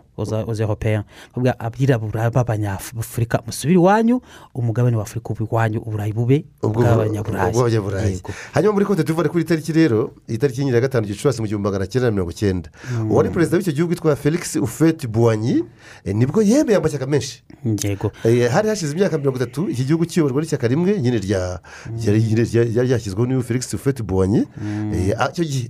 kuvuga 1.32 1.58
abirabura 1.58 2.30
b'abanyafurika 2.30 3.42
musubire 3.46 3.74
iwanyu. 3.80 4.20
Umugabane 4.54 4.96
wa 4.96 5.02
afurika 5.02 5.30
ube 5.30 5.44
iwanyu 5.50 5.80
uburayi 5.80 6.12
bube 6.12 6.44
ubw'abanyaburayi 6.62 8.20
hanyuma 8.52 8.72
muri 8.72 8.84
kote 8.84 9.04
tuvuga 9.04 9.28
kuri 9.28 9.44
tariki 9.44 9.72
rero 9.72 10.12
iyi 10.28 10.38
tariki 10.38 10.68
ya 10.68 10.80
gatanu 10.80 11.06
gicurasi 11.06 11.40
mu 11.42 11.46
gihumbi 11.48 11.68
magana 11.68 11.86
cyenda 11.86 12.06
na 12.08 12.12
mirongo 12.12 12.32
cyenda 12.32 12.70
Mm. 12.90 13.10
uwari 13.10 13.28
perezida 13.30 13.56
w'icyo 13.56 13.72
gihugu 13.72 13.90
witwa 13.90 14.16
felix 14.16 14.56
ufeti 14.56 15.06
buwanyi 15.06 15.64
eh, 16.04 16.14
ni 16.14 16.26
bwo 16.26 16.42
yemeye 16.42 16.76
amashyaka 16.78 17.06
menshi. 17.06 17.42
Eh, 18.24 18.50
hari 18.50 18.68
hashize 18.68 18.92
imyaka 18.92 19.18
mirongo 19.18 19.36
itatu 19.36 19.68
iki 19.70 19.84
gihugu 19.84 20.04
kiyoborwa 20.06 20.42
n'ishyaka 20.42 20.68
rimwe 20.68 21.00
nyine 21.00 21.18
ryari 21.18 22.34
ryashyizweho 22.86 23.26
n'uyu 23.26 23.42
felix 23.42 23.74
ufeti 23.74 24.02
buwanyi 24.02 24.46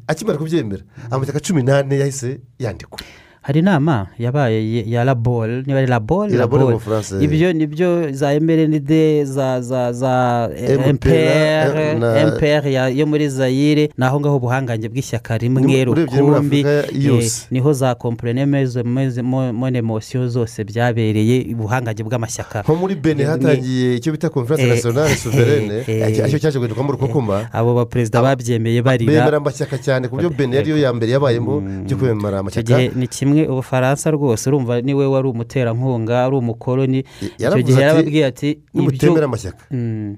akimara 0.06 0.38
kubyemera 0.38 0.82
amashyaka 1.10 1.40
cumi 1.40 1.62
n'ane 1.62 1.98
yahise 1.98 2.40
yandikwa. 2.58 2.98
Hari 3.42 3.58
inama 3.60 4.06
yabaye 4.18 4.84
ya- 4.90 5.04
labol 5.04 5.64
niba 5.66 5.78
ari 5.78 5.86
labol 5.86 6.28
Labol 6.30 6.72
Bufaransa, 6.76 7.16
eh. 7.16 7.22
ibyo 7.24 7.52
ni 7.52 7.66
byo 7.66 8.12
za 8.12 8.34
emerenide 8.34 9.24
za 9.24 9.60
za 9.60 9.92
za 9.92 10.50
mpr 10.92 11.96
na- 11.98 12.26
mpr 12.26 12.68
ya- 12.68 12.88
yo 12.88 13.06
muri 13.06 13.28
zayire 13.28 13.90
ni 13.98 14.04
aho 14.04 14.20
ngaho 14.20 14.36
ubuhangange 14.36 14.88
bw'ishyaka 14.88 15.38
rimwe 15.38 15.62
Ni- 15.62 15.84
rukumbi 15.84 16.60
eh, 16.60 16.84
ni 17.50 17.60
ho 17.60 17.72
za 17.72 17.94
komporene 17.94 18.44
mone 19.52 19.82
mosiyo 19.82 20.28
zose 20.28 20.64
byabereye 20.64 21.54
ubuhangange 21.54 22.02
bw'amashyaka. 22.04 22.60
Nko 22.62 22.76
muri 22.76 22.94
bene 22.94 23.24
hatangiye 23.24 23.96
icyo 23.96 24.12
bita 24.12 24.28
Eh, 25.08 25.16
souveraine. 25.16 25.74
eh, 25.88 25.88
eh, 25.88 26.28
icyo 26.28 26.38
cyaje 26.38 26.58
guhinduka 26.58 26.82
rukokoma 26.92 27.48
abo 27.52 27.74
baperezida 27.74 28.22
babyemeye 28.22 28.82
barira. 28.82 29.12
bemera 29.12 29.36
amashyaka 29.40 29.78
cyane 29.78 30.08
ku 30.08 30.16
buryo 30.16 30.30
bene 30.30 30.56
yariyo 30.56 30.76
ya 30.76 30.92
mbere 30.92 31.12
yabayemo 31.12 31.60
byo 31.88 31.96
kwemera 31.96 32.28
icyo 32.28 32.40
amashyaka 32.40 32.76
ni 32.98 33.06
kimwe 33.08 33.29
ubufaransa 33.52 34.10
rwose 34.10 34.48
urumva 34.50 34.80
ni 34.80 34.94
we 34.94 35.06
wari 35.06 35.28
umuterankunga 35.28 36.24
ari 36.24 36.34
umukoloni 36.36 37.00
icyo 37.38 37.62
gihe 37.62 37.80
yarababwiye 37.82 38.24
ati 38.26 38.48
nimutemera 38.74 39.24
amashyaka 39.26 39.64
Mm. 39.70 40.16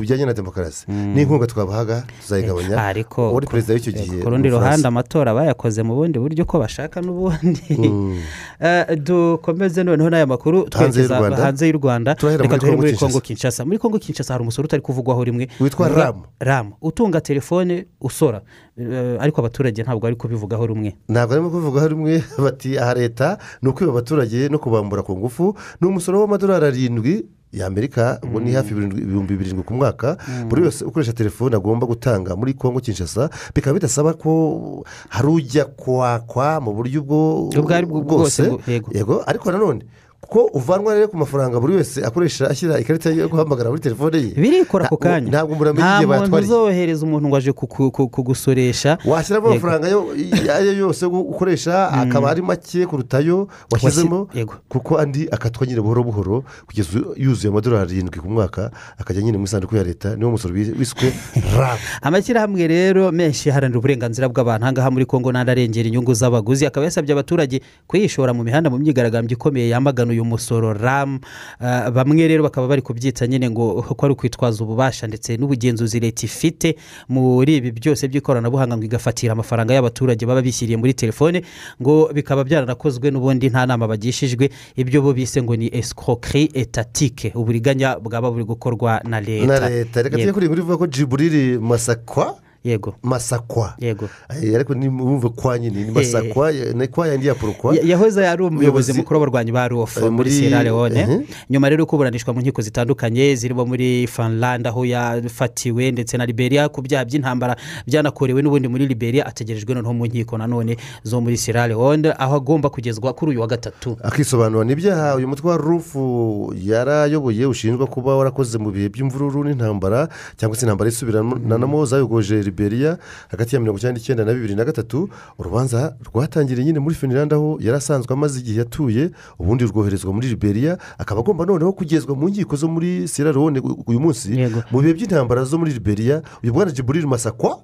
Bijyanye 0.00 0.26
na 0.26 0.32
demokarasi. 0.32 0.86
N'inkunga 0.88 1.46
twabahaga 1.46 2.04
tuzayigabanya. 2.20 2.76
Ariko 2.86 3.32
wari 3.34 3.46
perezida 3.46 3.74
w'icyo 3.74 3.92
gihe 3.92 4.22
ku 4.22 4.30
rundi 4.30 4.48
ruhande 4.50 4.88
amatora 4.88 5.34
bayakoze 5.34 5.82
mu 5.82 5.94
bundi 5.94 6.18
buryo 6.18 6.42
uko 6.44 6.58
bashaka 6.58 7.00
n'ubundi. 7.00 7.62
Mm. 7.78 8.18
Eh, 8.62 8.94
dukomeze 8.96 9.82
noneho 9.82 10.10
n'aya 10.10 10.26
makuru 10.26 10.70
twerekeza 10.70 11.18
hanze 11.18 11.66
y'u 11.66 11.78
rwanda. 11.82 12.14
Reka 12.14 12.58
duhere 12.58 12.76
muri 12.76 12.94
kongo 12.94 13.20
kinshasa. 13.20 13.64
Muri 13.64 13.78
kongo 13.78 13.98
kinshasa 13.98 14.34
hari 14.34 14.42
umusoro 14.42 14.66
utari 14.66 14.82
kuvugwaho 14.82 15.24
rimwe. 15.24 15.48
Witwa 15.60 15.86
Uvuga- 15.88 16.04
Ram. 16.04 16.22
ram. 16.38 16.72
Utunga 16.82 17.20
telefone 17.20 17.86
usora. 18.00 18.40
Eh, 18.78 19.18
ariko 19.20 19.40
abaturage 19.40 19.82
ntabwo 19.82 20.00
bari 20.00 20.14
kubivugaho 20.16 20.66
rumwe. 20.66 20.94
Ntabwo 21.08 21.28
barimo 21.34 21.50
kubivugaho 21.50 21.88
rimwe 21.88 22.22
bati 22.44 22.78
aha 22.78 22.94
leta 22.94 23.38
ni 23.62 23.68
ukwiba 23.68 23.92
abaturage 23.92 24.48
no 24.48 24.58
kubambura 24.58 25.02
ku 25.02 25.18
ngufu. 25.18 25.56
Ni 25.80 25.88
umusoro 25.88 26.20
w'amadolari 26.20 26.66
arindwi 26.66 27.26
y'amerika 27.52 28.18
ubwo 28.22 28.40
ni 28.40 28.52
hafi 28.52 28.72
ibihumbi 28.74 29.36
birindwi 29.36 29.62
ku 29.64 29.74
mwaka 29.74 30.16
buri 30.48 30.62
wese 30.62 30.84
ukoresha 30.84 31.12
telefone 31.12 31.56
agomba 31.56 31.86
gutanga 31.86 32.36
muri 32.36 32.54
kongo 32.54 32.80
kinshasa 32.80 33.30
bikaba 33.54 33.74
bidasaba 33.74 34.12
ko 34.14 34.84
hari 35.08 35.28
ujya 35.28 35.64
kwakwa 35.64 36.60
mu 36.60 36.72
buryo 36.72 37.00
ubwo 37.02 37.48
Ubwo 37.52 37.74
ari 37.74 37.86
bwo 37.86 38.00
bwose, 38.00 38.42
bwo- 38.48 38.60
yego. 38.66 38.88
yego 38.94 39.14
ariko 39.26 39.52
nanone 39.52 39.84
kuko 40.22 40.44
uvanwa 40.54 40.94
rero 40.94 41.08
ku 41.08 41.16
mafaranga 41.16 41.60
buri 41.60 41.74
wese 41.76 42.04
akoresha 42.04 42.46
ashyira 42.50 42.78
ikarita 42.80 43.10
yo 43.10 43.28
guhamagara 43.28 43.68
muri 43.70 43.82
telefone 43.82 44.16
ye. 44.18 44.30
Birikora 44.38 44.86
ako 44.86 44.96
kanya. 44.96 45.28
ntabwo 45.28 45.52
umuntu 45.54 45.70
amenya 45.70 46.00
nta 46.00 46.06
muntu 46.06 46.36
uzohereza 46.38 47.02
umuntu 47.06 47.28
ngo 47.28 47.36
aje 47.36 47.52
kugusoresha. 47.52 48.98
Washyiramo 49.04 49.50
amafaranga 49.50 49.88
yo 49.88 50.14
ayo 50.54 50.72
yose 50.72 51.04
yo 51.04 51.10
ukoresha 51.10 51.90
akaba 51.90 52.30
ari 52.30 52.42
make 52.42 52.86
kuruta 52.86 53.18
ayo 53.18 53.48
washyizemo 53.70 54.28
kuko 54.68 54.98
andi 54.98 55.28
akatwa 55.30 55.66
nyine 55.66 55.80
buhoro 55.80 56.02
buhoro 56.04 56.44
kugeza 56.66 56.88
yuzuye 57.16 57.50
amadolari 57.50 57.92
arindwi 57.92 58.20
ku 58.20 58.30
mwaka 58.30 58.70
akajya 58.98 59.22
nyine 59.22 59.38
mu 59.38 59.44
isanduku 59.44 59.76
ya 59.76 59.84
leta 59.84 60.16
niwo 60.16 60.30
musoro 60.30 60.54
wi- 60.54 60.74
wiswe 60.78 61.12
rabu 61.58 61.82
amashyirahamwe 62.02 62.66
rero 62.66 63.12
menshi 63.12 63.50
aharanira 63.50 63.78
uburenganzira 63.78 64.28
bw'abantu. 64.30 64.64
Ahangaha 64.64 64.90
muri 64.90 65.04
kongo 65.04 65.32
n'andi 65.32 65.50
arengera 65.50 65.88
inyungu 65.90 66.14
z'abaguzi. 66.14 66.66
Akaba 66.66 66.86
yasabye 66.86 67.12
abaturage 67.12 67.60
kuyishora 67.90 68.30
mu 68.32 68.44
mihanda 68.46 68.70
mu 68.70 68.78
myigaragambyo 68.78 69.34
ikomeye 69.34 69.68
yamagana 69.68 70.11
uyu 70.12 70.24
musoro 70.24 70.72
ram 70.72 71.20
Ah, 71.60 71.90
bamwe 71.90 72.28
rero 72.28 72.42
bakaba 72.42 72.68
bari 72.68 72.82
kubyita 72.82 73.26
nyine 73.26 73.50
ngo 73.50 73.82
ko 73.82 74.06
ari 74.06 74.12
ukwitwaza 74.12 74.64
ububasha 74.64 75.06
ndetse 75.06 75.36
n'ubugenzuzi 75.36 76.00
leta 76.00 76.26
ifite 76.26 76.76
muri 77.08 77.56
ibi 77.56 77.70
byose 77.72 78.08
by'ikoranabuhanga 78.08 78.76
ngo 78.76 78.84
igafatira 78.84 79.32
amafaranga 79.32 79.74
y'abaturage 79.74 80.26
baba 80.26 80.42
bishyiriye 80.42 80.76
muri 80.76 80.94
telefone 80.94 81.42
ngo 81.82 82.10
bikaba 82.14 82.44
byaranakozwe 82.44 83.10
n'ubundi 83.10 83.48
nta 83.50 83.66
nama 83.66 83.88
bagishijwe. 83.88 84.50
Ibyo 84.76 85.02
bo 85.02 85.12
bise 85.12 85.42
ngo 85.42 85.56
ni 85.56 85.68
escroquerie 85.72 86.50
etatike 86.54 87.32
uburiganya 87.34 87.98
bwaba 87.98 88.30
buri 88.30 88.44
gukorwa 88.44 89.00
na 89.04 89.20
leta. 89.20 89.46
Na 89.46 89.68
leta. 89.68 90.02
Reka 90.02 90.16
tujye 90.16 90.32
kuri 90.32 90.46
ivuga 90.46 90.76
ko 90.76 90.86
jiburiri 90.86 91.58
masakwa. 91.58 92.36
Yego. 92.64 92.94
Masakwa. 93.02 93.74
Yego. 93.78 94.08
Eh, 94.42 94.54
ariko 94.54 94.74
nimwumve 94.74 95.28
kwa 95.28 95.58
nyine 95.58 95.84
ni 95.84 95.90
masakwa 95.90 96.52
ni 96.52 96.88
kwa 96.88 97.08
yandi 97.08 97.26
ya 97.26 97.34
porokwa 97.34 97.74
Ya- 97.76 97.82
yahoze 97.82 98.28
ari 98.28 98.42
umuyobozi 98.42 98.92
mukuru 98.92 99.20
w'abarwanyi 99.20 99.52
ba 99.52 99.68
rof 99.68 99.96
Eh, 99.96 100.10
muri 100.10 100.30
sierra 100.30 100.62
leone 100.62 101.00
ehe. 101.00 101.20
nyuma 101.50 101.68
rero 101.68 101.86
kuburanishwa 101.86 102.34
mu 102.34 102.40
nkiko 102.40 102.62
zitandukanye 102.62 103.34
zirimo 103.34 103.66
muri 103.66 104.06
finland 104.06 104.66
aho 104.66 104.84
yafatiwe 104.86 105.90
ndetse 105.90 106.16
na 106.16 106.26
liberia 106.26 106.68
ku 106.68 106.82
byaha 106.82 107.04
by'intambara 107.04 107.56
byanakorewe 107.86 108.42
n'ubundi 108.42 108.68
muri 108.68 108.86
liberia 108.86 109.26
ategerejwe 109.26 109.74
noneho 109.74 109.94
mu 109.94 110.06
nkiko 110.06 110.38
nanone 110.38 110.76
zo 111.04 111.20
muri 111.20 111.36
sierra 111.36 111.66
leone 111.66 112.14
aho 112.18 112.36
agomba 112.36 112.70
kugezwa 112.70 113.12
kuri 113.12 113.30
uyu 113.32 113.40
wa 113.40 113.46
gatatu. 113.46 113.96
Akisobanura 114.02 114.64
n'ibyaha 114.64 115.16
uyu 115.16 115.28
mutwe 115.28 115.50
wa 115.50 115.56
rufu 115.56 116.54
yarayoboye 116.62 117.46
ushinjwa 117.46 117.86
kuba 117.86 118.16
warakoze 118.16 118.58
mu 118.58 118.70
bihe 118.70 118.88
by'imvururu 118.88 119.44
n'intambara 119.44 120.08
cyangwa 120.36 120.56
se 120.56 120.66
intambara 120.66 120.88
isubiranamo 120.90 121.84
zayogoje 121.86 122.42
liberia 122.52 122.98
hagati 123.32 123.54
ya 123.56 123.60
mirongo 123.60 123.78
icyenda 123.78 123.98
n'icyenda 123.98 124.24
na 124.24 124.32
bibiri 124.34 124.54
na 124.54 124.64
gatatu 124.64 125.08
urubanza 125.38 125.96
rwatangiriye 126.12 126.64
nyine 126.66 126.78
muri 126.78 126.94
finland 126.94 127.32
aho 127.32 127.56
yari 127.60 127.76
asanzwe 127.76 128.12
amaze 128.14 128.40
igihe 128.40 128.58
yatuye 128.58 129.10
ubundi 129.38 129.64
rwoherezwa 129.64 130.12
muri 130.12 130.28
liberia 130.28 130.78
akaba 130.98 131.20
agomba 131.20 131.44
noneho 131.46 131.72
kugezwa 131.72 132.14
mu 132.16 132.28
nkiko 132.28 132.56
zo 132.56 132.68
muri 132.68 133.08
sierra 133.08 133.32
leone 133.32 133.60
uyu 133.86 134.00
munsi. 134.00 134.28
Mu 134.70 134.80
bihe 134.84 134.92
by'intambara 134.94 135.44
zo 135.44 135.58
muri 135.58 135.72
liberia 135.72 136.22
uyu 136.42 136.52
mwana 136.54 136.70
jiburiri 136.70 137.06
masakwa 137.06 137.62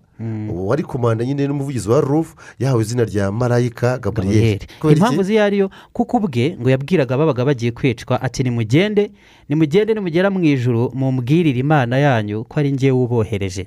wari 0.51 0.83
komanda 0.83 1.25
nyine 1.25 1.47
n'umuvugizi 1.47 1.89
wa 1.91 2.01
rufu 2.01 2.35
yahawe 2.59 2.83
izina 2.83 3.05
rya 3.05 3.33
marayika 3.33 3.99
gaburiyeri 3.99 4.67
Gabriel. 4.81 4.97
impamvu 4.99 5.23
ziyo 5.23 5.45
ariyo 5.45 5.71
kuko 5.93 6.17
ubwe 6.17 6.57
ngo 6.61 6.71
yabwiraga 6.71 7.15
ababaga 7.15 7.45
bagiye 7.45 7.73
kwicwa 7.73 8.23
ati 8.23 8.43
nimugende 8.43 9.11
nimugende 9.49 9.95
nimugera 9.95 10.31
mu 10.31 10.43
ijoro 10.45 10.91
mumbwirire 10.95 11.59
imana 11.61 11.99
yanyu 11.99 12.45
ko 12.45 12.61
ari 12.61 12.73
ngewe 12.73 12.99
ubohereje 12.99 13.67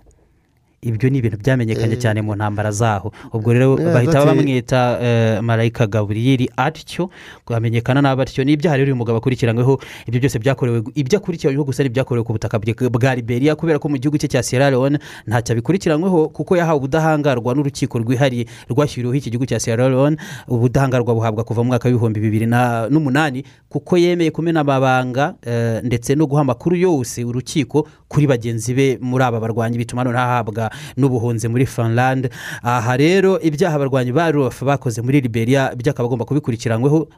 ibyo 0.82 1.10
ni 1.10 1.18
ibintu 1.18 1.38
byamenyekanye 1.38 1.94
Eh. 1.94 2.00
cyane 2.02 2.22
mu 2.22 2.34
ntambara 2.36 2.72
zaho. 2.72 3.12
Ubwo 3.34 3.54
rero 3.54 3.78
Yeah, 3.80 3.94
bahita 3.94 4.26
bamwita 4.26 4.98
eh, 5.02 5.42
marayika 5.42 5.88
gaburiyeri 5.88 6.50
atyo 6.58 7.10
hamenyekana 7.46 8.02
n'aba 8.02 8.24
atyo. 8.24 8.44
Ni 8.44 8.54
ibyaha 8.54 8.78
rero 8.78 8.88
uyu 8.90 8.96
mugabo 8.96 9.18
akurikiranyweho 9.22 9.78
ibyo 10.08 10.20
byose 10.20 10.40
byakorewe 10.40 10.84
ibyo 10.96 11.18
akurikiranyweho 11.22 11.66
gusa 11.70 11.84
n'ibyakorewe 11.84 12.24
ku 12.26 12.34
butaka 12.34 12.58
bwa 12.90 13.16
liberia 13.16 13.56
kubera 13.56 13.78
ko 13.80 13.90
mu 13.90 13.98
gihugu 14.02 14.18
cye 14.18 14.28
cya 14.28 14.42
sierra 14.44 14.70
leone 14.74 14.98
ntacyo 15.30 15.54
abikurikiranyweho 15.54 16.30
kuko 16.34 16.58
yahawe 16.58 16.78
ubudahangarwa 16.82 17.54
n'urukiko 17.54 18.00
rwihariye 18.02 18.46
rwashyiriweho 18.74 19.16
iki 19.22 19.30
gihugu 19.30 19.46
cya 19.46 19.60
sierra 19.62 19.86
leone. 19.90 20.18
Ubudahangarwa 20.50 21.14
buhabwa 21.14 21.44
kuva 21.46 21.62
mu 21.62 21.68
mwaka 21.78 21.90
w'ibihumbi 21.90 22.20
bibiri 22.20 22.46
na- 22.50 22.90
n'umunani 22.90 23.44
kuko 23.70 23.98
yemeye 24.02 24.32
kumena 24.34 24.66
amabanga 24.66 25.36
eh, 25.46 25.84
ndetse 25.86 26.16
no 26.16 26.26
guha 26.26 26.42
amakuru 26.42 26.76
yose 26.76 27.22
urukiko 27.24 27.86
kuri 28.10 28.26
bagenzi 28.28 28.74
be 28.74 28.98
muri 29.02 29.24
aba 29.24 29.40
barwanyi 29.40 29.78
bituma 29.78 30.04
noneho 30.04 30.24
ahabwa 30.24 30.71
n'ubuhunzi 30.98 31.48
muri 31.48 31.66
finland. 31.66 32.30
Aha 32.64 32.98
rero 32.98 33.40
ibyaha 33.42 33.76
abarwanyi 33.76 34.12
ba 34.12 34.32
rof 34.32 34.64
bakoze 34.64 35.02
muri 35.02 35.22
liberia 35.22 35.72
byo 35.76 35.92
akaba 35.92 36.08
agomba 36.08 36.26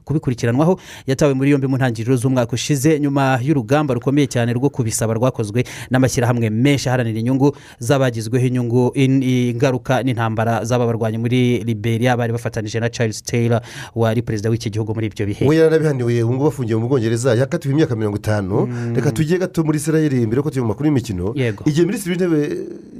kubikurikiranwaho. 0.05 0.79
Yatawe 1.07 1.33
muri 1.33 1.51
yombi 1.51 1.67
mu 1.67 1.77
ntangiriro 1.77 2.15
z'umwaka 2.15 2.53
ushize 2.53 2.99
nyuma 2.99 3.39
y'urugamba 3.41 3.93
rukomeye 3.93 4.27
cyane 4.27 4.53
rwo 4.53 4.69
kubisaba 4.69 5.13
rwakozwe 5.13 5.63
n'amashyirahamwe 5.91 6.49
menshi 6.49 6.89
aharanira 6.89 7.19
inyungu 7.19 7.55
z'abagizweho 7.79 8.45
inyungu 8.47 8.91
in- 8.95 9.23
ingaruka 9.23 10.03
n'intambara 10.03 10.65
z'aba 10.65 10.85
barwanyi 10.85 11.17
muri 11.17 11.63
liberia 11.63 12.17
bari 12.17 12.31
bafatanije 12.33 12.79
na 12.79 12.89
charles 12.89 13.23
taylor 13.23 13.61
wari 13.95 14.21
perezida 14.21 14.49
w'iki 14.49 14.69
gihugu 14.69 14.93
muri 14.93 15.07
ibyo 15.07 15.25
bihe. 15.25 15.47
We 15.47 15.55
yarabihaniwe 15.57 16.23
ubu 16.23 16.33
ngubu 16.33 16.47
afungiwe 16.47 16.79
mu 16.79 16.87
bwongereza 16.87 17.35
yakatiwe 17.35 17.73
imyaka 17.73 17.95
mirongo 17.95 18.17
itanu. 18.17 18.67
Reka 18.95 19.11
tujye 19.11 19.37
gato 19.37 19.63
muri 19.63 19.77
israel 19.77 20.13
mbere 20.13 20.37
yuko 20.37 20.49
tujya 20.49 20.61
mu 20.61 20.67
makuru 20.67 20.85
y'imikino. 20.87 21.33
Igihe 21.65 21.85
minisitiri 21.85 22.11
w'intebe 22.15 22.39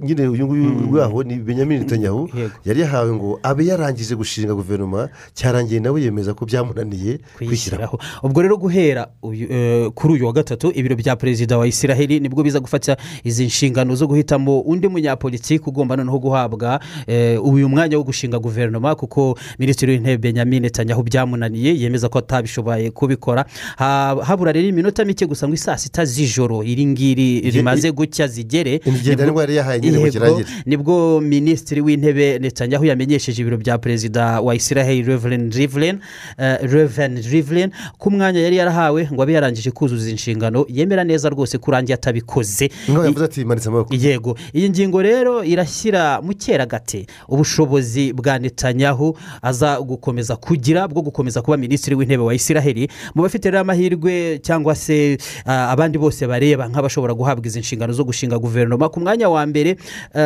nyine 0.04 0.28
uyu 0.28 0.43
nguyu 0.46 0.94
waho 0.94 1.24
ni 1.24 1.36
benjamin 1.36 1.80
netanyahu 1.80 2.30
yari 2.66 2.82
yahawe 2.82 3.14
ngo 3.14 3.39
abe 3.44 3.66
yarangije 3.66 4.16
gushinga 4.16 4.54
guverinoma 4.54 5.10
cyarangiye 5.34 5.80
nawe 5.80 6.02
yemeza 6.02 6.34
ko 6.34 6.46
byamunaniye 6.46 7.20
kwishyiraho. 7.38 8.00
Ubwo 8.24 8.41
rero 8.41 8.58
guhera 8.58 9.08
eh, 9.50 9.89
kuri 9.96 10.14
uyu 10.14 10.26
wa 10.26 10.34
gatatu 10.34 10.72
ibiro 10.76 10.96
bya 10.96 11.16
perezida 11.16 11.58
wa 11.58 11.68
israheli 11.68 12.20
ni 12.20 12.30
bwo 12.30 12.44
biza 12.44 12.60
gufata 12.60 12.98
izi 13.24 13.46
nshingano 13.46 13.96
zo 13.96 14.08
guhitamo 14.08 14.60
undi 14.62 14.88
munyapolitiki 14.88 15.64
ugomba 15.70 15.96
noneho 15.96 16.20
guhabwa 16.20 16.80
eh, 17.08 17.44
uyu 17.46 17.70
mwanya 17.70 17.98
wo 17.98 18.04
gushinga 18.04 18.39
guverinoma 18.39 18.96
kuko 18.96 19.38
minisitiri 19.60 19.91
w'intebe 19.91 20.18
benjamin 20.18 20.62
netanyahu 20.62 21.04
byamunaniye 21.04 21.80
yemeza 21.80 22.10
ko 22.10 22.20
atabishoboye 22.20 22.91
kubikora. 22.91 23.46
Ha- 23.78 24.16
habura 24.24 24.52
rero 24.52 24.68
iminota 24.68 25.06
mike 25.06 25.26
gusa 25.26 25.48
ngo 25.48 25.54
isaa 25.56 25.78
sita 25.78 26.06
z'ijoro 26.06 26.64
iri 26.64 26.86
ngiri 26.86 27.41
rimaze 27.52 27.91
gucya 27.91 28.28
zigere. 28.28 28.82
Ingendo 28.86 29.26
nibwo- 29.26 29.41
yari 29.41 29.56
yarahaye 29.56 29.80
nyine 29.80 29.98
ngo 29.98 30.06
Yego, 30.06 30.12
kirangire. 30.12 30.32
Ni 30.65 30.77
bwo 30.77 31.21
minisitiri 31.21 31.81
w'intebe 31.81 32.39
netanyahu 32.39 32.86
yamenyesheje 32.86 33.41
ibiro 33.41 33.57
bya 33.57 33.77
perezida 33.77 34.41
wa 34.41 34.55
israheli 34.55 35.03
reverend 35.03 35.53
rivlin 35.53 35.99
eh, 36.38 36.57
reverend 36.61 37.17
rivlin 37.25 37.69
ko 37.97 38.09
umwanya 38.09 38.39
yari 38.41 38.55
yarahawe 38.57 39.09
ngo 39.13 39.21
abe 39.23 39.34
yarangije 39.34 39.71
kuzuza 39.71 40.09
inshingano. 40.09 40.65
Yemera 40.69 41.03
neza 41.03 41.29
rwose 41.29 41.57
ko 41.57 41.71
urangiye 41.71 41.95
atabikoze. 41.95 42.69
Yego. 43.95 44.38
Iyi 44.53 44.69
ngingo 44.69 45.01
rero 45.01 45.43
irashyira 45.43 46.21
mu 46.21 46.34
cyeragate 46.34 47.05
ubushobozi 47.27 48.13
bwa 48.13 48.39
netanyahu 48.39 49.17
aza 49.41 49.81
gukomeza 49.81 50.36
kugira 50.36 50.88
bwo 50.88 51.01
gukomeza 51.01 51.41
kuba 51.41 51.57
minisitiri 51.57 51.95
w'intebe 51.95 52.23
wa 52.23 52.34
israheli 52.36 52.88
mu 53.15 53.23
bafite 53.23 53.45
rero 53.51 53.59
amahirwe 53.59 54.39
cyangwa 54.39 54.75
se 54.75 55.17
ah, 55.45 55.69
abandi 55.71 55.97
bose 55.97 56.27
bareba 56.27 56.67
nk'abashobora 56.69 57.13
guhabwa 57.13 57.45
izi 57.47 57.59
nshingano 57.59 57.93
zo 57.93 58.03
gushinga 58.03 58.38
guverinoma 58.39 58.89
ku 58.89 58.99
mwanya 58.99 59.29
wa 59.29 59.45
mbere 59.45 59.69
eh, 60.15 60.22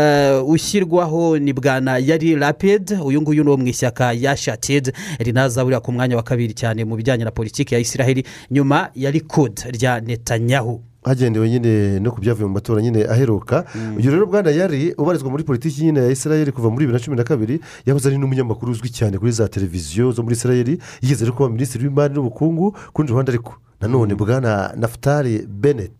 ushyirwaho 0.47 1.37
ni 1.37 1.53
bwana 1.53 1.97
yari 1.97 2.35
rapid 2.35 2.91
uyu 3.05 3.21
nguyu 3.21 3.43
ni 3.43 3.49
uwo 3.49 3.57
mu 3.57 3.67
ishyaka 3.67 4.13
ya 4.13 4.37
shatid 4.37 4.91
rinaza 5.19 5.63
buriya 5.63 5.79
ku 5.79 5.91
mwanya 5.91 6.15
wa 6.15 6.23
kabiri 6.23 6.53
cyane 6.53 6.85
mu 6.85 6.95
bijyanye 6.95 7.23
na 7.23 7.31
politiki 7.31 7.73
ya 7.73 7.79
israheli 7.79 8.23
nyuma 8.51 8.89
ya 8.95 9.11
likud 9.11 9.59
rya 9.71 9.99
netanyahu. 10.01 10.81
Hagendewe 11.03 11.49
nyine 11.49 11.99
no 11.99 12.11
ku 12.11 12.21
byavuye 12.21 12.47
mu 12.47 12.53
matora 12.53 12.81
nyine 12.81 13.05
aheruka. 13.05 13.65
Uyu 13.97 14.11
rero 14.11 14.25
bwana 14.25 14.51
yari 14.51 14.93
ubarizwa 14.97 15.29
muri 15.29 15.43
politiki 15.43 15.83
nyine 15.83 15.99
ya 15.99 16.09
israel 16.11 16.51
kuva 16.51 16.69
muri 16.69 16.85
bibiri 16.85 16.99
na 16.99 17.05
cumi 17.05 17.17
na 17.17 17.23
kabiri 17.23 17.59
yahoze 17.85 18.09
ari 18.09 18.17
n'umunyamakuru 18.17 18.71
uzwi 18.71 18.89
cyane 18.89 19.17
kuri 19.17 19.31
za 19.31 19.47
televiziyo 19.47 20.11
zo 20.11 20.23
muri 20.23 20.35
israel 20.35 20.77
yigeze 21.01 21.25
no 21.25 21.31
kuba 21.33 21.49
minisitiri 21.49 21.87
w'imari 21.87 22.13
n'ubukungu 22.13 22.71
ku 22.71 23.01
rundi 23.01 23.11
ruhande 23.11 23.31
ariko 23.31 23.53
nanone 23.81 24.15
bwana 24.15 24.73
nafutari 24.75 25.47
benet 25.47 25.91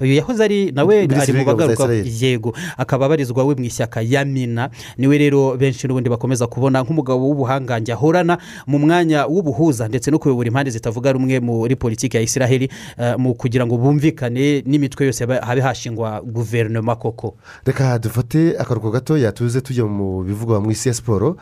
uyu 0.00 0.14
yahoze 0.14 0.44
ari 0.44 0.72
nawe 0.72 0.98
ari 1.04 1.32
mu 1.32 1.44
bagaruka 1.44 1.72
Israel. 1.72 2.06
yego 2.22 2.54
akaba 2.76 3.06
abarizwa 3.06 3.44
we 3.44 3.54
mu 3.54 3.64
ishyaka 3.64 4.00
ya 4.02 4.24
mina. 4.24 4.70
Niwe 4.98 5.18
rero 5.18 5.56
benshi 5.56 5.86
n'ubundi 5.86 6.10
bakomeza 6.10 6.46
kubona 6.46 6.82
nk'umugabo 6.82 7.28
w'ubuhangange 7.28 7.92
ahorana 7.92 8.38
mu 8.66 8.78
mwanya 8.78 9.26
w'ubuhuza 9.26 9.88
ndetse 9.88 10.10
no 10.10 10.18
kuyobora 10.18 10.48
impande 10.48 10.70
zitavuga 10.70 11.12
rumwe 11.12 11.40
muri 11.40 11.76
politiki 11.76 12.16
ya 12.16 12.22
israheli 12.22 12.68
eh, 12.98 13.14
mu 13.18 13.34
kugira 13.34 13.66
ngo 13.66 13.76
bumvikane 13.76 14.62
n'imitwe 14.66 15.06
yose 15.06 15.26
habe 15.26 15.60
hashingwa 15.60 16.20
guverinoma 16.20 16.96
koko. 16.96 17.36
Reka 17.64 17.98
dufate 17.98 18.58
akaruhuko 18.58 18.90
gato 18.90 19.18
yatuze 19.18 19.60
tujya 19.60 19.84
mu 19.86 20.22
bivugwa 20.22 20.60
mu 20.60 20.70
isi 20.70 20.88
ya 20.88 20.94
siporo. 20.94 21.36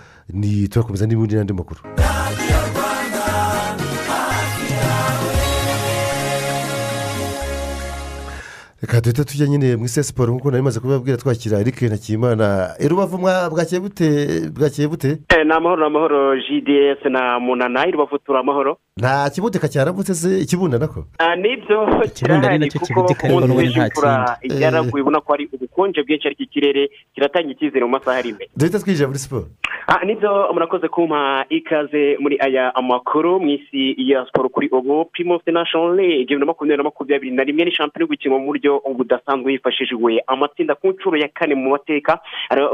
Turakomeza 0.71 1.07
n'ibindi 1.07 1.35
n'andi 1.35 1.53
makuru. 1.53 1.81
Reka 8.83 9.01
duhita 9.01 9.25
tujya 9.25 9.47
nyine 9.47 9.77
mu 9.77 9.85
isi 9.85 9.99
ya 10.01 10.05
siporo 10.05 10.33
nk'uko 10.33 10.51
nari 10.51 10.63
maze 10.63 10.81
kubibabwira 10.81 11.17
twakira 11.17 11.59
eric 11.61 11.83
ntakimana. 11.83 12.75
Rubavu 12.89 13.19
mwa 13.19 13.51
bwakeye 13.51 13.81
bute? 13.81 14.09
Bwakeye 14.51 14.89
bute? 14.89 15.09
Eh, 15.29 15.47
ni 15.47 15.53
amahoro 15.53 15.81
ni 15.81 15.87
amahoro 15.87 16.37
gds 16.37 17.05
na 17.11 17.41
munana. 17.41 17.85
Rubavu 17.85 18.19
turi 18.19 18.39
amahoro. 18.39 18.79
Nta 18.97 19.31
kibudika 19.31 19.69
cyaravutse 19.69 20.15
se? 20.15 20.41
Ikibunda 20.41 20.79
nako? 20.79 21.05
Ah, 21.19 21.37
ni 21.37 21.57
byo 21.57 21.87
kirahari 22.15 22.71
kuko 22.71 22.87
kibudika 22.87 23.21
ku 23.21 23.27
ariko 23.27 23.41
munsi 23.41 23.49
n'ubundi 23.49 23.71
nta 23.71 23.83
w'imvura 23.83 24.39
kindi. 24.41 24.63
yaraguye 24.63 25.03
ubona 25.03 25.21
ko 25.21 25.33
hari 25.33 25.49
ubukonje 25.53 26.03
bwinshi 26.03 26.27
ariko 26.29 26.43
ikirere 26.43 26.91
kiratanga 27.15 27.51
icyizere 27.51 27.85
mu 27.85 27.91
masaha 27.91 28.19
ari 28.19 28.29
imbere. 28.31 28.51
Duhita 28.57 28.79
twinjira 28.79 29.09
muri 29.09 29.19
siporo 29.19 29.47
ni 30.05 30.15
byo 30.15 30.53
murakoze 30.53 30.89
kumpa 30.89 31.45
ikaze 31.49 32.17
muri 32.21 32.37
aya 32.41 32.75
amakuru 32.75 33.41
mu 33.41 33.49
isi 33.49 33.95
ya 33.97 34.27
siporo 34.27 34.49
kuri 34.49 34.69
ubu. 34.69 35.05
Primus 35.05 35.41
national 35.47 35.97
league 35.97 36.29
bibiri 36.29 36.41
na 36.41 36.47
makumyabiri 36.47 36.77
na 36.77 36.83
makumyabiri 36.85 37.31
na 37.37 37.43
rimwe 37.45 37.65
ni 37.65 37.73
shampiyona 37.73 38.05
iri 38.05 38.07
gukinwa 38.07 38.39
mu 38.39 38.47
buryo 38.47 38.83
budasanzwe 38.85 39.53
hifashishijwe 39.53 40.23
amatsinda 40.27 40.75
ku 40.75 40.89
nshuro 40.89 41.17
ya 41.17 41.29
kane 41.29 41.55
mu 41.55 41.71
mateka. 41.71 42.21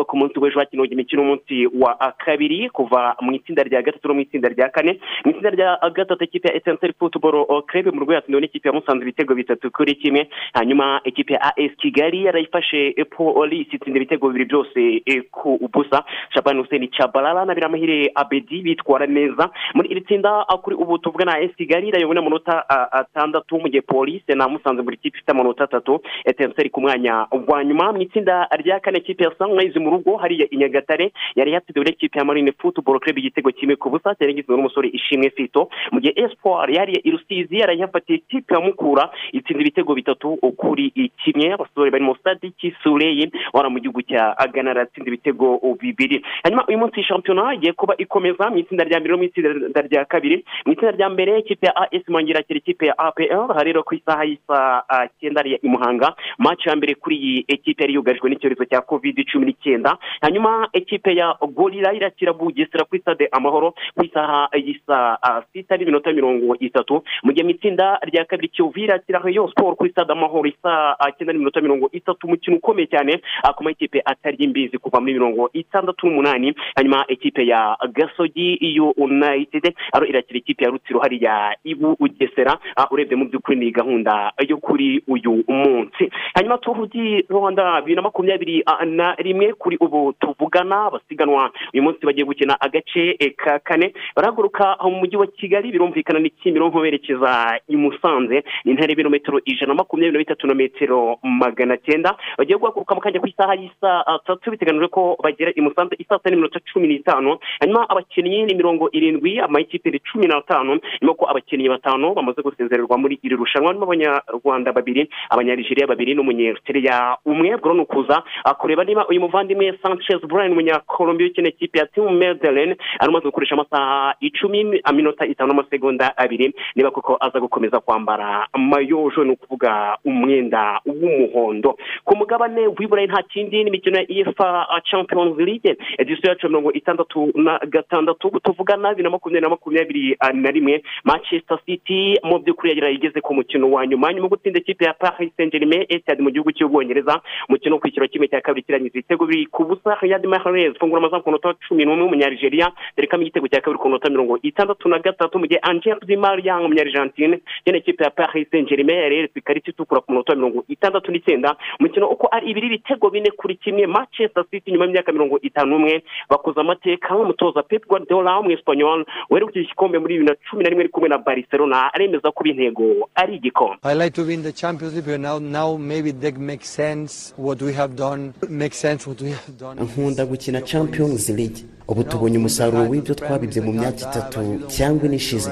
Ku 0.07 0.17
munsi 0.17 0.39
w'ejo 0.39 0.59
hakinwe 0.59 0.87
imikino 0.91 1.23
umunsi 1.23 1.67
wa 1.67 1.95
kabiri 2.19 2.69
kuva 2.71 3.15
mu 3.23 3.33
itsinda 3.33 3.63
rya 3.63 3.83
gatatu 3.83 4.09
no 4.09 4.15
mu 4.15 4.21
itsinda 4.21 4.49
rya 4.49 4.69
kane. 4.75 4.99
Mu 5.25 5.31
itsinda 5.31 5.51
rya 5.51 5.79
gatatu 5.95 6.25
ikipe 6.25 6.49
ya 6.49 6.57
esense 6.57 6.93
futuboro 6.99 7.47
kerebe 7.71 7.91
mu 7.91 8.01
rwego 8.03 8.13
yatsindiwe 8.13 8.41
n'ikipe 8.41 8.69
ya 8.69 8.75
musanze 8.75 9.03
ibitego 9.03 9.35
bitatu 9.35 9.71
kuri 9.71 9.95
kimwe. 9.95 10.27
Hanyuma 10.55 11.01
ikipe 11.05 11.33
ya 11.35 11.55
as 11.57 11.71
kigali 11.79 12.25
yarayifashe 12.25 12.95
polisi 13.11 13.77
itsinda 13.77 13.97
ibitego 14.03 14.29
bibiri 14.29 14.45
byose 14.45 15.03
eh, 15.07 15.23
ku 15.31 15.63
busa. 15.73 16.03
Shabani 16.35 16.59
hussein 16.61 16.83
cabalala 17.05 17.45
na 17.45 17.55
biramahire 17.55 18.11
abedi 18.15 18.63
bitwara 18.63 19.07
neza. 19.07 19.51
Muri 19.75 19.89
iri 19.93 20.01
tsinda 20.01 20.45
kuri 20.63 20.77
ubu 20.77 20.99
tuvuga 20.99 21.25
na 21.25 21.39
irayobowe 21.41 22.15
n'amanota 22.15 22.65
ah, 22.69 22.89
atandatu 22.93 23.61
mu 23.61 23.69
gihe 23.69 23.83
polisi 23.83 24.33
na 24.35 24.49
musanze 24.49 24.83
buri 24.83 24.97
kipe 24.97 25.19
ifite 25.19 25.31
amanota 25.31 25.65
atatu 25.65 26.01
etenseri 26.25 26.71
ku 26.71 26.81
mwanya 26.81 27.27
wa 27.49 27.65
nyuma. 27.65 27.93
Mu 27.93 28.01
itsinda 28.03 28.49
rya 28.57 28.81
kane 28.81 28.99
ikipe 28.99 29.25
ya 29.25 29.31
sunrise 29.39 29.79
mu 29.79 29.91
rugo 29.91 30.17
hariya 30.17 30.47
i 30.51 30.57
nyagatare 30.57 31.13
yari 31.37 31.53
yatsindiwe 31.53 31.85
n'ikipe 31.85 32.19
ya 32.19 32.25
marine 32.25 32.53
football 32.59 33.01
club 33.01 33.19
igitego 33.19 33.51
kimwe 33.53 33.77
ku 33.77 33.91
busa 33.91 34.15
cyari 34.15 34.35
gizwe 34.35 34.57
n'umusore 34.57 34.89
ishimwe 34.89 35.31
fito. 35.31 35.69
Mu 35.93 36.01
gihe 36.01 36.13
espoir 36.17 36.71
yariye 36.71 37.01
i 37.05 37.11
rusizi 37.11 37.59
yari 37.59 37.81
yafatiye 37.81 38.19
ikipe 38.19 38.55
ya 38.55 38.61
mukura 38.61 39.11
itsinda 39.33 39.61
ibitego 39.61 39.95
bitatu 39.95 40.37
kuri 40.57 40.91
kimwe. 41.25 41.53
Abasore 41.53 41.91
barimo 41.91 42.17
sadiki 42.25 42.75
sureyi 42.83 43.31
wari 43.53 43.69
mu 43.71 43.79
gihugu 43.81 44.03
cya 44.03 44.39
agana 44.39 44.71
aratsinda 44.71 45.09
ibitego 45.09 45.61
bibiri. 45.81 46.25
Hanyuma 46.43 46.65
uyu 46.69 46.79
munsi 46.79 46.94
shampiyona 47.03 47.55
igiye 47.55 47.73
kuba 47.73 47.95
ikomeza 47.99 48.51
mu 48.51 48.59
itsinda 48.59 48.85
rya 48.85 49.01
mbere 49.01 49.13
no 49.13 49.19
mu 49.19 49.25
itsinda 49.25 49.81
rya 49.83 50.05
kabiri. 50.05 50.45
Mu 50.67 50.73
itsinda 50.73 50.93
rya 50.93 51.09
mbere 51.11 51.39
ikipe 51.39 51.67
ya 51.67 51.73
as 51.77 52.09
mwongera 52.09 52.41
akira 52.41 52.59
ikipe 52.59 52.87
ya 52.87 52.99
apl 52.99 53.33
aha 53.33 53.63
rero 53.65 53.83
ku 53.83 53.95
isaha 53.95 54.25
y'isaa 54.25 54.83
ah, 54.89 55.07
cyenda 55.21 55.43
i 55.45 55.69
muhanga 55.69 56.15
match 56.39 56.67
ya 56.67 56.77
mbere 56.77 56.95
kuri 56.95 57.17
iyi 57.17 57.45
ekipe 57.49 57.83
yari 57.83 57.95
yugarijwe 57.95 58.31
n'icyorezo 58.31 58.65
cya 58.65 58.81
covid 58.81 59.17
cumi 59.33 59.47
n'icyenda. 59.47 59.97
Hanyuma 60.21 60.69
ekipe 60.73 61.15
ya 61.17 61.37
gorira 61.55 61.93
irakira 61.95 62.33
bugesera 62.33 62.85
kuri 62.85 63.01
stade 63.01 63.29
amahoro. 63.33 63.75
Ku 63.97 64.05
isaha 64.05 64.49
y'isaa 64.55 65.19
ah, 65.23 65.43
sita 65.53 65.77
n'iminota 65.77 66.13
mirongo 66.13 66.57
itatu. 66.61 67.03
Mu 67.23 67.33
gihe 67.33 67.45
mu 67.45 67.51
itsinda 67.51 67.99
rya 68.03 68.25
kabiri 68.25 68.49
kiyovu 68.49 68.79
irakira 68.79 69.19
rayon 69.25 69.49
sport 69.51 69.77
kuri 69.79 69.91
stade 69.91 70.13
amahoro 70.13 70.49
isaa 70.49 70.97
ah, 70.99 71.11
cyenda 71.13 71.33
n'iminota 71.33 71.61
mirongo 71.61 71.89
itatu. 71.93 72.27
Umukino 72.27 72.57
ukomeye 72.57 72.87
cyane 72.87 73.21
ah, 73.43 73.53
ku 73.53 73.65
makipe 73.65 74.03
atari 74.05 74.37
imbizi 74.45 74.79
kuva 74.79 75.01
muri 75.01 75.13
mirongo 75.15 75.51
itandatu 75.53 76.07
n'umunani. 76.07 76.55
Hanyuma 76.85 77.05
ekipe 77.09 77.47
ya 77.47 77.77
gasogi 77.93 78.81
united 78.97 79.75
aro 79.93 80.07
irakira 80.07 80.39
ikipe 80.39 80.65
ya 80.65 80.71
rutsiro 80.71 81.01
hariya 81.01 81.57
ibu 81.65 81.97
ugesera 82.01 82.59
urebye 82.91 83.17
mu 83.17 83.25
by'ukuri 83.25 83.57
ni 83.59 83.71
gahunda 83.71 84.33
yo 84.49 84.57
kuri 84.57 85.03
uyu 85.09 85.45
munsi. 85.49 86.11
Hanyuma 86.35 86.59
tuvugi 86.59 87.25
rwanda 87.31 87.81
bibiri 87.81 87.97
na 87.97 88.03
makumyabiri 88.03 88.65
na 88.87 89.15
rimwe 89.15 89.53
kuri 89.53 89.77
ubu 89.81 90.13
tuvugana 90.21 90.87
abasiganwa 90.87 91.51
uyu 91.73 91.83
munsi 91.83 92.07
bagiye 92.07 92.27
gukina 92.27 92.61
agace 92.61 93.17
eh, 93.19 93.33
ka 93.37 93.59
kane. 93.59 93.95
Barahaguruka 94.17 94.77
mu 94.85 95.01
mujyi 95.01 95.17
wa 95.17 95.27
kigali 95.27 95.73
birumvikana 95.73 96.21
ni 96.21 96.31
kimironko 96.31 96.81
berekeza 96.81 97.61
i 97.69 97.77
musanze. 97.77 98.45
Ni 98.65 98.71
intera 98.73 98.91
y'ibirometero 98.93 99.41
ijana 99.45 99.73
na 99.73 99.75
makumyabiri 99.75 100.13
na 100.13 100.19
bitatu 100.19 100.47
na 100.47 100.55
metero 100.55 101.19
magana 101.23 101.77
cyenda. 101.77 102.17
Bagiye 102.39 102.59
guhaguruka 102.59 102.95
mu 102.95 103.01
kanya 103.01 103.21
ku 103.21 103.27
isaha 103.27 103.55
y'isaa 103.55 104.19
tatu 104.27 104.51
biteganijwe 104.51 104.89
ko 104.89 105.17
bagera 105.23 105.51
i 105.57 105.61
musanze 105.61 105.97
isaa 105.99 106.19
sita 106.19 106.31
n'iminota 106.31 106.61
cumi 106.73 106.89
n'itanu 106.89 107.39
hanyuma 107.61 107.89
abakinnyi 107.91 108.43
ni 108.45 108.55
mirongo 108.55 108.89
irindwi 108.93 109.39
amayikipe 109.41 109.91
ni 109.91 109.99
cumi 109.99 110.27
n'atanu 110.27 110.81
nyuma 111.03 111.15
ko 111.15 111.25
abakinnyi 111.31 111.69
batanu 111.69 112.15
bamaze 112.15 112.43
gusezererwa 112.43 112.99
muri 112.99 113.19
iri 113.23 113.37
rushanwa. 113.37 113.69
Harimo 113.69 113.85
abanyarwanda 113.87 114.73
babiri 114.73 115.09
abanyarijeriya 115.31 115.87
babiri 115.87 116.15
n'umunyeriteriya 116.15 117.17
umwe. 117.25 117.57
Bwo 117.57 117.75
ni 117.75 117.81
ukuza 117.81 118.23
kureba 118.59 118.85
niba 118.85 119.07
uyu 119.09 119.21
muvandimwe 119.21 119.79
sanchez 119.83 120.21
brian 120.29 120.53
umunyakolombiya 120.53 121.31
ukina 121.31 121.49
ikipe 121.49 121.79
ya 121.79 121.87
timu 121.87 122.11
medellin 122.11 122.77
ari 123.01 123.09
umaze 123.11 123.25
gukoresha 123.27 123.55
amasaha 123.55 124.15
icumi 124.21 124.81
aminota 124.85 125.27
itanu 125.27 125.49
n'amasegonda 125.53 126.17
abiri 126.17 126.55
niba 126.77 126.91
koko 126.91 127.17
aza 127.21 127.41
gukomeza 127.41 127.81
kwambara 127.81 128.49
mayojo. 128.59 129.25
Ni 129.25 129.31
ukuvuga 129.33 129.99
umwenda 130.05 130.81
w'umuhondo. 130.87 131.77
Ku 132.05 132.17
mugabane 132.17 132.67
w'iburayi 132.67 133.09
nta 133.09 133.23
kindi 133.23 133.65
n'imikino 133.65 133.99
ya 133.99 134.07
efa 134.09 134.67
champions 134.85 135.37
league. 135.39 135.77
Edisiyo 135.99 136.29
yacu 136.31 136.49
mirongo 136.55 136.71
itandatu 136.73 137.33
na 137.35 137.59
gatandatu 137.67 138.31
tuvugana 138.45 138.91
bibiri 138.95 139.03
na 139.05 139.11
makumyabiri 139.11 139.43
na 139.43 139.49
makumyabiri 139.49 140.17
na 140.35 140.51
rimwe 140.51 140.83
manchester 141.05 141.59
city 141.67 142.15
mu 142.23 142.39
by'ukuri 142.39 142.71
yagera 142.71 142.91
igeze 142.91 143.21
ku 143.21 143.35
mukino 143.35 143.67
wa 143.71 143.83
nyuma. 143.87 144.13
Nyuma 144.13 144.25
yo 144.25 144.29
gutsinda 144.31 144.59
ikipe 144.61 144.85
ya 144.85 144.95
paris 144.95 145.33
saint 145.37 145.53
germain 145.53 145.83
etihad 145.89 146.21
mu 146.23 146.31
gihugu 146.31 146.53
cy'ubwongereza 146.53 147.21
umukino 147.49 147.75
wo 147.77 147.81
cyiciro 147.83 148.07
kimwe 148.09 148.29
cya 148.29 148.41
kabiri 148.41 148.63
kirangiza 148.67 148.95
ibitego 148.99 149.27
bibiri 149.27 149.47
ku 149.51 149.65
busa. 149.65 149.99
Riyad 150.01 150.23
mahrez 150.27 150.79
fungura 150.79 150.99
amazamu 151.03 151.23
ku 151.23 151.31
munota 151.31 151.49
wa 151.49 151.55
cumi 151.69 151.85
n'umwe 151.85 152.03
w'umunyarigeria 152.07 152.71
derekamo 152.97 153.23
igitego 153.27 153.49
cya 153.49 153.61
kabiri 153.61 153.79
ku 153.83 153.89
munota 153.89 154.11
mirongo 154.11 154.39
itandatu 154.43 154.89
na 154.89 154.99
gatatu 154.99 155.39
mu 155.39 155.47
gihe 155.51 155.59
angel 155.63 155.99
di 156.07 156.17
maria 156.17 156.59
umunyarigentine 156.61 157.41
yene 157.67 157.79
ikipe 157.79 158.05
ya 158.05 158.11
paris 158.11 158.47
saint 158.51 158.69
germain 158.69 158.99
yari 159.03 159.17
yeretswe 159.17 159.39
ikarita 159.41 159.71
itukura 159.71 160.01
ku 160.01 160.13
munota 160.13 160.35
mirongo 160.35 160.65
itandatu 160.69 161.11
n'icyenda. 161.11 161.57
Umukino 161.81 162.07
uko 162.09 162.29
ari 162.31 162.51
ibiri 162.51 162.67
ibitego 162.67 163.11
bine 163.11 163.31
kuri 163.31 163.57
kimwe 163.57 163.87
manchester 163.87 164.45
city 164.51 164.71
nyuma 164.73 164.85
y'imyaka 164.85 165.13
mirongo 165.13 165.39
itanu 165.43 165.71
n'umwe 165.79 166.03
bakoze 166.45 166.61
amateka 166.61 167.15
nk'umutoza 167.15 167.63
pep 167.63 167.87
guardiola 167.89 168.37
w'umwesipanyol 168.37 169.07
werekuye 169.31 169.65
igikombe 169.65 169.99
muri 169.99 170.15
bibiri 170.15 170.31
na 170.31 170.37
cumi 170.51 170.63
na 170.63 170.69
rimwe 170.69 170.83
ari 170.85 170.93
kumwe 170.93 171.09
na 171.09 171.19
barcelona 171.19 171.95
aremeza 171.95 172.31
ko 172.33 172.45
intego 172.45 173.09
ari 173.15 173.37
igikombe 173.37 173.79
I 173.83 173.95
like 173.95 174.11
to 174.15 174.23
win 174.25 174.43
the 174.43 174.53
Champions 174.53 174.95
League, 174.95 175.21
now, 175.21 175.39
now 175.39 175.77
maybe 175.77 176.11
that 176.13 176.37
makes 176.37 176.69
sense 176.69 177.33
what 177.37 177.63
we 177.63 177.73
have 177.73 177.97
done. 177.97 178.35
Makes 178.49 178.79
sense 178.79 179.07
what 179.07 179.21
we 179.21 179.31
have 179.31 179.59
done. 179.59 179.81
nkunda 179.81 180.27
gukina 180.27 180.61
champions 180.61 181.29
league 181.29 181.65
ubu 181.91 182.03
tubonye 182.05 182.37
umusaruro 182.39 182.83
w'ibyo 182.91 183.15
twabibye 183.21 183.61
mu 183.67 183.73
myaka 183.79 184.01
itatu 184.09 184.41
cyangwa 184.75 185.03
ine 185.07 185.17
ishize. 185.23 185.51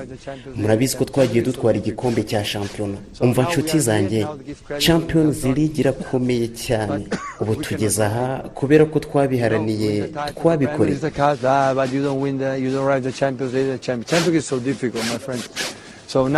Murabizi 0.61 0.97
ko 0.99 1.05
twagiye 1.11 1.43
dutwara 1.49 1.77
igikombe 1.79 2.23
cya 2.31 2.41
shampiyona. 2.45 2.97
Umva 3.25 3.43
nshuti 3.49 3.77
zanjye 3.87 4.21
champions 4.85 5.39
league 5.57 5.79
irakomeye 5.83 6.47
cyane. 6.65 7.03
Ubu 7.41 7.53
tugeze 7.65 8.01
aha 8.09 8.27
kubera 8.59 8.85
ko 8.93 8.97
twabiharaniye 9.07 9.93
twabikoreye. 10.39 10.97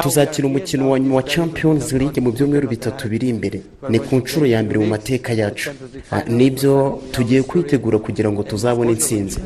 Tuzakina 0.02 0.46
umukino 0.48 0.90
wa 0.90 1.22
champions 1.22 1.92
league 1.92 2.20
mu 2.22 2.30
byumweru 2.32 2.68
bitatu 2.68 3.08
biri 3.08 3.28
imbere. 3.28 3.58
Ni 3.88 3.98
ku 3.98 4.16
nshuro 4.16 4.46
ya 4.46 4.62
mbere 4.62 4.78
mu 4.78 4.86
mateka 4.86 5.32
yacu. 5.32 5.70
Ah, 6.10 6.22
ni 6.28 6.50
byo 6.50 6.74
tugiye 7.12 7.42
kwitegura 7.42 7.98
kugira 7.98 8.28
ngo 8.32 8.42
tuzabone 8.42 8.90
intsinzi. 8.92 9.38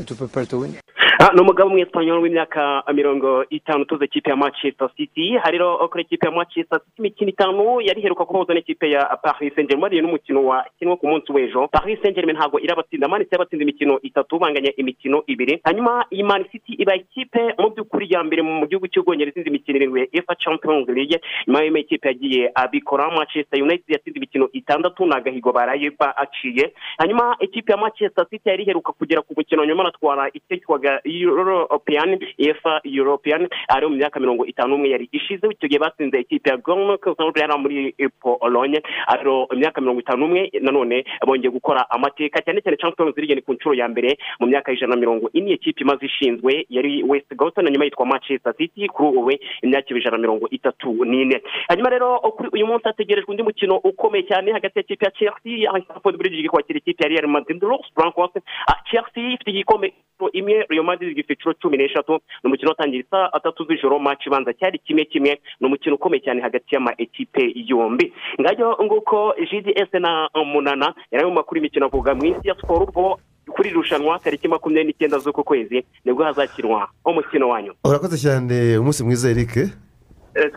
Ah, 1.21 1.31
ni 1.35 1.41
umugabo 1.41 1.69
w'umwesipanyol 1.69 2.19
w'imyaka 2.23 2.83
mirongo 2.93 3.43
itanu 3.49 3.81
utoza 3.83 4.05
ikipe 4.05 4.29
ya 4.29 4.35
manchester 4.35 4.89
city. 4.97 5.37
Hari 5.43 5.57
rero 5.57 5.87
kuri 5.91 6.03
ikipe 6.03 6.25
ya 6.27 6.31
manchester 6.31 6.79
city 6.79 6.95
imikino 6.99 7.29
itanu 7.29 7.81
yari 7.81 7.99
iheruka 7.99 8.23
guhuza 8.25 8.53
n'ikipe 8.53 8.89
ya 8.91 9.03
paris 9.23 9.53
saint 9.55 9.69
germain 9.69 9.85
ariyo 9.85 10.01
n'umukino 10.03 10.45
wakinwe 10.45 10.95
ku 10.95 11.07
munsi 11.07 11.31
w'ejo. 11.31 11.67
Paris 11.67 11.99
saint 12.01 12.15
germain 12.15 12.37
ntabwo 12.37 12.59
irabatsinda. 12.59 13.07
Manisi 13.07 13.29
yabatsinze 13.35 13.63
imikino 13.63 13.99
itatu 14.01 14.39
banganya 14.39 14.71
imikino 14.77 15.23
ibiri. 15.27 15.59
Hanyuma 15.63 16.05
iyi 16.11 16.23
man 16.23 16.45
city 16.51 16.73
iba 16.79 16.95
ikipe 16.95 17.41
mu 17.59 17.69
by'ukuri 17.75 18.07
ya 18.13 18.23
mbere 18.23 18.41
mu 18.41 18.63
gihugu 18.67 18.87
cy'ubwongereza 18.87 19.43
itsinze 19.43 19.49
imikino 19.51 19.75
irindwi 19.77 20.07
efa 20.15 20.35
champions 20.39 20.87
league. 20.87 21.19
Nyuma 21.47 21.59
y'ayo 21.59 21.77
ikipe 21.77 22.07
yagiye 22.07 22.51
abikora 22.55 23.11
manchester 23.11 23.59
united 23.61 23.91
yatsinze 23.91 24.17
imikino 24.17 24.47
itandatu 24.55 25.03
ni 25.05 25.11
agahigo 25.15 25.51
baraye 25.51 25.91
baciye 25.99 26.71
hanyuma 26.97 27.35
ikipe 27.43 27.71
ya 27.71 27.77
manchester 27.77 28.23
city 28.29 28.49
yari 28.49 28.63
iheruka 28.63 28.91
kugera 28.95 29.21
ku 29.21 29.33
mukino 29.37 29.65
nyuma 29.65 29.83
anatwara 29.83 30.29
icyitwaga 30.33 31.01
european 31.09 32.19
efa 32.37 32.81
european 32.83 33.47
ari 33.67 33.85
mu 33.87 33.95
myaka 33.95 34.19
mirongo 34.19 34.45
itanu 34.45 34.69
n'umwe 34.69 34.89
yari 34.89 35.09
ishize 35.11 35.47
icyo 35.51 35.67
gihe 35.67 35.79
batsinze 35.79 36.19
ikipe 36.19 36.49
ya 36.49 36.57
gornok 36.57 37.05
yari 37.35 37.53
muri 37.59 37.95
polonye 38.21 38.81
ariyo 39.07 39.47
imyaka 39.53 39.81
mirongo 39.81 39.99
itanu 40.01 40.19
n'umwe 40.27 40.51
nanone 40.61 41.03
bongeye 41.27 41.51
gukora 41.51 41.89
amateka 41.89 42.41
cyane 42.41 42.61
cyane 42.61 42.77
champions 42.77 43.17
league 43.17 43.41
ku 43.41 43.53
nshuro 43.53 43.73
ya 43.75 43.87
mbere 43.87 44.17
mu 44.39 44.47
myaka 44.47 44.71
y'ijana 44.71 44.95
na 44.95 44.99
mirongo 45.01 45.29
ine 45.33 45.51
ikipe 45.57 45.81
imaze 45.81 46.05
ishinzwe 46.05 46.65
yari 46.69 47.03
west 47.03 47.33
goton 47.35 47.65
nyuma 47.69 47.85
yitwa 47.85 48.05
manchester 48.05 48.53
city 48.57 48.87
kuri 48.87 49.17
ubu 49.17 49.31
imyaka 49.63 49.95
ijana 49.95 50.17
na 50.17 50.21
mirongo 50.21 50.47
itatu 50.51 51.05
n'ine. 51.05 51.41
Hanyuma 51.67 51.89
rero 51.89 52.19
kuri 52.19 52.49
uyu 52.53 52.67
munsi 52.67 52.83
hategerejwe 52.87 53.31
undi 53.31 53.43
mukino 53.43 53.77
ukomeye 53.77 54.23
cyane 54.23 54.51
hagati 54.51 54.79
y'ikipe 54.79 55.05
ya 55.05 55.11
chelsea 55.11 55.69
aho 55.69 55.79
stamford 55.81 56.17
bridge 56.17 56.47
kwakira 56.49 56.77
ikipe 56.77 57.03
ya 57.03 57.09
real 57.09 57.27
madrid 57.27 57.63
los 57.63 57.85
blancos 57.95 58.31
chelsea 58.91 59.33
ifite 59.33 59.49
igikombe 59.51 59.93
imwe 60.33 60.65
real 60.69 60.83
madrid 60.99 61.17
ifite 61.17 61.33
inshuro 61.33 61.55
cumi 61.61 61.77
n'eshatu 61.77 62.13
ni 62.13 62.19
umukino 62.47 62.69
watangiye 62.69 63.03
saa 63.11 63.29
atatu 63.33 63.65
z'ijoro 63.65 63.99
match 63.99 64.25
ibanza 64.27 64.53
cyari 64.53 64.79
kimwe 64.79 65.05
kimwe 65.05 65.39
ni 65.59 65.67
umukino 65.67 65.95
ukomeye 65.95 66.21
cyane 66.23 66.41
hagati 66.41 66.75
y'ama 66.75 66.93
ekipe 66.97 67.53
yombi. 67.55 68.13
Ngajyo 68.41 68.77
nguko 68.83 69.33
gds 69.51 69.93
na 69.99 70.29
munana 70.45 70.93
yari 71.11 71.25
mu 71.25 71.31
makuru 71.33 71.57
y'imikino 71.57 71.85
avuga 71.85 72.15
mu 72.15 72.25
isi 72.25 72.47
ya 72.47 72.55
siporo 72.55 72.85
ubwo 72.85 73.19
kuri 73.49 73.69
iri 73.69 73.77
rushanwa 73.77 74.19
tariki 74.19 74.47
makumyabiri 74.47 74.87
n'icyenda 74.87 75.17
z'uku 75.19 75.43
kwezi 75.43 75.83
ni 76.05 76.13
bwo 76.13 76.23
hazakinwa 76.23 76.87
umukino 77.05 77.49
wanyu 77.49 77.73
urakoze 77.83 78.17
cyane 78.17 78.77
umunsi 78.77 79.03
mwiza 79.03 79.29
eric. 79.31 79.57
Eh, 79.57 79.69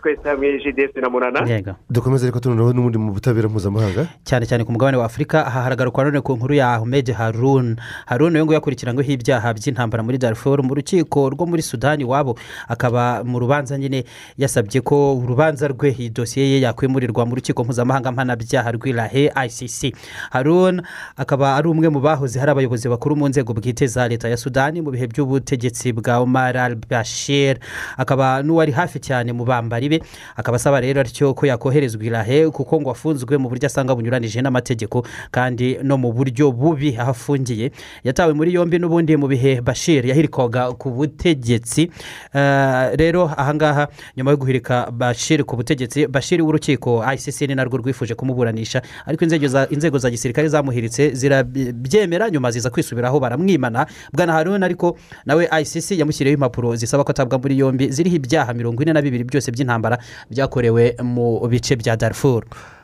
twese 0.01 0.23
hamwe 0.29 0.57
gds 0.63 0.95
na 1.01 1.09
munana 1.09 1.47
yego. 1.49 1.75
Dukomeze 1.89 2.25
ariko 2.25 2.39
tunoneho 2.39 2.73
n'ubundi 2.73 2.97
mu 2.97 3.11
butabera 3.13 3.49
mpuzamahanga. 3.49 4.07
Cyane 4.23 4.45
cyane 4.45 4.63
ku 4.63 4.71
mugabane 4.71 4.97
wa 4.97 5.05
afurika 5.05 5.45
aha 5.47 5.61
haragarukwa 5.61 6.03
none 6.03 6.21
ku 6.21 6.33
nkuru 6.35 6.53
ya 6.53 6.73
ahmed 6.73 7.11
harun 7.13 7.75
harun 8.05 8.35
uyu 8.35 8.43
nguyu 8.45 8.55
yakurikiranyweho 8.55 9.11
ibyaha 9.11 9.53
by'intambara 9.53 10.03
muri 10.03 10.17
darfur 10.17 10.63
mu 10.63 10.73
rukiko 10.75 11.29
rwo 11.29 11.45
muri 11.45 11.61
sudani 11.61 12.03
iwabo. 12.03 12.37
Akaba 12.67 13.23
mu 13.23 13.39
rubanza 13.39 13.77
nyine 13.77 14.03
yasabye 14.37 14.81
ko 14.81 15.15
urubanza 15.17 15.67
rwe 15.67 15.91
iyi 15.91 16.09
dosiye 16.09 16.45
ye 16.51 16.61
yakwimurirwa 16.61 17.25
mu 17.25 17.35
rukiko 17.35 17.63
mpuzamahanga 17.63 18.11
mpanabyaha 18.11 18.71
rw'irahe 18.71 19.31
icc 19.45 19.95
harun 20.31 20.81
akaba 21.17 21.55
ari 21.55 21.67
umwe 21.67 21.89
mu 21.89 21.99
bahoze 21.99 22.39
hari 22.39 22.51
abayobozi 22.51 22.89
bakuru 22.89 23.15
mu 23.15 23.27
nzego 23.29 23.53
bwite 23.53 23.87
za 23.87 24.07
leta 24.07 24.29
ya 24.29 24.37
sudani 24.37 24.81
mu 24.81 24.91
bihe 24.91 25.07
by'ubutegetsi 25.07 25.93
bwa 25.93 26.19
omar 26.19 26.57
al 26.57 26.75
bashir 26.75 27.57
akaba 27.97 28.43
n'uwari 28.43 28.71
hafi 28.71 28.99
cyane 28.99 29.33
mu 29.33 29.45
bambari 29.73 29.89
be. 29.89 29.99
Akaba 30.37 30.55
asaba 30.55 30.81
rero 30.81 31.01
atyo 31.01 31.33
ko 31.33 31.45
yakoherezwa 31.45 32.03
irahe 32.03 32.49
kuko 32.51 32.81
ngo 32.81 32.91
afunzwe 32.91 33.37
mu 33.37 33.49
buryo 33.49 33.65
asanga 33.65 33.95
bunyuranije 33.95 34.41
n'amategeko 34.41 35.03
kandi 35.31 35.77
no 35.83 35.97
mu 35.97 36.13
buryo 36.13 36.51
bubi 36.51 36.95
aho 36.97 37.11
afungiye 37.11 37.71
yatawe 38.03 38.33
muri 38.33 38.53
yombi 38.53 38.77
n'ubundi 38.79 39.17
mu 39.17 39.27
bihe 39.27 39.61
bashir 39.61 40.05
yahirikwaga 40.05 40.71
ku 40.77 40.89
butegetsi. 40.91 41.89
Eh, 42.33 42.93
rero 42.95 43.25
ahangaha 43.37 43.87
nyuma 44.17 44.31
yo 44.31 44.37
guhirika 44.37 44.91
bashir 44.91 45.43
ku 45.43 45.55
butegetsi 45.57 46.07
bashir 46.07 46.41
w'urukiko 46.41 47.01
icc 47.13 47.41
ni 47.47 47.55
narwo 47.55 47.77
rwifuje 47.77 48.15
kumuburanisha. 48.15 48.81
Ariko 49.05 49.25
inzego 49.69 49.97
za 49.97 50.09
gisirikare 50.09 50.47
zamuhiritse 50.49 51.13
zirabyemera 51.15 52.29
nyuma 52.29 52.51
ziza 52.51 52.69
kwisubiraho 52.69 53.19
baramwimana. 53.19 53.85
Bwana 54.13 54.33
haruna 54.33 54.65
ariko 54.65 54.97
nawe 55.25 55.49
icc 55.61 55.91
yamushyiriyeho 55.91 56.37
impapuro 56.37 56.75
zisaba 56.75 57.03
ko 57.03 57.11
atabwa 57.11 57.37
muri 57.39 57.57
yombi 57.59 57.89
ziriho 57.89 58.15
ibyaha 58.15 58.53
mirongo 58.53 58.83
ine 58.83 58.93
na 58.93 59.01
bibiri 59.01 59.23
byose 59.23 59.51
by'intambara 59.53 59.97
byakorewe 60.29 60.95
mu 61.05 61.39
bice 61.47 61.75
bya 61.77 61.95
darfur. 61.95 62.43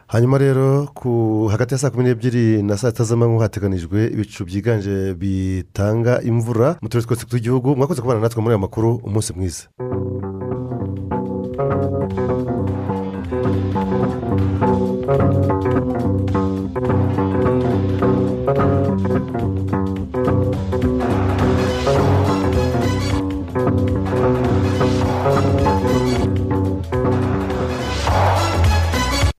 Hanyuma 0.09 0.37
rero 0.41 0.89
ku 0.97 1.45
hagati 1.53 1.73
ya 1.73 1.77
saa 1.77 1.89
kumi 1.93 2.03
n'ebyiri 2.03 2.63
na 2.65 2.77
saa 2.77 2.89
sita 2.89 3.03
z'amanywa 3.03 3.43
hateganijwe 3.45 4.09
ibicu 4.09 4.45
byiganje 4.45 5.13
bitanga 5.13 6.21
imvura 6.25 6.77
mu 6.81 6.89
turere 6.89 7.05
twose 7.05 7.25
tw'igihugu. 7.29 7.75
Mwakoze 7.77 8.01
kubana 8.01 8.19
natwe 8.19 8.41
muri 8.41 8.53
aya 8.57 8.65
makuru 8.65 8.97
umunsi 9.05 9.33
mwiza. 9.37 9.69